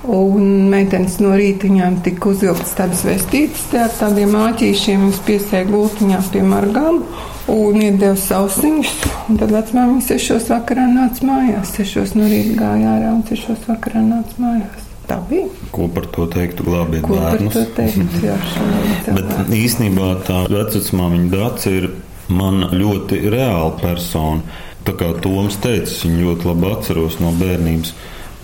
Un 0.07 0.51
meitenes 0.71 1.19
no 1.19 1.35
rīta 1.35 1.67
viņām 1.67 2.05
tika 2.07 2.31
uzvilktas 2.31 2.77
tādas 2.79 3.03
vestītes 3.03 3.67
ar 3.75 3.91
tādiem 3.99 4.31
āķīšiem. 4.47 5.09
Viņas 5.09 5.25
piesēja 5.27 5.73
gultiņā 5.75 6.23
pie 6.31 6.47
margām 6.55 7.03
un 7.51 7.79
iedeva 7.81 8.15
sausiņus. 8.19 8.91
Tad 9.39 9.53
vecmāmiņa 9.53 10.03
sešos 10.07 10.49
vakarā 10.51 10.87
nāca 10.91 11.27
mājās. 11.27 11.71
Sešos 11.77 12.13
no 12.17 12.27
rīta 12.29 12.57
gāja 12.59 12.97
ārā 12.97 13.13
un 13.15 13.23
sešos 13.27 13.65
vakarā 13.69 14.03
nāca 14.03 14.43
mājās. 14.43 14.83
Tā 15.07 15.21
bija. 15.29 15.47
Ko 15.71 15.87
par 15.91 16.09
to 16.11 16.25
teiktu? 16.27 16.65
Glābiet 16.67 17.05
Ko 17.07 17.15
bērnus. 17.15 17.53
par 17.53 17.63
to 17.63 17.75
teikt? 17.77 18.17
Jā, 18.27 18.35
Bet 19.15 19.53
īsnībā 19.55 20.09
tā 20.27 20.43
vecmāmiņa 20.51 21.31
Dāca 21.31 21.71
ir 21.71 21.89
man 22.27 22.67
ļoti 22.75 23.21
reāla 23.31 23.71
persona. 23.79 24.43
Tā 24.87 24.95
kā 24.99 25.13
Toms 25.23 25.57
teica, 25.63 25.91
viņu 26.03 26.27
ļoti 26.27 26.47
labi 26.47 26.69
atceros 26.71 27.17
no 27.23 27.31
bērnības. 27.39 27.93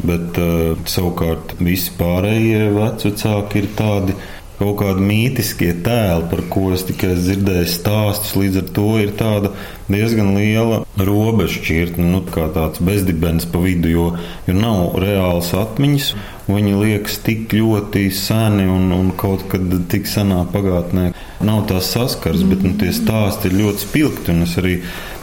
Bet 0.04 0.40
uh, 0.42 0.80
savukārt 0.90 1.54
visi 1.64 1.92
pārējie 2.00 2.64
vecāki 2.74 3.62
ir 3.62 3.68
tādi 3.78 4.16
kaut 4.60 4.76
kādi 4.82 5.04
mītiskie 5.04 5.72
tēli, 5.86 6.28
par 6.32 6.44
ko 6.54 6.70
es 6.76 6.86
tikai 6.88 7.14
dzirdēju 7.18 7.70
stāstus. 7.72 8.36
Līdz 8.40 8.62
ar 8.62 8.70
to 8.78 8.88
ir 9.02 9.14
tāda 9.20 9.52
diezgan 9.92 10.34
liela 10.38 10.82
robeža 10.98 11.60
šķirtne, 11.60 12.06
nu, 12.14 12.22
kā 12.28 12.48
tāds 12.56 12.82
bezdibens 12.84 13.48
pa 13.50 13.62
vidu, 13.64 13.92
jo, 13.92 14.08
jo 14.48 14.56
nav 14.58 14.98
reāls 15.04 15.54
atmiņas. 15.58 16.14
Viņi 16.48 16.74
liekas 16.76 17.22
tik 17.24 17.54
ļoti 17.56 18.10
seni 18.14 18.68
un, 18.68 18.90
un 18.96 19.12
kaut 19.18 19.48
kad 19.52 19.64
tik 19.92 20.10
senā 20.12 20.44
pagātnē 20.52 21.12
nav 21.44 21.64
tās 21.72 21.94
saskars, 21.96 22.44
bet 22.48 22.66
nu, 22.66 22.76
tie 22.80 22.92
stāsti 22.96 23.50
ir 23.50 23.60
ļoti 23.62 23.88
spilgti. 23.88 24.36
Un 24.36 24.48
es 24.48 24.58
arī 24.62 24.80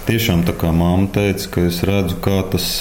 tiešām 0.09 0.47
tā 0.49 0.57
kā 0.59 0.73
māma 0.75 1.11
teica, 1.13 1.53
ka 1.55 1.69
es 1.69 1.83
redzu, 1.87 2.19
kā 2.25 2.41
tas 2.53 2.81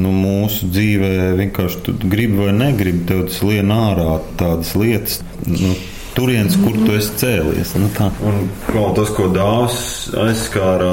nu, 0.00 0.12
mūsu 0.14 0.68
dzīvē 0.72 1.10
vienkārši 1.38 1.82
tu 1.86 1.96
gribi 2.10 2.46
vai 2.46 2.54
negribi, 2.56 3.04
tev 3.08 3.26
tas 3.28 3.42
lien 3.46 3.72
ārā 3.74 4.18
tādas 4.40 4.74
lietas. 4.78 5.20
Nu, 5.46 5.74
Turienes, 6.14 6.54
kur 6.62 6.76
tu 6.78 6.92
esi 6.94 7.10
cēlies. 7.18 7.72
Nu, 7.74 7.88
tā. 7.90 8.06
Un 8.22 8.44
vēl 8.70 8.92
tas, 8.94 9.10
ko 9.16 9.26
Dārzs 9.34 10.12
aizskāra, 10.22 10.92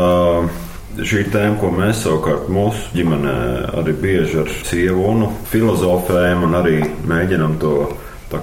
šī 0.97 1.27
tēma, 1.29 1.59
ko 1.61 1.69
mēs 1.75 2.01
savukārt 2.07 2.49
mūsu 2.49 2.89
ģimenē 2.97 3.35
arī 3.83 3.93
bieži 4.01 4.41
ar 4.41 4.49
sievu 4.65 5.05
un 5.11 5.27
filozofējam 5.51 6.47
un 6.47 6.57
arī 6.57 6.79
mēģinam 7.09 7.59
to 7.61 7.75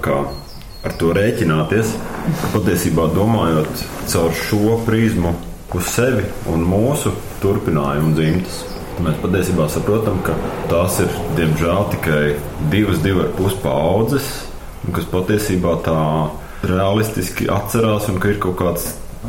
kā 0.07 0.23
ar 0.87 0.97
to 1.01 1.13
rēķināties. 1.17 1.93
Patiesībā 2.55 3.09
domājot 3.15 3.85
caur 4.09 4.35
šo 4.47 4.79
prizmu 4.87 5.35
uz 5.75 5.93
sevi 5.93 6.25
un 6.53 6.65
mūsu 6.69 7.13
turpinājumu 7.43 8.15
dzimtas. 8.17 8.78
Mēs 8.99 9.19
patiesībā 9.23 9.69
saprotam, 9.71 10.19
ka 10.27 10.35
tās 10.71 10.99
ir 11.05 11.13
diemžēl 11.39 11.85
tikai 11.95 12.23
divas, 12.73 12.99
divas 13.05 13.29
ar 13.29 13.35
pus 13.39 13.55
paudzes, 13.63 14.31
kas 14.95 15.07
patiesībā 15.13 15.77
tā 15.87 15.99
realistiski 16.67 17.47
atcerās 17.53 18.09
un 18.11 18.19
ka 18.23 18.33
ir 18.33 18.41
kaut 18.43 18.59
kāds 18.59 18.89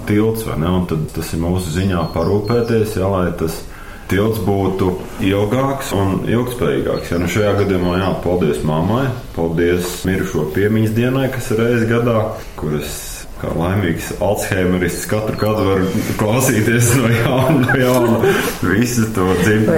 tilts, 0.09 0.45
vai 0.47 0.57
ne? 0.61 0.71
Un 0.79 0.87
tad 0.89 1.05
tas 1.13 1.33
ir 1.35 1.43
mūsu 1.43 1.73
ziņā 1.75 2.07
parūpēties, 2.15 2.97
jā, 2.97 3.09
lai 3.09 3.29
tas 3.37 3.61
tilts 4.09 4.41
būtu 4.41 4.89
ilgāks 5.29 5.93
un 5.97 6.23
ilgspējīgāks. 6.29 7.13
Ja, 7.13 7.21
nu 7.21 7.29
šajā 7.29 7.53
gadījumā 7.61 7.99
jā, 8.01 8.09
paldies 8.25 8.63
mammai, 8.65 9.05
paldies 9.35 9.99
mirušo 10.09 10.49
piemiņas 10.55 10.97
dienai, 10.97 11.27
kas 11.33 11.51
ir 11.53 11.61
reizes 11.61 11.89
gadā, 11.91 12.17
kuras 12.57 12.97
kā 13.39 13.51
laimīgs 13.55 14.09
Alzheimerists 14.23 15.07
katru 15.09 15.37
gadu 15.39 15.65
var 15.67 15.83
klausīties 16.19 16.89
no 16.99 17.11
jauna, 17.13 17.59
no 17.63 17.77
jauna 17.79 18.33
visu 18.63 19.07
to 19.15 19.27
dzimtu. 19.39 19.77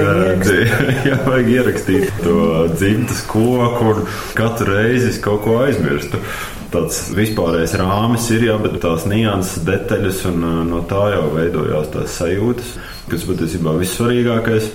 Jā, 1.08 1.20
vajag 1.28 1.52
ierakstīt 1.56 2.10
to 2.24 2.38
dzimtas 2.74 3.22
koku 3.30 3.94
un 3.94 4.02
katru 4.38 4.74
reizi 4.74 5.12
es 5.12 5.22
kaut 5.22 5.44
ko 5.46 5.60
aizmirstu. 5.66 6.22
Tāds 6.72 7.02
vispārējais 7.12 7.74
rāmis 7.82 8.30
ir, 8.32 8.46
jā, 8.48 8.54
bet 8.64 8.78
tās 8.80 9.04
nianses, 9.10 9.66
detaļas 9.68 10.22
un 10.30 10.46
no 10.70 10.80
tā 10.88 11.10
jau 11.12 11.26
veidojās 11.34 11.90
tās 11.92 12.16
sajūtas, 12.22 12.70
kas 13.12 13.26
patiesībā 13.28 13.76
vissvarīgākais. 13.82 14.70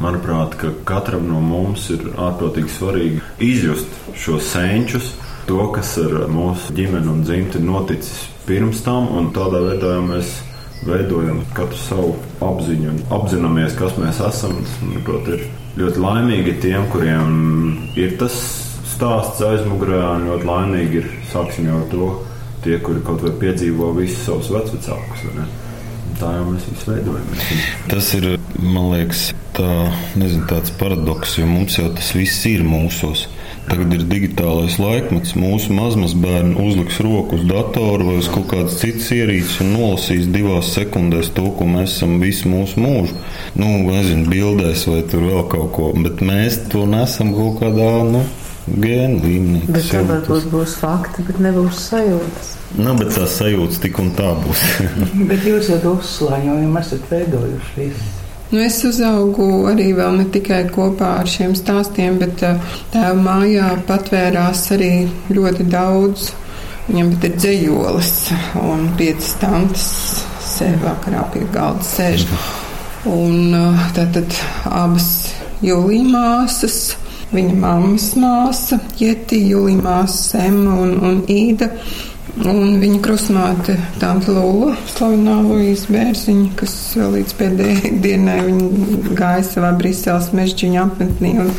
Manuprāt, 0.00 0.56
ka 0.58 0.72
katram 0.88 1.28
no 1.28 1.38
mums 1.44 1.84
ir 1.94 2.08
ārprātīgi 2.16 2.72
svarīgi 2.72 3.20
izjust 3.44 3.92
šos 4.18 4.48
senčus, 4.56 5.12
to, 5.48 5.60
kas 5.74 5.94
ar 6.02 6.24
mūsu 6.32 6.74
ģimeni 6.76 7.10
un 7.10 7.22
dzimti 7.26 7.62
noticis 7.62 8.28
pirms 8.48 8.82
tam, 8.84 9.08
un 9.16 9.30
tādā 9.36 9.62
veidā 9.64 9.96
mēs 10.04 10.36
veidojam 10.84 11.40
katru 11.56 11.78
savu 11.80 12.12
apziņu 12.44 12.90
un 12.92 13.00
apzināmies, 13.16 13.76
kas 13.78 13.96
mēs 14.00 14.20
esam. 14.24 14.58
Tas, 14.60 14.76
manuprāt, 14.84 15.30
ir 15.32 15.46
ļoti 15.80 16.02
laimīgi 16.04 16.56
tiem, 16.62 16.86
kuriem 16.92 17.34
ir 17.98 18.16
tas 18.20 18.36
stāsts 18.94 19.42
aizmugurē, 19.44 19.98
un 20.14 20.28
ļoti 20.30 20.48
laimīgi 20.48 21.00
ir, 21.00 21.12
sāksim 21.32 21.68
jau 21.70 21.80
ar 21.80 21.86
to, 21.92 22.08
tie, 22.64 22.78
kuri 22.84 23.02
kaut 23.04 23.24
vai 23.24 23.34
piedzīvo 23.40 23.92
visus 23.98 24.26
savus 24.28 24.52
vecākus. 24.54 25.24
Tā 26.20 26.30
jau 26.36 26.44
mēs 26.46 26.66
visi 26.70 26.90
veidojamies. 26.92 27.48
Tas 27.90 28.10
ir, 28.14 28.28
man 28.60 28.92
liekas, 28.92 29.24
tā, 29.56 29.70
nezinu, 30.20 30.44
tāds 30.50 30.70
paradoks, 30.78 31.38
jo 31.40 31.48
mums 31.50 31.80
jau 31.80 31.88
tas 31.96 32.12
viss 32.14 32.44
ir 32.50 32.62
mūsos. 32.66 33.26
Tagad 33.64 33.94
ir 33.96 34.04
digitālais 34.08 34.76
laikmets. 34.76 35.32
Mūsu 35.40 35.72
mazmazbērni 35.74 36.54
uzliks 36.60 37.00
roku 37.04 37.38
uz 37.38 37.46
datoru 37.48 38.10
vai 38.10 38.18
uz 38.20 38.28
kaut 38.32 38.50
kādas 38.52 38.76
citas 38.82 39.08
ierīces 39.16 39.62
un 39.64 39.72
nolasīs 39.78 40.28
divās 40.34 40.74
sekundēs 40.76 41.32
to, 41.36 41.46
ko 41.56 41.68
mēs 41.70 41.96
esam 41.96 42.18
visu 42.22 42.50
mūsu 42.52 42.82
mūžu. 42.84 43.16
Nu, 43.56 43.70
nezinu, 43.88 44.28
bildēs 44.30 44.84
vai 44.90 45.00
tur 45.08 45.24
vēl 45.30 45.46
kaut 45.52 45.70
ko, 45.76 45.92
bet 45.96 46.20
mēs 46.24 46.60
to 46.72 46.84
nesam 46.90 47.32
kaut 47.36 47.62
kādā, 47.62 47.92
nu, 48.10 48.24
gēnu 48.68 49.22
līmenī. 49.24 49.62
Bet 49.68 49.88
tā 49.92 50.02
varbūt 50.08 50.50
būs 50.52 50.76
fakti, 50.80 51.24
bet 51.28 51.40
nebūs 51.44 51.80
sajūtas. 51.88 52.52
Nu, 52.80 52.96
bet 52.98 53.14
tās 53.16 53.38
sajūtas 53.40 53.80
tik 53.84 54.00
un 54.02 54.12
tā 54.18 54.34
būs. 54.44 54.66
bet 55.30 55.48
jūs 55.48 55.72
jau 55.72 55.80
to 55.84 55.96
uzslāņojumi 56.02 56.80
esat 56.80 57.08
veidojuši 57.12 57.80
visu. 57.80 58.23
Nu, 58.54 58.60
es 58.62 58.76
uzaugu 58.86 59.64
arī 59.66 59.88
vēl 59.96 60.12
ne 60.20 60.24
tikai 60.30 60.60
kopā 60.70 61.08
ar 61.24 61.26
šiem 61.26 61.56
stāstiem, 61.58 62.20
bet 62.20 62.38
tēva 62.92 63.16
mājā 63.18 63.72
patvērās 63.88 64.60
arī 64.76 64.90
ļoti 65.34 65.66
daudz. 65.72 66.28
Viņam 66.86 67.10
ir 67.16 67.34
dzējolis 67.34 68.12
un 68.62 68.84
piecas 69.00 69.32
tantes 69.40 69.88
sēž 70.52 70.78
vakarā 70.84 71.24
pie 71.34 71.42
galda 71.50 71.82
sēž. 71.88 72.28
Un 73.10 73.58
tātad 73.98 74.38
abas 74.70 75.10
jūlija 75.66 76.06
māsas, 76.14 76.78
viņa 77.34 77.58
mammas 77.58 78.12
māsa, 78.22 78.78
Jeti, 79.02 79.48
jūlija 79.50 79.82
māsa 79.82 80.46
Emma 80.46 80.78
un, 80.84 80.94
un 81.02 81.22
Īda. 81.26 81.72
Un 82.34 82.80
viņa 82.82 82.96
krustmāte, 82.98 83.76
Tante 84.02 84.32
Lula, 84.34 84.72
slavenā 84.90 85.36
Luīza 85.44 85.92
Bērziņa, 85.94 86.48
kas 86.58 86.74
līdz 86.98 87.34
pēdējai 87.38 87.92
dienai 88.04 88.40
gāja 89.14 89.44
savā 89.46 89.70
Briseles 89.78 90.32
mežģiņa 90.34 90.80
apmetnī 90.82 91.30
un 91.44 91.52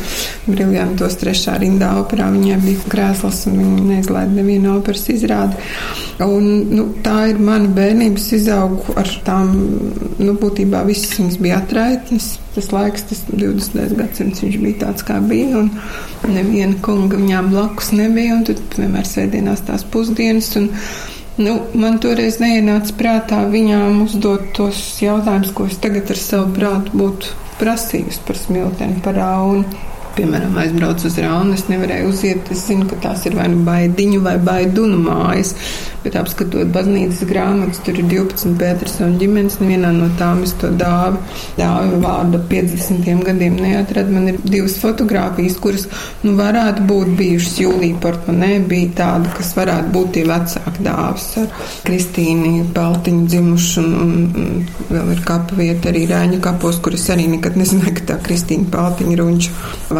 briljantos 0.44 1.16
trešā 1.22 1.56
rindā 1.64 1.94
operā. 2.02 2.28
Viņai 2.34 2.60
bija 2.66 2.92
krēsls 2.92 3.46
un 3.48 3.56
viņa 3.62 3.88
neizlaida 3.88 4.36
nevienu 4.36 4.74
operas 4.76 5.08
izrādi. 5.16 5.56
Un, 6.26 6.50
nu, 6.76 6.90
tā 7.04 7.30
ir 7.32 7.40
mana 7.40 7.72
bērnības 7.72 8.32
izaugu 8.36 9.00
ar 9.00 9.16
tām, 9.24 9.54
nu, 10.20 10.36
būtībā 10.36 10.84
visas 10.84 11.16
viņas 11.16 11.40
bija 11.40 11.62
atraitnes. 11.64 12.34
Tas 12.56 12.70
laiks, 12.72 13.02
tas 13.10 13.18
20. 13.28 13.92
gadsimts, 13.98 14.40
viņš 14.40 14.56
bija 14.62 14.78
tāds, 14.86 15.04
kā 15.04 15.18
bija, 15.20 15.60
un 15.60 15.68
neviena 16.32 16.78
kunga 16.84 17.18
viņām 17.20 17.50
blakus 17.52 17.92
nebija, 17.92 18.38
tad 18.48 18.78
vienmēr 18.80 19.04
sēdienās 19.04 19.66
tās 19.68 19.84
pusdienas. 19.92 20.54
Un, 20.60 20.72
Nu, 21.36 21.58
man 21.76 21.98
toreiz 22.00 22.38
neienāca 22.40 22.94
prātā 22.96 23.42
viņām 23.52 23.98
uzdot 24.06 24.54
tos 24.56 24.78
jautājumus, 25.04 25.50
ko 25.52 25.66
es 25.68 25.76
tagad 25.82 26.08
ar 26.08 26.16
savu 26.16 26.54
prātu 26.56 26.96
būtu 26.96 27.34
prasījusi 27.60 28.22
par 28.24 28.38
smilteni, 28.40 29.02
par 29.04 29.20
aunu. 29.20 29.66
Piemēram, 30.16 30.56
aizbraucu 30.60 31.08
uz 31.08 31.18
Rānu, 31.20 31.54
es 31.56 31.66
nevarēju 31.70 32.08
uziet. 32.10 32.50
Es 32.52 32.64
zinu, 32.68 32.86
ka 32.90 32.98
tās 33.04 33.26
ir 33.28 33.36
vai 33.36 33.48
nu 33.52 33.62
baidiņu 33.66 34.22
vai 34.24 34.36
baidunu 34.42 34.98
mājas, 35.04 35.52
bet 36.04 36.16
apskatot 36.18 36.70
baznīcas 36.74 37.24
grāmatas, 37.28 37.82
tur 37.84 37.98
ir 38.00 38.08
12 38.10 38.56
Petersona 38.60 39.18
ģimenes, 39.20 39.58
nevienā 39.60 39.92
no 39.96 40.08
tām 40.20 40.42
es 40.46 40.54
to 40.60 40.70
dāvu, 40.78 41.20
dāvu 41.58 42.00
vārdu 42.04 42.40
50 42.50 43.24
gadiem 43.26 43.58
neatradu. 43.60 44.14
Man 44.14 44.30
ir 44.32 44.40
divas 44.44 44.78
fotogrāfijas, 44.82 45.58
kuras, 45.62 45.86
nu, 46.24 46.36
varētu 46.38 46.86
būt 46.88 47.12
bijušas 47.20 47.58
jūlija 47.64 48.00
portmanē, 48.04 48.52
bija 48.70 48.92
tāda, 49.02 49.32
kas 49.36 49.52
varētu 49.58 49.92
būt 49.96 50.12
tie 50.16 50.24
vecāki 50.28 50.86
dāvas 50.86 51.28
ar 51.42 51.52
Kristīni 51.86 52.64
Baltiņu 52.76 53.28
dzimušu, 53.32 53.84
un, 53.84 53.94
un, 54.06 54.46
un 54.46 54.88
vēl 54.92 55.12
ir 55.16 55.22
kapa 55.26 55.58
vieta 55.58 55.90
arī 55.92 56.06
Rēņu 56.10 56.40
kapos, 56.44 56.80
kuras 56.84 57.08
arī 57.12 57.26
nekad 57.34 57.58
nezināju, 57.58 57.96
ka 57.98 58.08
tā 58.12 58.18
Kristīna 58.24 58.70
Baltiņa 58.72 59.20
runču 59.20 59.54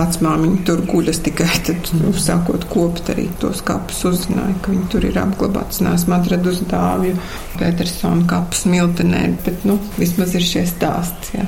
vecmāmiņa 0.06 0.62
tur 0.66 0.82
guļas 0.86 1.20
tikai 1.26 1.48
tad, 1.66 1.90
nu, 1.98 2.12
sākot 2.14 2.66
kopt 2.70 3.10
arī 3.14 3.26
tos 3.42 3.62
kapus 3.66 4.04
uzzināja, 4.08 4.54
ka 4.62 4.72
viņi 4.72 4.88
tur 4.92 5.06
ir 5.08 5.18
apglabāts. 5.20 5.82
Nesmu 5.84 6.16
atradusi 6.18 6.66
dāvju 6.70 7.16
Petersona 7.56 8.26
kapus 8.30 8.66
Miltenē, 8.70 9.26
bet, 9.46 9.66
nu, 9.68 9.78
vismaz 9.98 10.36
ir 10.38 10.46
šie 10.46 10.66
stāsti, 10.70 11.40
jā. 11.40 11.46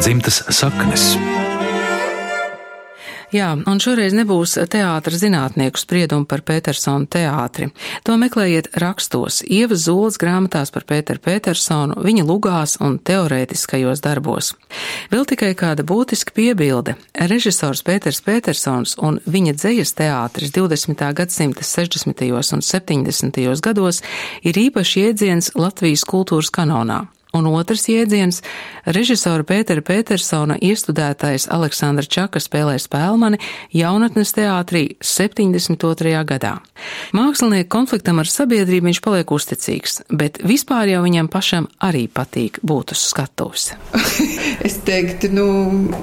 Dzimtas 0.00 0.42
saknes. 0.56 1.12
Jā, 3.30 3.52
un 3.54 3.78
šoreiz 3.78 4.10
nebūs 4.10 4.56
teātra 4.72 5.14
zinātnieku 5.14 5.78
spriedumu 5.78 6.26
par 6.26 6.40
Petersonu 6.42 7.06
teātri. 7.06 7.68
To 8.02 8.16
meklējiet 8.18 8.72
rakstos, 8.82 9.44
Ievas 9.46 9.84
Zols 9.84 10.18
grāmatās 10.18 10.72
par 10.74 10.82
Pēteru 10.88 11.22
Petersonu, 11.22 12.00
viņa 12.02 12.24
lugās 12.26 12.74
un 12.82 12.96
teorētiskajos 12.98 14.02
darbos. 14.02 14.50
Vēl 15.14 15.28
tikai 15.30 15.52
kāda 15.54 15.86
būtiska 15.86 16.34
piebilde. 16.34 16.96
Režisors 17.30 17.84
Pēters 17.86 18.18
Petersons 18.26 18.96
un 18.98 19.22
viņa 19.30 19.54
dzejas 19.62 19.94
teātris 20.02 20.50
20. 20.56 21.06
gadsimta 21.22 21.62
60. 21.62 22.26
un 22.34 22.66
70. 22.66 23.40
gados 23.62 24.02
ir 24.42 24.58
īpaši 24.58 25.06
iedziens 25.06 25.54
Latvijas 25.54 26.02
kultūras 26.02 26.50
kanonā. 26.50 27.04
Un 27.32 27.46
otrs 27.46 27.84
jēdziens- 27.86 28.40
režisora 28.96 29.44
Pētera 29.46 29.82
Petersona 29.86 30.56
iestudētais 30.58 31.46
Aleksandra 31.50 32.02
Čaka 32.02 32.40
spēlē 32.42 32.74
spēlmani 32.82 33.38
jaunatnes 33.72 34.34
teātrī 34.34 34.96
72. 35.00 36.24
gadā. 36.24 36.58
Mākslinieku 37.12 37.68
konfliktam 37.68 38.18
ar 38.18 38.26
sabiedrību 38.26 38.90
viņš 38.90 39.00
paliek 39.00 39.30
uzticīgs, 39.30 40.02
bet 40.10 40.42
vispār 40.42 40.90
jau 40.90 41.04
viņam 41.06 41.30
pašam 41.30 41.68
arī 41.80 42.08
patīk 42.08 42.58
būt 42.66 42.92
uz 42.92 43.06
skatuves. 43.12 43.72
es 44.66 44.80
teiktu, 44.82 45.30
nu, 45.30 45.46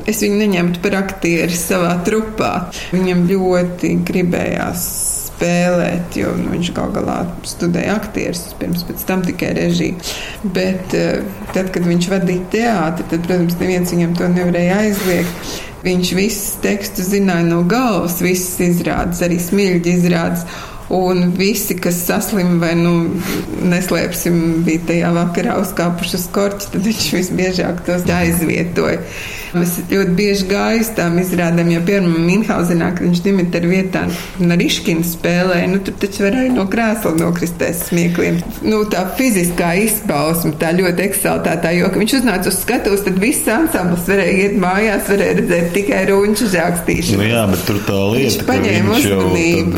es 0.07 0.23
viņu 0.23 0.39
neņemtu 0.45 0.81
par 0.81 0.95
aktieri 1.03 1.51
savā 1.51 1.97
trupā. 2.07 2.71
Viņam 2.95 3.27
ļoti 3.27 3.97
gribējās 4.07 5.26
spēlēt, 5.37 6.17
jo 6.17 6.33
nu, 6.37 6.49
viņš 6.55 6.71
gal 6.75 6.91
galā 6.95 7.17
studēja 7.45 7.97
aktierus, 7.99 8.43
pirms 8.59 8.85
tam 9.07 9.23
tikai 9.25 9.53
režiju. 9.57 9.97
Bet 10.55 10.95
uh, 10.97 11.21
tad, 11.53 11.71
kad 11.75 11.85
viņš 11.85 12.09
vadīja 12.11 12.49
teātri, 12.53 13.07
tad, 13.13 13.25
protams, 13.27 13.57
neviens 13.61 13.93
viņam 13.93 14.17
to 14.17 14.31
nevarēja 14.33 14.79
aizliegt. 14.87 15.51
Viņš 15.85 16.15
visus 16.17 16.55
tekstus 16.63 17.11
zināja 17.13 17.45
no 17.47 17.61
galvas, 17.69 18.17
visas 18.23 18.57
izrādes, 18.65 19.21
arī 19.23 19.37
smilģi 19.39 19.93
izrādes. 19.99 20.47
Un 20.89 21.33
visi, 21.35 21.75
kas 21.83 21.99
saslim 22.07 22.61
vai 22.61 22.71
nu, 22.79 22.93
neslēpsim, 23.67 24.63
bija 24.63 24.85
tajā 24.87 25.09
vakarā 25.17 25.57
uzkāpuši 25.59 26.15
uz 26.15 26.27
korķa, 26.31 26.69
tad 26.71 26.87
viņš 26.87 27.09
visbiežāk 27.17 27.81
tos 27.87 28.07
aizvietoja. 28.07 29.01
Es 29.55 29.77
ļoti 29.87 30.13
bieži 30.17 30.47
gāju 30.49 30.81
uz 30.83 30.89
tām 30.97 31.15
izrādēm, 31.21 31.69
jo 31.71 31.81
piemēram 31.87 32.25
Minhausenā, 32.27 32.89
kad 32.97 33.05
viņš 33.05 33.21
Dimitru 33.23 33.69
vietā 33.71 34.03
Nariškinu 34.43 35.05
spēlēja, 35.07 35.69
nu 35.71 35.79
tur 35.85 35.95
taču 36.01 36.25
varēja 36.25 36.53
no 36.55 36.65
krēsla 36.71 37.13
nokristēs 37.21 37.85
smiekliem. 37.87 38.41
Nu, 38.67 38.81
tā 38.91 39.05
fiziskā 39.17 39.71
izpausme, 39.85 40.53
tā 40.59 40.73
ļoti 40.75 41.05
eksaltētā, 41.07 41.71
jo, 41.77 41.91
kad 41.93 42.03
viņš 42.03 42.17
uznāca 42.19 42.51
uz 42.51 42.59
skatuves, 42.59 43.05
tad 43.07 43.21
viss 43.23 43.47
ansambls 43.51 44.09
varēja 44.11 44.35
iet 44.47 44.57
mājās, 44.61 45.07
varēja 45.13 45.37
redzēt 45.39 45.71
tikai 45.77 46.03
runču 46.11 46.49
žākstīšanu. 46.51 47.21
Nu 47.21 47.29
jā, 47.31 47.45
bet 47.53 47.63
tur 47.69 47.81
tā 47.87 48.01
lieta, 48.13 48.47
ka 48.49 48.59
viņš 48.59 49.07
jau 49.07 49.23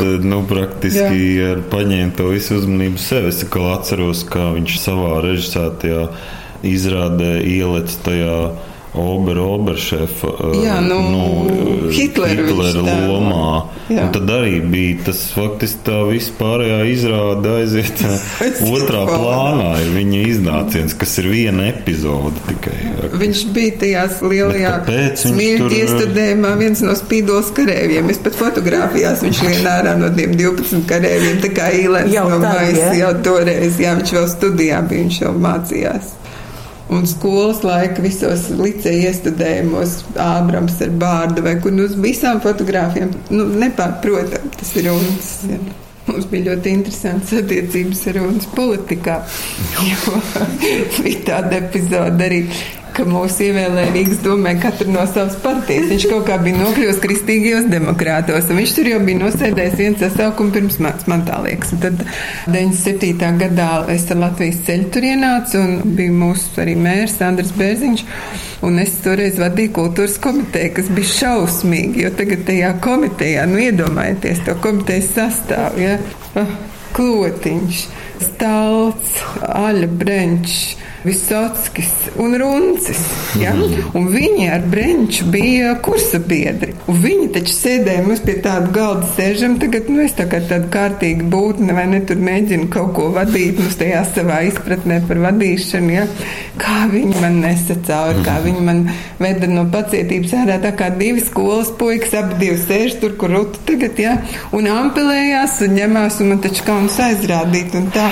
tad, 0.00 0.26
nu, 0.32 0.42
praktiski 0.50 1.30
jā. 1.38 1.54
ar 1.54 1.62
paņēma 1.70 2.16
to 2.18 2.28
visu 2.34 2.58
uzmanību 2.58 3.00
sev. 3.00 3.30
Es 3.30 3.44
atceros, 3.46 4.24
kā 4.26 4.50
viņš 4.56 4.76
savā 4.82 5.20
režisētajā 5.24 6.04
izrādē 6.66 7.38
ieliec 7.46 7.94
tajā 8.04 8.36
Oberšefa 8.90 10.30
Jā, 10.64 10.80
nu, 10.82 10.96
nu, 11.12 11.26
Hitlera, 11.94 12.42
Hitlera 12.42 12.82
lomā. 12.82 13.50
Jā. 13.90 14.04
Un 14.06 14.12
tad 14.14 14.30
arī 14.34 14.58
bija 14.70 15.06
tas 15.06 15.20
faktiski 15.34 15.84
tā 15.86 16.00
vispārējā 16.08 16.80
izrāda 16.90 17.54
aiziet 17.60 18.02
otrā 18.72 19.04
plānā. 19.06 19.70
Ir 19.84 19.92
viņa 19.94 20.22
iznāciens, 20.32 20.96
kas 20.98 21.16
ir 21.22 21.30
viena 21.30 21.68
epizode 21.70 22.34
tikai. 22.48 22.76
Jā, 22.82 23.10
viņš 23.22 23.44
bija 23.54 23.78
tajās 23.84 24.20
lielajā 24.26 24.74
smilšu 25.22 25.64
tur... 25.64 25.76
iestudējumā 25.80 26.54
viens 26.60 26.84
no 26.86 26.94
spīdos 26.98 27.52
karēviem. 27.56 28.10
Es 28.10 28.22
pat 28.22 28.38
fotografijās 28.38 29.22
viņš 29.26 29.44
lien 29.46 29.70
ārā 29.70 29.96
no 30.00 30.10
tiem 30.16 30.34
12 30.38 30.86
karēviem, 30.90 31.42
tā 31.44 31.54
kā 31.54 31.70
īlēns 31.78 32.14
no 32.18 32.40
maisa 32.42 32.94
jau 32.98 33.12
toreiz. 33.26 33.78
Jā, 33.80 33.94
viņš 34.00 34.16
vēl 34.18 34.32
studijā 34.34 34.82
bija, 34.86 35.04
viņš 35.06 35.22
jau 35.24 35.36
mācījās 35.38 36.16
un 36.90 37.06
skolas 37.06 37.62
laika 37.64 38.02
visos 38.02 38.48
liceja 38.58 39.10
iestudējumos, 39.10 40.00
Ābrams 40.20 40.80
ar 40.84 40.94
bārdu 41.00 41.44
vai 41.46 41.56
kur 41.62 41.74
nu 41.74 41.86
uz 41.86 41.94
visām 42.00 42.42
fotogrāfiem, 42.42 43.12
nu, 43.30 43.46
nepārprotam, 43.62 44.50
tas 44.58 44.74
ir 44.78 44.90
runas. 44.90 45.30
Ja. 45.50 45.60
Mums 46.10 46.26
bija 46.30 46.48
ļoti 46.48 46.72
interesants 46.74 47.30
attiecības 47.36 48.00
ar 48.10 48.16
runas 48.18 48.48
politikā, 48.56 49.20
jo 49.90 50.20
bija 51.04 51.24
tāda 51.28 51.60
epizode 51.60 52.26
arī, 52.26 52.40
ka 52.96 53.04
mūs 53.08 53.36
ievēlēja 53.44 53.92
Rīgas 53.94 54.20
domē 54.24 54.54
katru 54.62 54.92
no 54.92 55.02
savas 55.08 55.36
partijas. 55.42 55.88
Viņš 55.90 56.06
kaut 56.10 56.26
kā 56.28 56.36
bija 56.42 56.58
nokļuvis 56.58 57.00
kristīgajos 57.02 57.68
demokrātos, 57.70 58.50
un 58.50 58.60
viņš 58.60 58.74
tur 58.76 58.90
jau 58.90 59.00
bija 59.06 59.20
nosēdējis 59.22 59.76
viens 59.78 60.02
sasaukumu 60.04 60.54
pirms 60.54 60.78
manis, 60.82 61.06
man 61.10 61.24
tā 61.28 61.38
liekas. 61.44 61.74
Un 61.76 61.82
tad 61.84 62.04
97. 62.50 63.30
gadā 63.40 63.70
es 63.94 64.06
ar 64.12 64.20
Latvijas 64.24 64.60
ceļu 64.66 64.90
tur 64.94 65.08
ienācu, 65.10 65.62
un 65.62 65.96
bija 65.98 66.16
mūsu 66.22 66.62
arī 66.64 66.76
mērs 66.80 67.18
Andris 67.24 67.54
Bērziņš, 67.56 68.04
un 68.66 68.82
es 68.82 68.98
toreiz 69.04 69.40
vadīju 69.40 69.74
kultūras 69.78 70.18
komiteju, 70.22 70.74
kas 70.80 70.92
bija 70.96 71.14
šausmīgi, 71.14 72.04
jo 72.04 72.12
tagad 72.18 72.44
tajā 72.50 72.74
komitejā, 72.84 73.46
nu 73.50 73.62
iedomājieties 73.64 74.44
to 74.48 74.58
komitejas 74.64 75.14
sastāvu, 75.16 75.86
ja? 75.86 75.96
Ah, 76.38 76.54
klotiņš, 76.96 77.82
stalts, 78.26 79.18
aļa 79.46 79.90
brenčs 80.00 80.62
Visotskis 81.04 81.92
un 82.20 82.34
Runcis. 82.38 83.00
Ja? 83.40 83.54
Mm. 83.56 83.86
Un 83.96 84.08
viņi 84.12 84.48
ar 84.52 84.64
Brenču 84.68 85.24
bija 85.32 85.72
kursa 85.84 86.20
biedri. 86.20 86.74
Un 86.90 86.98
viņi 87.00 87.30
taču 87.36 87.54
sēdēja, 87.56 88.04
mēs 88.04 88.20
pie 88.26 88.36
tāda 88.44 88.68
galda 88.74 89.08
sēžam, 89.14 89.56
tagad, 89.62 89.88
nu, 89.88 90.02
es 90.04 90.16
tā 90.18 90.26
kā 90.30 90.42
tāda 90.44 90.68
kārtīga 90.72 91.24
būtne, 91.32 91.72
vai 91.76 91.86
ne, 91.88 92.02
tur 92.04 92.20
mēģinu 92.20 92.68
kaut 92.72 92.92
ko 92.98 93.08
vadīt, 93.14 93.60
nu, 93.60 93.70
tajā 93.80 94.02
savā 94.10 94.42
izpratnē 94.50 95.00
par 95.08 95.22
vadīšanu, 95.24 95.94
ja? 95.94 96.06
Kā 96.60 96.84
viņi 96.92 97.16
man 97.22 97.40
nesa 97.46 97.78
cauri, 97.86 98.20
kā 98.26 98.36
viņi 98.44 98.64
man 98.66 98.84
veda 99.22 99.48
no 99.48 99.64
pacietības 99.72 100.36
ārā, 100.42 100.60
tā 100.60 100.74
kā 100.76 100.90
divi 101.00 101.24
skolas 101.24 101.72
puikas, 101.80 102.16
abi 102.20 102.40
divi 102.44 102.60
sēž 102.60 102.98
tur, 103.00 103.16
kur 103.20 103.32
rutu 103.38 103.64
tagad, 103.68 103.96
ja? 104.00 104.18
Un 104.56 104.68
ampelējās 104.68 105.62
un 105.64 105.78
ņemās, 105.80 106.20
un 106.20 106.34
man 106.34 106.44
taču 106.44 106.66
kauns 106.68 107.00
aizrādīt, 107.08 107.76
un 107.80 107.88
tā. 107.94 108.10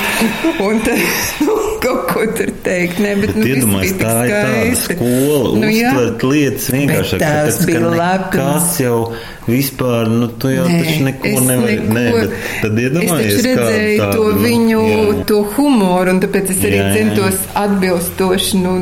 Un 0.65 0.81
tad, 0.87 1.05
nu, 1.47 1.59
kaut 1.83 2.13
ko 2.13 2.27
tur 2.39 2.53
teikt. 2.65 3.01
Ne, 3.03 3.15
bet, 3.21 3.33
bet 3.33 3.41
nu, 3.41 3.49
iedomājies, 3.53 3.97
tā 4.01 4.15
ir 4.27 4.35
tāda 4.35 4.77
skola, 4.83 5.41
nu, 5.59 5.73
uztvert 5.73 6.29
lietas 6.29 6.71
vienkāršāk. 6.75 7.25
Tas 7.25 7.61
bija 7.69 7.83
labi. 7.89 8.31
Kas 8.39 8.79
jau 8.83 9.01
vispār, 9.49 10.09
nu, 10.13 10.29
tu 10.41 10.51
jau 10.53 10.67
nē, 10.69 10.79
taču 10.83 11.05
neko 11.07 11.33
nevari. 11.47 11.77
Nē, 11.89 12.05
bet 12.17 12.35
tad 12.63 12.81
iedomājies, 12.83 13.39
es 13.39 13.47
redzēju 13.47 14.01
kā, 14.03 14.09
to 14.13 14.27
nu, 14.27 14.43
viņu, 14.45 14.81
jā. 14.85 15.25
to 15.31 15.39
humoru, 15.55 16.15
un 16.15 16.21
tāpēc 16.25 16.53
es 16.53 16.65
arī 16.69 16.81
jā, 16.81 16.89
centos 16.97 17.39
jā. 17.39 17.55
atbilstoši, 17.63 18.61
nu, 18.65 18.75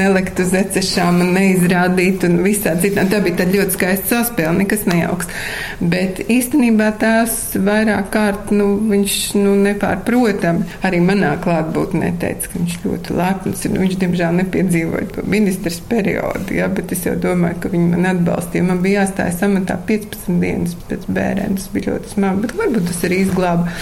nelikt 0.00 0.40
uz 0.44 0.54
ecešām 0.56 1.20
un 1.24 1.34
neizrādīt 1.36 2.24
un 2.28 2.40
visā 2.46 2.76
citā. 2.80 3.04
Tā 3.10 3.20
bija 3.24 3.42
tāda 3.42 3.60
ļoti 3.60 3.76
skaista 3.76 4.12
saspēle, 4.14 4.54
nekas 4.62 4.86
nejauks. 4.88 5.28
Bet 5.80 6.22
īstenībā 6.32 6.90
tās 7.00 7.36
vairāk 7.60 8.08
kārt, 8.14 8.52
nu, 8.56 8.72
viņš, 8.88 9.18
nu, 9.42 9.52
nepārprotam 9.66 10.64
arī 10.86 11.02
manā 11.04 11.36
klātbūtnē 11.44 12.14
teica 12.22 12.35
teica, 12.36 12.50
ka 12.52 12.60
viņš 12.60 12.76
ļoti 12.84 13.16
lepns 13.16 13.64
ir. 13.64 13.74
Viņš, 13.80 13.96
diemžēl, 14.00 14.36
nepiedzīvoja 14.40 15.08
to 15.14 15.24
ministrs 15.30 15.80
periodu, 15.88 16.54
ja, 16.56 16.68
bet 16.72 16.92
es 16.92 17.04
jau 17.06 17.14
domāju, 17.20 17.60
ka 17.62 17.72
viņi 17.72 17.90
man 17.92 18.08
atbalstīja. 18.12 18.66
Man 18.66 18.82
bija 18.84 19.02
jāstājas 19.02 19.42
amatā 19.46 19.78
15 19.88 20.40
dienas 20.42 20.76
pēc 20.88 21.06
bērēm. 21.08 21.56
Tas 21.58 21.68
bija 21.72 21.94
ļoti 21.94 22.12
smagi, 22.12 22.42
bet 22.44 22.56
varbūt 22.60 22.88
tas 22.90 23.02
arī 23.08 23.20
izglāba. 23.24 23.74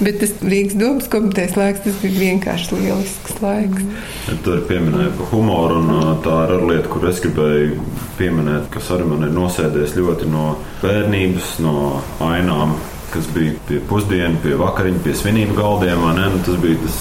Bet 0.00 0.20
tas 0.22 0.36
Rīgas 0.42 0.78
domas 0.80 1.10
komitejas 1.12 1.56
laiks, 1.58 1.84
tas 1.86 1.98
bija 2.02 2.22
vienkārši 2.26 2.80
lielisks 2.80 3.40
laiks. 3.44 3.88
Ja 4.28 4.38
tur 4.44 4.62
pieminēja 4.68 5.14
par 5.18 5.32
humoru, 5.34 5.82
un 5.82 6.22
tā 6.24 6.38
ir 6.48 6.68
lieta, 6.70 6.86
kur 6.92 7.08
es 7.10 7.22
gribēju 7.24 7.90
pieminēt, 8.20 8.70
kas 8.74 8.90
arī 8.94 9.08
man 9.10 9.26
ir 9.26 9.34
nosēdies 9.34 9.96
ļoti 9.98 10.30
no 10.30 10.54
bērnības, 10.82 11.58
no 11.64 11.76
ainām 12.24 12.78
kas 13.14 13.28
bija 13.34 13.54
pie 13.68 13.80
pusdienu, 13.88 14.38
pie 14.44 14.56
vakariņu, 14.60 15.02
pie 15.04 15.14
svinību 15.18 15.56
galdiem. 15.58 16.04
Nu, 16.16 16.42
tas 16.46 16.60
bija 16.62 16.78
tas 16.84 17.00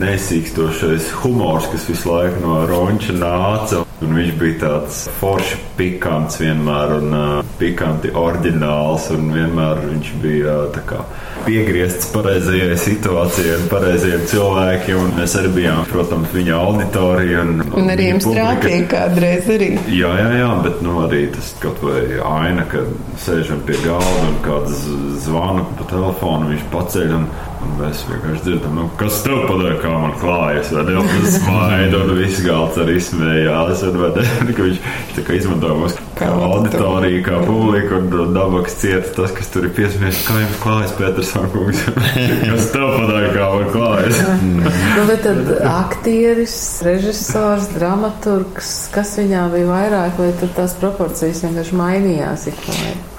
neizsīkstošais 0.00 1.10
humors, 1.22 1.68
kas 1.72 1.88
visu 1.90 2.12
laiku 2.12 2.44
no 2.44 2.60
ronča 2.70 3.16
nāca. 3.16 3.84
Un 4.00 4.14
viņš 4.16 4.36
bija 4.40 4.56
tāds 4.62 5.02
forši 5.18 5.58
pikants 5.76 6.38
vienmēr, 6.40 6.94
un 7.02 7.16
uh, 7.16 7.50
pikanti 7.60 8.08
oriģināls, 8.16 9.10
un 9.12 9.26
vienmēr 9.34 9.82
viņš 9.84 10.12
bija 10.22 10.54
uh, 10.70 10.78
kā, 10.88 11.02
piegriezts 11.44 12.08
pareizajai 12.14 12.78
situācijai 12.80 13.58
un 13.58 13.68
pareizajiem 13.68 14.24
cilvēkiem. 14.32 15.02
Un 15.04 15.12
mēs 15.18 15.36
arī 15.40 15.52
bijām, 15.58 15.82
protams, 15.92 16.32
viņa 16.32 16.56
auditorija. 16.56 17.44
Un, 17.44 17.60
un 17.82 17.92
arī 17.92 18.08
jums 18.14 18.30
trāpīja 18.30 18.88
kādreiz 18.94 19.52
arī. 19.52 19.70
Jā, 19.92 20.14
jā, 20.22 20.32
jā, 20.40 20.50
bet 20.64 20.80
nu, 20.86 20.96
arī 21.04 21.26
tas 21.36 21.52
kaut 21.60 21.84
vai 21.84 22.00
aina, 22.16 22.64
kad 22.72 22.88
sēžam 23.20 23.60
pie 23.68 23.76
galda 23.84 24.26
un 24.30 24.40
kāds 24.48 24.84
zvana 25.26 25.68
pa 25.76 25.88
telefonu, 25.92 26.54
viņš 26.54 26.68
paceļ. 26.72 27.16
Un, 27.20 27.30
Un 27.60 27.74
mēs 27.76 28.04
vienkārši 28.08 28.44
dzirdam, 28.46 28.76
nu, 28.78 28.86
kas 29.00 29.18
tev 29.24 29.42
padara, 29.48 29.74
kā 29.82 29.90
man 29.92 30.14
klājas. 30.20 30.70
Vai 30.72 30.84
ne? 30.88 31.02
Tas 31.10 31.36
smaida, 31.42 32.00
un 32.00 32.14
viss 32.16 32.40
galds 32.44 32.80
arī 32.80 32.96
smējās. 33.04 33.84
Viņš 34.60 35.34
izmanto 35.36 35.74
mūs 35.76 35.98
kā 36.20 36.28
auditoriju, 36.30 37.20
kā 37.24 37.40
publiku, 37.44 38.00
un 38.00 38.34
dabaks 38.34 38.76
cieta 38.80 39.12
tas, 39.16 39.32
kas 39.36 39.48
tur 39.52 39.66
ir 39.68 39.74
piesmiests. 39.76 40.26
Kā 40.28 40.36
jums 40.42 40.58
klājas, 40.62 40.94
Pēters 40.98 41.32
Sankungs? 41.34 41.82
kas 42.50 42.70
tev 42.74 42.86
padara, 42.96 43.30
kā 43.34 43.48
man 43.54 43.70
klājas? 43.74 44.20
nu, 44.96 45.06
bet 45.08 45.24
tad 45.24 45.52
aktieris, 45.70 46.56
režisors, 46.86 47.70
dramaturgs, 47.76 48.72
kas 48.94 49.14
viņā 49.20 49.46
bija 49.54 49.70
vairāk, 49.70 50.16
vai 50.20 50.30
tad 50.40 50.54
tās 50.58 50.76
proporcijas 50.80 51.44
vienkārši 51.46 51.80
mainījās? 51.80 52.48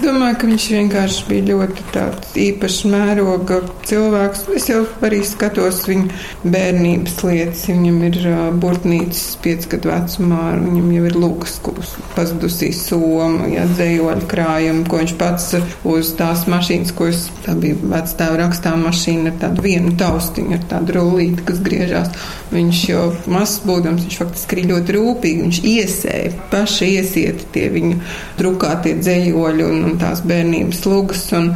Domāju, 0.02 0.38
ka 0.42 0.50
viņš 0.50 0.68
vienkārši 0.76 1.28
bija 1.30 1.48
ļoti 1.52 1.88
tāds 1.94 2.38
īpašs 2.42 2.82
mēroga 2.90 3.62
cilvēks. 3.90 4.31
Es 4.32 4.68
jau 4.70 4.82
arī 5.04 5.22
skatos 5.28 5.82
viņa 5.90 6.48
bērnības 6.54 7.18
lietas. 7.26 7.64
Viņam 7.70 7.98
ir 8.08 8.18
uh, 8.30 8.40
burtnīcas 8.62 9.36
piecgadu 9.44 9.92
vecumā, 9.92 10.44
viņam 10.62 10.92
jau 10.96 11.04
ir 11.10 11.18
lūkas, 11.20 11.58
kuras 11.66 11.94
pazudusī 12.16 12.72
soma, 12.76 13.50
ja 13.52 13.66
dzējoļu 13.70 14.28
krājumu, 14.32 14.86
ko 14.90 15.02
viņš 15.02 15.16
pats 15.20 15.50
uz 15.88 16.14
tās 16.20 16.46
mašīnas, 16.52 16.94
ko 16.98 17.10
es, 17.12 17.26
tā 17.46 17.56
bija 17.60 17.78
vecstāva 17.94 18.40
rakstā 18.44 18.74
mašīna 18.80 19.34
ar 19.34 19.40
tādu 19.46 19.66
vienu 19.66 19.94
taustiņu, 20.00 20.58
ar 20.58 20.66
tādu 20.72 20.98
rullīti, 20.98 21.46
kas 21.48 21.62
griežās. 21.66 22.12
Viņš 22.52 22.84
jau 22.90 23.06
mazs 23.32 23.62
būdams, 23.68 24.08
viņš 24.08 24.20
faktiski 24.24 24.58
arī 24.58 24.68
ļoti 24.74 24.98
rūpīgi, 24.98 25.46
viņš 25.48 25.62
iesēja, 25.72 26.34
paši 26.52 26.92
iesieti 26.98 27.48
tie 27.56 27.68
viņa 27.74 28.02
drukātie 28.40 28.98
dzējoļi 29.00 29.68
un, 29.68 29.88
un 29.92 29.98
tās 30.02 30.24
bērnības 30.28 30.86
lugas. 30.90 31.28
Un 31.38 31.54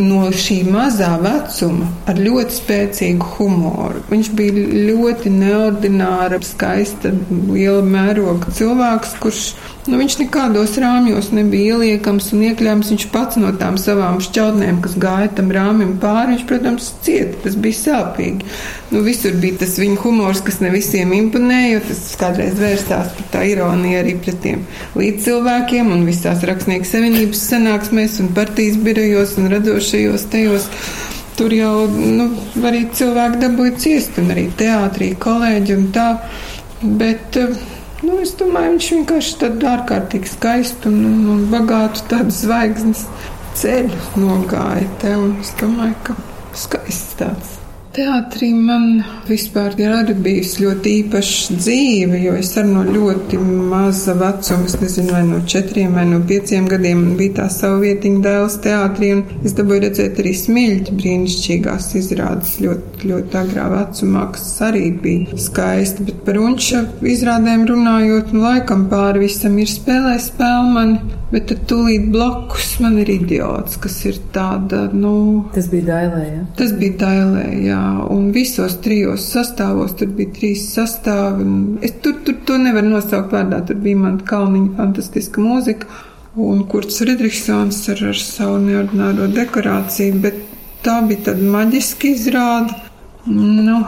no 0.00 0.28
šī 0.34 0.60
mazā 0.70 1.12
vecuma 1.22 1.88
ar 2.10 2.20
ļoti 2.20 2.56
spēcīgu 2.56 3.30
humoru. 3.36 4.02
Viņš 4.10 4.30
bija 4.38 4.64
ļoti 4.90 5.32
neordināra, 5.34 6.40
skaista, 6.44 7.12
liela 7.30 7.84
mēroga 7.86 8.52
cilvēks, 8.56 9.16
kurš 9.22 9.42
nu, 9.88 9.96
viņš 10.00 10.16
nekādos 10.20 10.74
rāmjos 10.82 11.30
nebija 11.32 11.76
ieliekams 11.76 12.30
un 12.34 12.42
iekļāms. 12.50 12.90
Viņš 12.92 13.06
pats 13.14 13.38
no 13.40 13.52
tām 13.56 13.78
savām 13.80 14.18
šķautnēm, 14.24 14.82
kas 14.84 14.96
gāja 15.00 15.30
tam 15.38 15.48
rāmim 15.54 15.94
pāri, 16.02 16.34
viņš, 16.34 16.44
protams, 16.50 16.90
cieta. 17.06 17.38
Tas 17.46 17.56
bija 17.60 17.78
sāpīgi. 17.78 18.48
Nu, 18.92 19.04
visur 19.06 19.36
bija 19.40 19.62
tas 19.62 19.78
viņa 19.80 20.00
humors, 20.02 20.42
kas 20.44 20.60
ne 20.64 20.72
visiem 20.74 21.14
imponēja, 21.16 21.72
jo 21.76 21.82
tas 21.88 22.02
kādreiz 22.20 22.58
vērstās 22.60 23.14
par 23.16 23.30
tā 23.32 23.44
ironiju 23.52 24.00
arī 24.02 24.16
pret 24.20 24.40
tiem 24.44 24.66
līdzcilvēkiem 24.98 25.92
un 25.94 26.04
visās 26.08 26.44
rakstnieku 26.50 26.88
savienības 26.88 27.46
sanāksmēs 27.52 28.20
un 28.24 28.32
partijas 28.36 28.80
birojos 28.84 29.36
un 29.40 29.50
radošajos 29.54 30.28
tajos. 30.32 30.68
Tur 31.40 31.54
jau 31.56 31.86
nu, 31.88 32.26
arī 32.68 32.82
cilvēki 32.92 33.38
dabūja 33.40 33.76
ciest, 33.80 34.18
un 34.20 34.34
arī 34.34 34.50
teātrī 34.60 35.14
kolēģi 35.16 35.76
un 35.78 35.86
tā. 35.94 36.08
Bet, 36.80 37.38
nu, 38.06 38.18
es 38.24 38.34
domāju, 38.40 38.74
viņš 38.76 38.90
vienkārši 38.96 39.38
tādu 39.44 39.70
ārkārtīgi 39.70 40.32
skaistu 40.34 40.92
un, 40.92 41.00
un, 41.10 41.22
un 41.36 41.46
bagātu 41.52 42.04
tādu 42.10 42.34
zvaigznes 42.34 43.06
ceļu 43.60 44.02
nogāja 44.20 44.88
te, 45.02 45.16
es 45.42 45.54
domāju, 45.60 45.96
ka 46.08 46.20
skaists 46.56 47.18
tāds. 47.20 47.59
Teātrī 48.00 48.46
man 48.56 49.02
vispār 49.28 49.74
ir 49.76 49.90
arī 49.92 50.14
bijusi 50.24 50.62
ļoti 50.62 50.92
īpaša 51.02 51.56
dzīve, 51.58 52.20
jo 52.22 52.32
es 52.40 52.54
arī 52.56 52.70
no 52.72 52.84
ļoti 52.86 53.36
maza 53.44 54.14
vecuma, 54.16 54.64
es 54.70 54.78
nezinu, 54.80 55.12
vai 55.12 55.20
no 55.28 55.42
četriem 55.44 55.98
vai 55.98 56.06
no 56.08 56.22
pieciem 56.30 56.70
gadiem, 56.70 57.02
bija 57.18 57.34
tā 57.42 57.50
savu 57.52 57.82
vietiņu 57.82 58.22
dēls 58.24 58.56
teātrī, 58.64 59.12
un 59.18 59.44
es 59.44 59.52
dabūju 59.58 59.84
redzēt 59.84 60.22
arī 60.24 60.32
smiļķi 60.40 60.96
brīnišķīgās 61.02 61.92
izrādes 62.00 62.56
ļoti, 62.64 63.12
ļoti 63.12 63.40
agrā 63.42 63.68
vecumā, 63.74 64.26
kas 64.32 64.48
arī 64.70 64.86
bija 65.04 65.40
skaisti, 65.50 66.08
bet 66.08 66.24
par 66.24 66.40
unča 66.40 66.86
izrādēm 67.04 67.68
runājot, 67.68 68.32
nu 68.32 68.46
laikam 68.48 68.88
pāri 68.88 69.26
visam 69.26 69.60
ir 69.60 69.68
spēlē 69.68 70.16
spēlmani, 70.24 71.19
bet 71.30 71.46
tad 71.50 71.62
tūlīt 71.70 72.08
blakus 72.10 72.72
man 72.82 72.98
ir 73.02 73.10
idiots, 73.12 73.78
kas 73.82 73.96
ir 74.08 74.18
tāda, 74.34 74.86
nu. 74.92 75.14
Tas 75.54 75.70
bija 75.70 75.86
dailē, 75.92 76.22
jā? 76.26 76.42
Tas 76.58 76.74
bija 76.80 76.98
dailē, 77.04 77.46
jā 77.64 77.80
un 78.10 78.30
visos 78.34 78.76
trijos 78.84 79.26
sastāvos 79.34 79.94
tur 79.98 80.10
bija 80.16 80.34
trīs 80.36 80.66
sastāvi. 80.74 81.46
Es 81.86 81.96
tur, 82.02 82.18
tur 82.26 82.38
to 82.46 82.58
nevaru 82.60 82.92
nosaukt 82.94 83.34
vārdā. 83.34 83.62
Tur 83.68 83.78
bija 83.82 84.02
man 84.02 84.20
kalniņa 84.26 84.76
fantastiska 84.78 85.42
mūzika 85.44 85.90
un 86.40 86.64
Kurts 86.70 87.00
Friedrichsons 87.02 87.82
ar, 87.90 88.04
ar 88.12 88.18
savu 88.18 88.60
neordināro 88.64 89.26
dekorāciju, 89.34 90.20
bet 90.22 90.38
tā 90.84 91.00
bija 91.06 91.30
tāda 91.30 91.50
maģiska 91.54 92.10
izrāda. 92.10 92.78
Nu, 93.30 93.82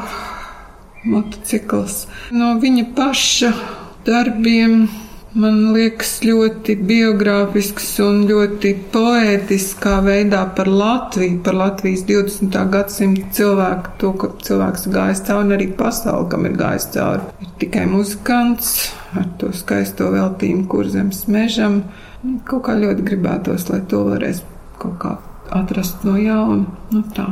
motocikls. 1.09 2.07
No 2.35 2.55
viņa 2.63 2.91
paša 2.97 3.53
darbiem 4.07 4.85
Man 5.33 5.71
liekas, 5.73 6.19
ļoti 6.29 6.75
biogrāfisks 6.85 7.87
un 8.05 8.27
ļoti 8.29 8.75
poētiskā 8.93 9.95
veidā 10.05 10.43
par 10.53 10.69
Latviju, 10.69 11.39
par 11.47 11.57
Latvijas 11.57 12.03
20. 12.05 12.59
gadsimta 12.75 13.31
cilvēku, 13.39 13.95
to, 14.03 14.11
ka 14.21 14.29
cilvēks 14.45 14.85
gājis 14.93 15.23
cauri 15.25 15.47
un 15.47 15.57
arī 15.57 15.69
pasauli, 15.79 16.29
kam 16.35 16.45
ir 16.45 16.59
gājis 16.61 16.89
cauri. 16.93 17.25
Ir 17.41 17.55
tikai 17.63 17.87
muzikants 17.89 18.75
ar 19.17 19.31
to 19.41 19.55
skaisto 19.57 20.11
veltījumu 20.13 20.67
kurzems 20.69 21.25
mežam. 21.33 21.81
Kaut 22.45 22.67
kā 22.69 22.77
ļoti 22.83 23.07
gribētos, 23.09 23.71
lai 23.73 23.81
to 23.89 24.03
varēs 24.11 24.45
kaut 24.85 25.01
kā 25.01 25.15
atrast 25.63 26.05
no 26.05 26.19
jauna. 26.21 26.69
Nu, 26.93 27.07
tā. 27.17 27.31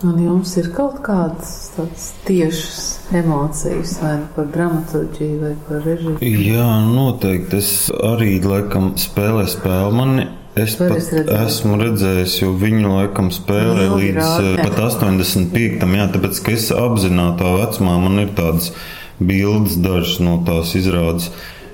Un 0.00 0.16
jums 0.16 0.54
ir 0.56 0.70
kaut 0.72 1.02
kādas 1.04 1.74
tādas 1.74 2.06
tiešas 2.24 2.84
emocijas, 3.20 3.98
vai 4.00 4.14
nu 4.22 4.28
par 4.32 4.46
dramaturgiju, 4.54 5.40
vai 5.42 5.54
par 5.66 5.82
režiju? 5.84 6.16
Jā, 6.24 6.68
noteikti. 6.88 7.60
Es 7.60 7.72
arī 7.92 8.38
laikam 8.40 8.94
spēlēju 8.96 9.52
spēli. 9.58 9.96
Man 9.98 10.22
Es 10.58 10.74
pat 10.74 10.90
redzēju. 10.96 11.26
esmu 11.46 11.76
redzējis, 11.78 12.32
jo 12.40 12.48
viņu 12.58 12.88
laikam 12.90 13.28
spēlē 13.30 13.84
no, 13.86 13.98
līdz 14.00 14.16
rādi. 14.18 14.48
Eh, 14.56 14.64
pat 14.64 14.80
85. 14.82 15.84
Jā, 15.94 16.08
tāpēc, 16.10 16.40
ka 16.42 16.54
es 16.56 16.66
apzinātā 16.74 17.52
vecumā 17.60 17.94
man 18.02 18.18
ir 18.24 18.32
tādas 18.34 18.72
bildes 19.20 19.76
dažas 19.78 20.18
no 20.24 20.40
tās 20.46 20.74
izrādes. 20.80 21.30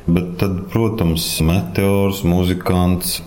Bet 0.07 0.37
tad, 0.43 0.67
protams, 0.71 1.25
meteors, 1.43 2.21
muzikants, 2.29 3.23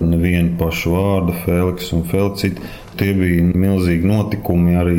nevienu 0.00 0.56
pašu 0.58 0.94
vārdu, 0.94 1.34
Feliks 1.44 1.92
un 1.94 2.04
Felicita. 2.08 2.72
Tie 2.94 3.10
bija 3.16 3.42
milzīgi 3.58 4.06
notikumi. 4.06 4.76
Arī 4.78 4.98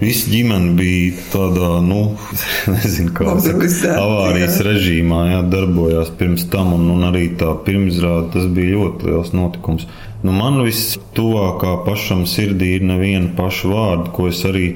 visa 0.00 0.28
ģimene 0.28 0.74
bija 0.76 1.14
tādā, 1.32 1.70
nu, 1.84 2.02
nezinu, 2.74 3.14
kā 3.16 3.36
saka, 3.40 3.70
avārijas 3.96 4.60
jā. 4.60 4.66
režīmā, 4.68 5.22
jā, 5.30 5.40
darbojās 5.52 6.12
pirms 6.20 6.44
tam, 6.52 6.74
un, 6.76 6.88
un 6.92 7.08
arī 7.08 7.30
tā 7.40 7.54
pirmizrāde, 7.64 8.28
tas 8.36 8.48
bija 8.52 8.76
ļoti 8.76 9.08
liels 9.08 9.32
notikums. 9.36 9.88
Nu, 10.20 10.34
man 10.36 10.60
vistuvākā 10.66 11.78
pašam 11.86 12.26
sirdī 12.28 12.74
ir 12.76 12.84
neviena 12.84 13.32
paša 13.38 13.70
vārda, 13.72 14.10
ko 14.12 14.28
es 14.28 14.42
arī 14.44 14.66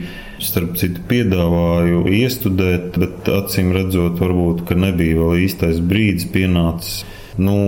starp 0.45 0.79
citu 0.81 1.03
piedāvāju 1.09 2.07
iestudēt, 2.11 2.97
bet 3.01 3.29
acīm 3.33 3.73
redzot, 3.77 4.17
varbūt 4.21 4.73
nebija 4.77 5.21
vēl 5.21 5.45
īstais 5.45 5.85
brīdis 5.85 6.31
pienācis. 6.33 7.05
Nu, 7.39 7.59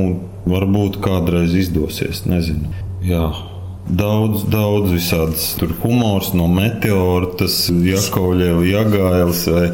varbūt 0.47 1.01
kādreiz 1.03 1.55
izdosies, 1.59 2.25
nezinu. 2.29 2.71
Jā. 3.07 3.29
Daudz, 3.87 4.43
daudz 4.51 4.91
visādas 4.91 5.53
tur 5.61 5.71
humors 5.85 6.33
no 6.35 6.49
meteora, 6.51 7.29
tas 7.39 7.69
Jakovļeva, 7.71 8.65
Jagailis 8.67 9.45
vai 9.47 9.69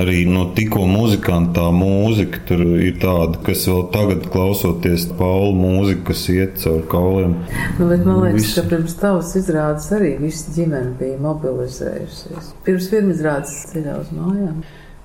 arī 0.00 0.22
no 0.24 0.46
tikko 0.56 0.86
muzikantā 0.88 1.66
mūzika. 1.76 2.40
Tur 2.48 2.62
ir 2.80 2.96
tāda, 3.02 3.42
kas 3.44 3.66
vēl 3.68 3.82
tagad 3.92 4.28
klausoties 4.32 5.04
Paula 5.18 5.52
mūziku, 5.58 6.06
kas 6.08 6.24
iet 6.32 6.56
caur 6.64 6.80
kauliem. 6.92 7.34
Nu, 7.76 7.90
bet 7.90 8.06
man 8.08 8.22
liekas, 8.24 8.40
Viss. 8.40 8.56
ka 8.56 8.64
pirms 8.72 8.96
tavas 9.02 9.34
izrādes 9.36 9.90
arī 9.98 10.14
visa 10.22 10.56
ģimene 10.56 10.96
bija 11.00 11.20
mobilizējusies. 11.20 12.54
Pirms 12.64 12.88
pirmizrādes 12.94 13.58
ceļā 13.74 14.00
uz 14.00 14.16
mājām 14.16 14.62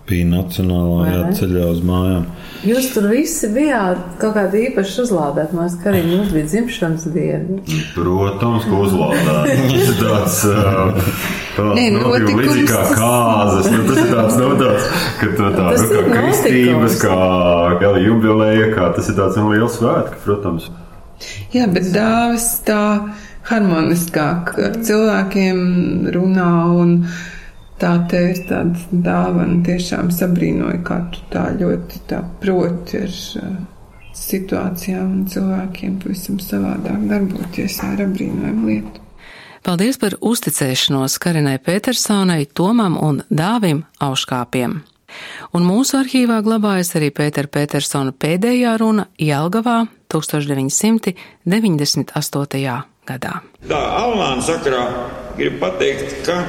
bija 0.07 0.27
nacionālajā 0.29 1.23
ceļā 1.37 1.65
uz 1.73 1.81
mājām. 1.85 2.27
Jūs 2.67 2.87
tur 2.93 3.09
visi 3.11 3.49
bijāt 3.53 3.99
kaut 4.21 4.37
kādā 4.37 4.61
īpaši 4.69 5.01
uzlādēti. 5.03 5.55
Man 5.55 5.67
liekas, 5.67 5.75
ka 5.83 5.91
arī 5.91 6.01
jums 6.13 6.31
bija 6.33 6.47
dzimšanas 6.47 7.07
diena. 7.13 7.59
Protams, 7.95 8.65
ka 8.69 8.79
uzlādēti. 8.87 9.83
tāds 10.01 10.39
tāds- 11.57 11.81
līdzīgi 12.37 12.65
kā 12.71 12.81
kāzas. 12.97 13.69
Nu, 13.73 13.83
tas 13.89 14.01
ir 14.01 14.11
tāds, 14.13 14.39
nu, 14.39 14.49
tāds, 14.61 14.89
ka 15.19 15.29
to 15.37 15.53
tā, 15.57 15.69
nu, 15.75 16.01
kā 16.15 16.25
kristības, 16.25 16.99
kā 17.03 17.21
gala 17.83 18.03
jubileja, 18.03 18.67
kā 18.75 18.91
tas 18.97 19.09
ir 19.11 19.17
tāds 19.19 19.39
nu, 19.39 19.53
liels 19.53 19.79
svētki, 19.79 20.19
protams. 20.25 20.69
Jā, 21.53 21.65
bet 21.71 21.89
dāvis 21.95 22.51
tā 22.67 22.83
harmoniskāk 23.47 24.53
ar 24.59 24.77
cilvēkiem 24.85 25.59
runā 26.13 26.51
un 26.77 26.93
tā 27.82 27.93
te 28.09 28.21
ir 28.32 28.43
tāda 28.49 28.86
dāvana. 28.91 29.61
Tiešām 29.65 30.11
sabrīnoju, 30.13 30.84
kā 30.88 31.01
tu 31.13 31.23
tā 31.34 31.49
ļoti 31.57 32.03
tā 32.09 32.21
proti 32.41 33.03
ar 33.05 33.17
uh, 33.41 33.57
situācijām 34.17 35.11
un 35.19 35.25
cilvēkiem 35.32 35.99
pavisam 36.03 36.39
savādāk 36.43 37.07
darboties. 37.09 37.80
Tā 37.82 37.93
ir 37.95 38.05
apbrīnojama 38.07 38.71
lieta. 38.71 39.03
Paldies 39.67 39.97
par 39.99 40.13
uzticēšanos 40.23 41.17
Karinai 41.19 41.57
Petersonai, 41.59 42.45
Tomam 42.55 42.95
un 43.03 43.17
Dāvim 43.28 43.84
Auškāpiem. 43.99 44.78
Un 45.55 45.63
mūsu 45.63 45.97
arhīvā 46.01 46.41
glabājas 46.45 46.95
arī 46.99 47.09
Pētera 47.15 47.49
Petersona 47.51 48.11
pēdējā 48.11 48.78
runa 48.80 49.05
Jelgavā 49.19 49.88
1998. 50.13 52.96
Gadā. 53.07 53.39
Tā 53.67 53.79
Alnāna 54.01 54.43
sakarā 54.45 54.83
gribu 55.37 55.61
pateikt, 55.61 56.19
ka 56.27 56.41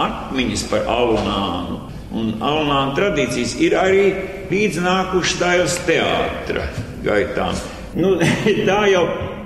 atmiņas 0.00 0.64
par 0.70 0.88
Alnānu 0.90 1.80
un 2.14 2.34
Alnāna 2.44 2.94
tradīcijas 2.96 3.56
ir 3.64 3.76
arī 3.78 4.04
līdznākušas 4.50 5.38
tājas 5.40 5.78
teātra 5.88 6.68
gaitām. 7.04 7.56
Nu, 7.98 8.14
tā 8.68 8.80
jau 8.92 9.04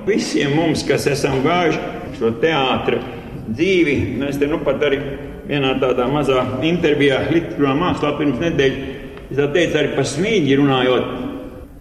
visiem 0.08 0.56
mums, 0.56 0.84
kas 0.88 1.06
esam 1.10 1.40
gājuši 1.44 2.18
šo 2.18 2.34
teātra 2.42 3.00
dzīvi, 3.48 3.96
nu, 4.18 4.28
es 4.28 4.38
te 4.40 4.48
nu 4.50 4.60
pat 4.64 4.82
arī 4.84 5.00
vienā 5.48 5.74
tādā 5.80 6.08
mazā 6.12 6.42
intervijā 6.66 7.22
literatūrā 7.30 7.72
mākslā 7.78 8.12
pirms 8.18 8.42
nedēļas, 8.42 8.94
es 9.28 9.38
tā 9.38 9.48
teicu 9.54 9.80
arī 9.80 9.94
par 9.96 10.08
smīļi 10.08 10.60
runājot, 10.60 11.10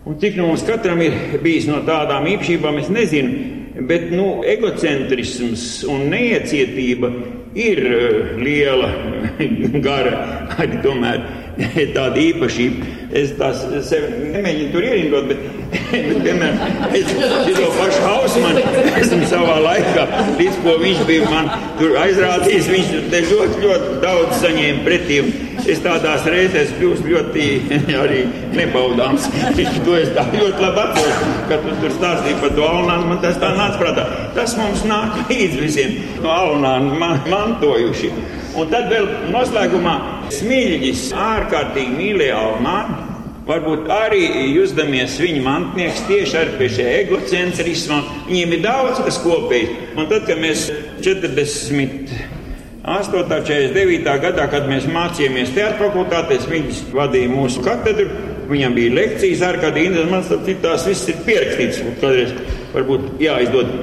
un 0.07 0.17
cik 0.21 0.37
nu 0.39 0.47
mums 0.51 0.63
katram 0.67 1.01
ir 1.03 1.17
bijis 1.43 1.67
no 1.67 1.81
tādām 1.87 2.27
īpašībām, 2.31 2.79
es 2.83 2.91
nezinu, 2.93 3.56
Bet 3.85 4.09
nu, 4.09 4.41
egocentrisms 4.47 5.83
un 5.91 6.07
neiecietība 6.09 7.11
ir 7.57 7.81
uh, 7.85 8.31
liela, 8.41 8.89
gara, 9.87 10.15
arī 10.57 10.81
tomēr 10.85 11.21
tāda 11.95 12.21
īpašība. 12.21 12.93
Es 13.17 13.31
tās 13.39 13.61
sevi 13.87 14.31
nemēģinu 14.33 14.71
tur 14.73 14.83
ierindot, 14.83 15.29
bet, 15.29 15.43
bet 16.09 16.17
piemēram, 16.25 16.87
es 16.97 17.11
to 17.55 17.69
pašu 17.77 18.01
Hausmanu 18.03 18.63
esmu 18.99 19.29
savā 19.31 19.55
laikā, 19.63 20.03
līdz 20.37 20.57
ko 20.65 20.75
viņš 20.81 21.03
bija 21.07 21.29
man 21.31 21.47
tur 21.79 21.95
aizrādījis, 22.03 22.71
viņš 22.73 22.91
te 23.13 23.21
ļoti, 23.29 23.61
ļoti 23.63 23.99
daudz 24.03 24.41
saņēma 24.43 24.83
pretī. 24.87 25.21
Es 25.67 25.81
tādās 25.83 26.27
reizēs 26.29 26.69
kļūstu 26.77 27.09
ļoti 27.11 27.45
arī 28.01 28.21
nebaudāms. 28.55 29.25
to 29.85 29.95
es 29.97 30.11
tā 30.15 30.27
ļoti 30.35 30.63
labi 30.63 30.83
atceros, 30.83 31.23
kad 31.49 31.63
tu 31.65 31.77
tur 31.81 31.95
stāstīji 31.95 32.41
par 32.43 32.53
to 32.59 32.67
Alnānu, 32.67 33.09
man 33.13 33.23
tas 33.23 33.39
tā 33.41 33.53
nāca 33.57 33.79
prātā. 33.81 34.05
Tas 34.35 34.55
mums 34.59 34.83
nāk 34.87 35.23
līdz 35.31 35.57
visiem 35.63 35.95
no 36.23 36.31
Alnānu 36.35 36.99
man, 37.01 37.23
mantojuši. 37.31 38.11
Un 38.57 38.71
tad 38.71 38.87
vēl 38.89 39.05
noslēgumā 39.29 39.93
Smilģis 40.33 41.11
ārkārtīgi 41.13 41.93
mīlēja 41.93 42.39
Alnānu. 42.41 43.03
Varbūt 43.47 43.85
arī 43.93 44.23
justamies 44.51 45.13
viņa 45.21 45.43
mantnieks 45.45 46.01
tieši 46.09 46.35
ar 46.35 46.49
pie 46.57 46.67
šī 46.73 46.87
egocentrisma. 46.97 48.01
Viņiem 48.27 48.55
ir 48.57 48.63
daudz 48.65 48.99
kas 49.05 49.21
kopīgs. 49.23 49.93
Un 49.95 50.09
tad, 50.09 50.25
kad 50.27 50.41
mēs 50.41 50.65
40. 51.05 52.11
8. 52.87 53.23
49. 53.29 54.17
gadā, 54.25 54.49
kad 54.51 54.67
mēs 54.67 54.89
mācījāmies 54.91 55.53
teātros 55.55 55.93
fakultātēs, 55.93 56.49
viņš 56.51 56.81
vadīja 56.97 57.31
mūsu 57.31 57.63
katedru. 57.63 58.09
Viņam 58.51 58.75
bija 58.75 58.97
lekcijas 58.97 59.45
ārkārtīgi 59.47 59.91
interesantas. 59.91 60.33
Man 60.33 60.45
liekas, 60.47 60.61
tās 60.65 60.89
viss 60.89 61.13
ir 61.13 61.23
pierakstīts. 61.27 61.81
Kādreiz 62.01 62.35
varbūt 62.73 63.21
jāizdod. 63.21 63.73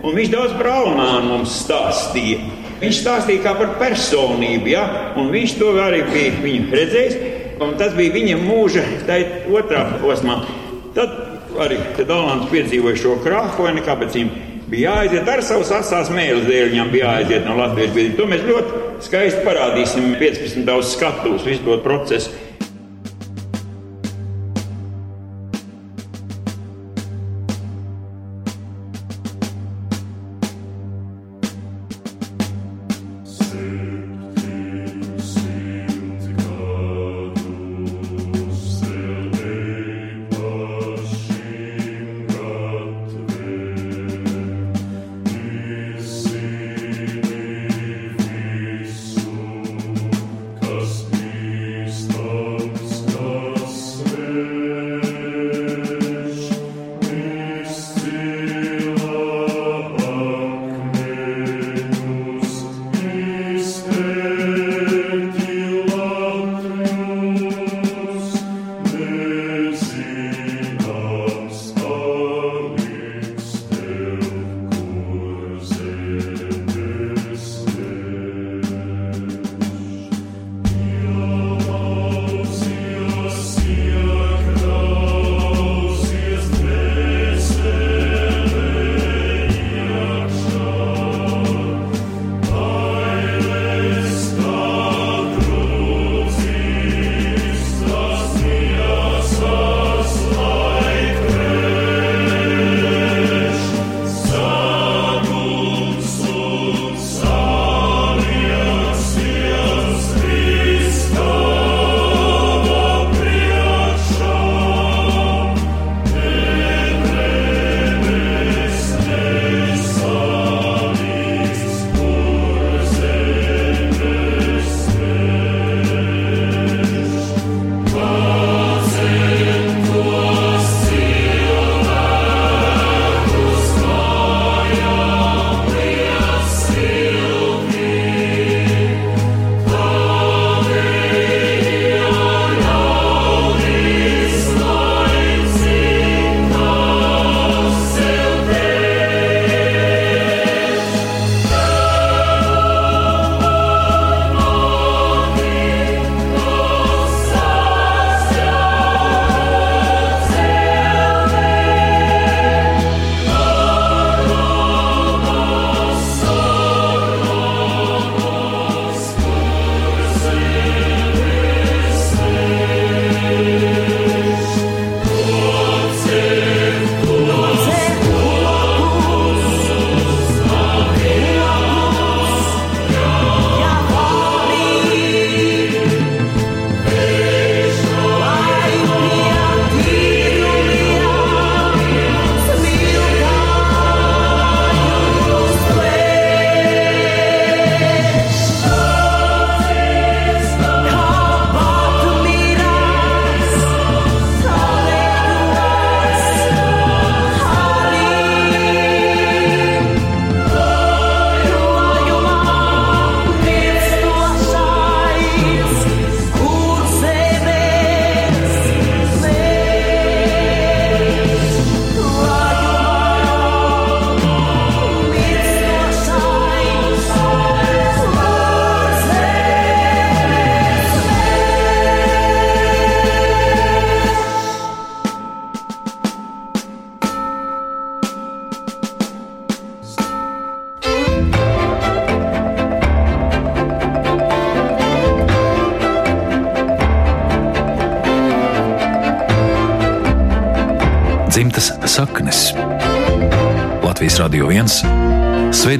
Un 0.00 0.16
viņš 0.16 0.32
daudz 0.32 0.56
par 0.56 0.72
Alnānu 0.78 1.34
mums 1.34 1.60
stāstīja. 1.64 2.69
Viņš 2.80 3.00
stāstīja 3.02 3.44
kā 3.44 3.54
par 3.58 3.74
personību, 3.80 4.70
ja? 4.72 4.84
un 5.20 5.28
viņš 5.32 5.56
to 5.60 5.74
arī 5.82 6.00
bija 6.10 6.68
redzējis. 6.72 7.18
Tas 7.78 7.92
bija 7.92 8.14
viņa 8.14 8.38
mūža 8.40 8.84
otrā 9.52 9.82
posmā. 10.00 10.38
Tad 10.96 11.12
arī 11.60 11.76
Dalmans 11.98 12.48
piedzīvoja 12.50 12.96
šo 13.02 13.18
krāhu, 13.24 13.66
vai 13.66 13.74
nekā 13.76 13.96
pēc 14.00 14.16
viņam 14.16 14.30
bija 14.70 14.94
jāaiziet 14.94 15.28
ar 15.28 15.42
savas 15.44 15.72
asās 15.80 16.12
mēles 16.14 16.46
dēļ. 16.48 16.70
Viņam 16.72 16.92
bija 16.94 17.10
jāaiziet 17.10 17.44
no 17.48 17.58
Latvijas 17.58 17.92
biedrības. 17.96 18.16
To 18.16 18.28
mēs 18.30 18.46
ļoti 18.48 18.84
skaisti 19.06 19.44
parādīsim 19.44 20.14
15. 20.20 20.72
skatuves 20.94 21.44
visu 21.46 21.66
to 21.66 21.76
procesu. 21.84 22.32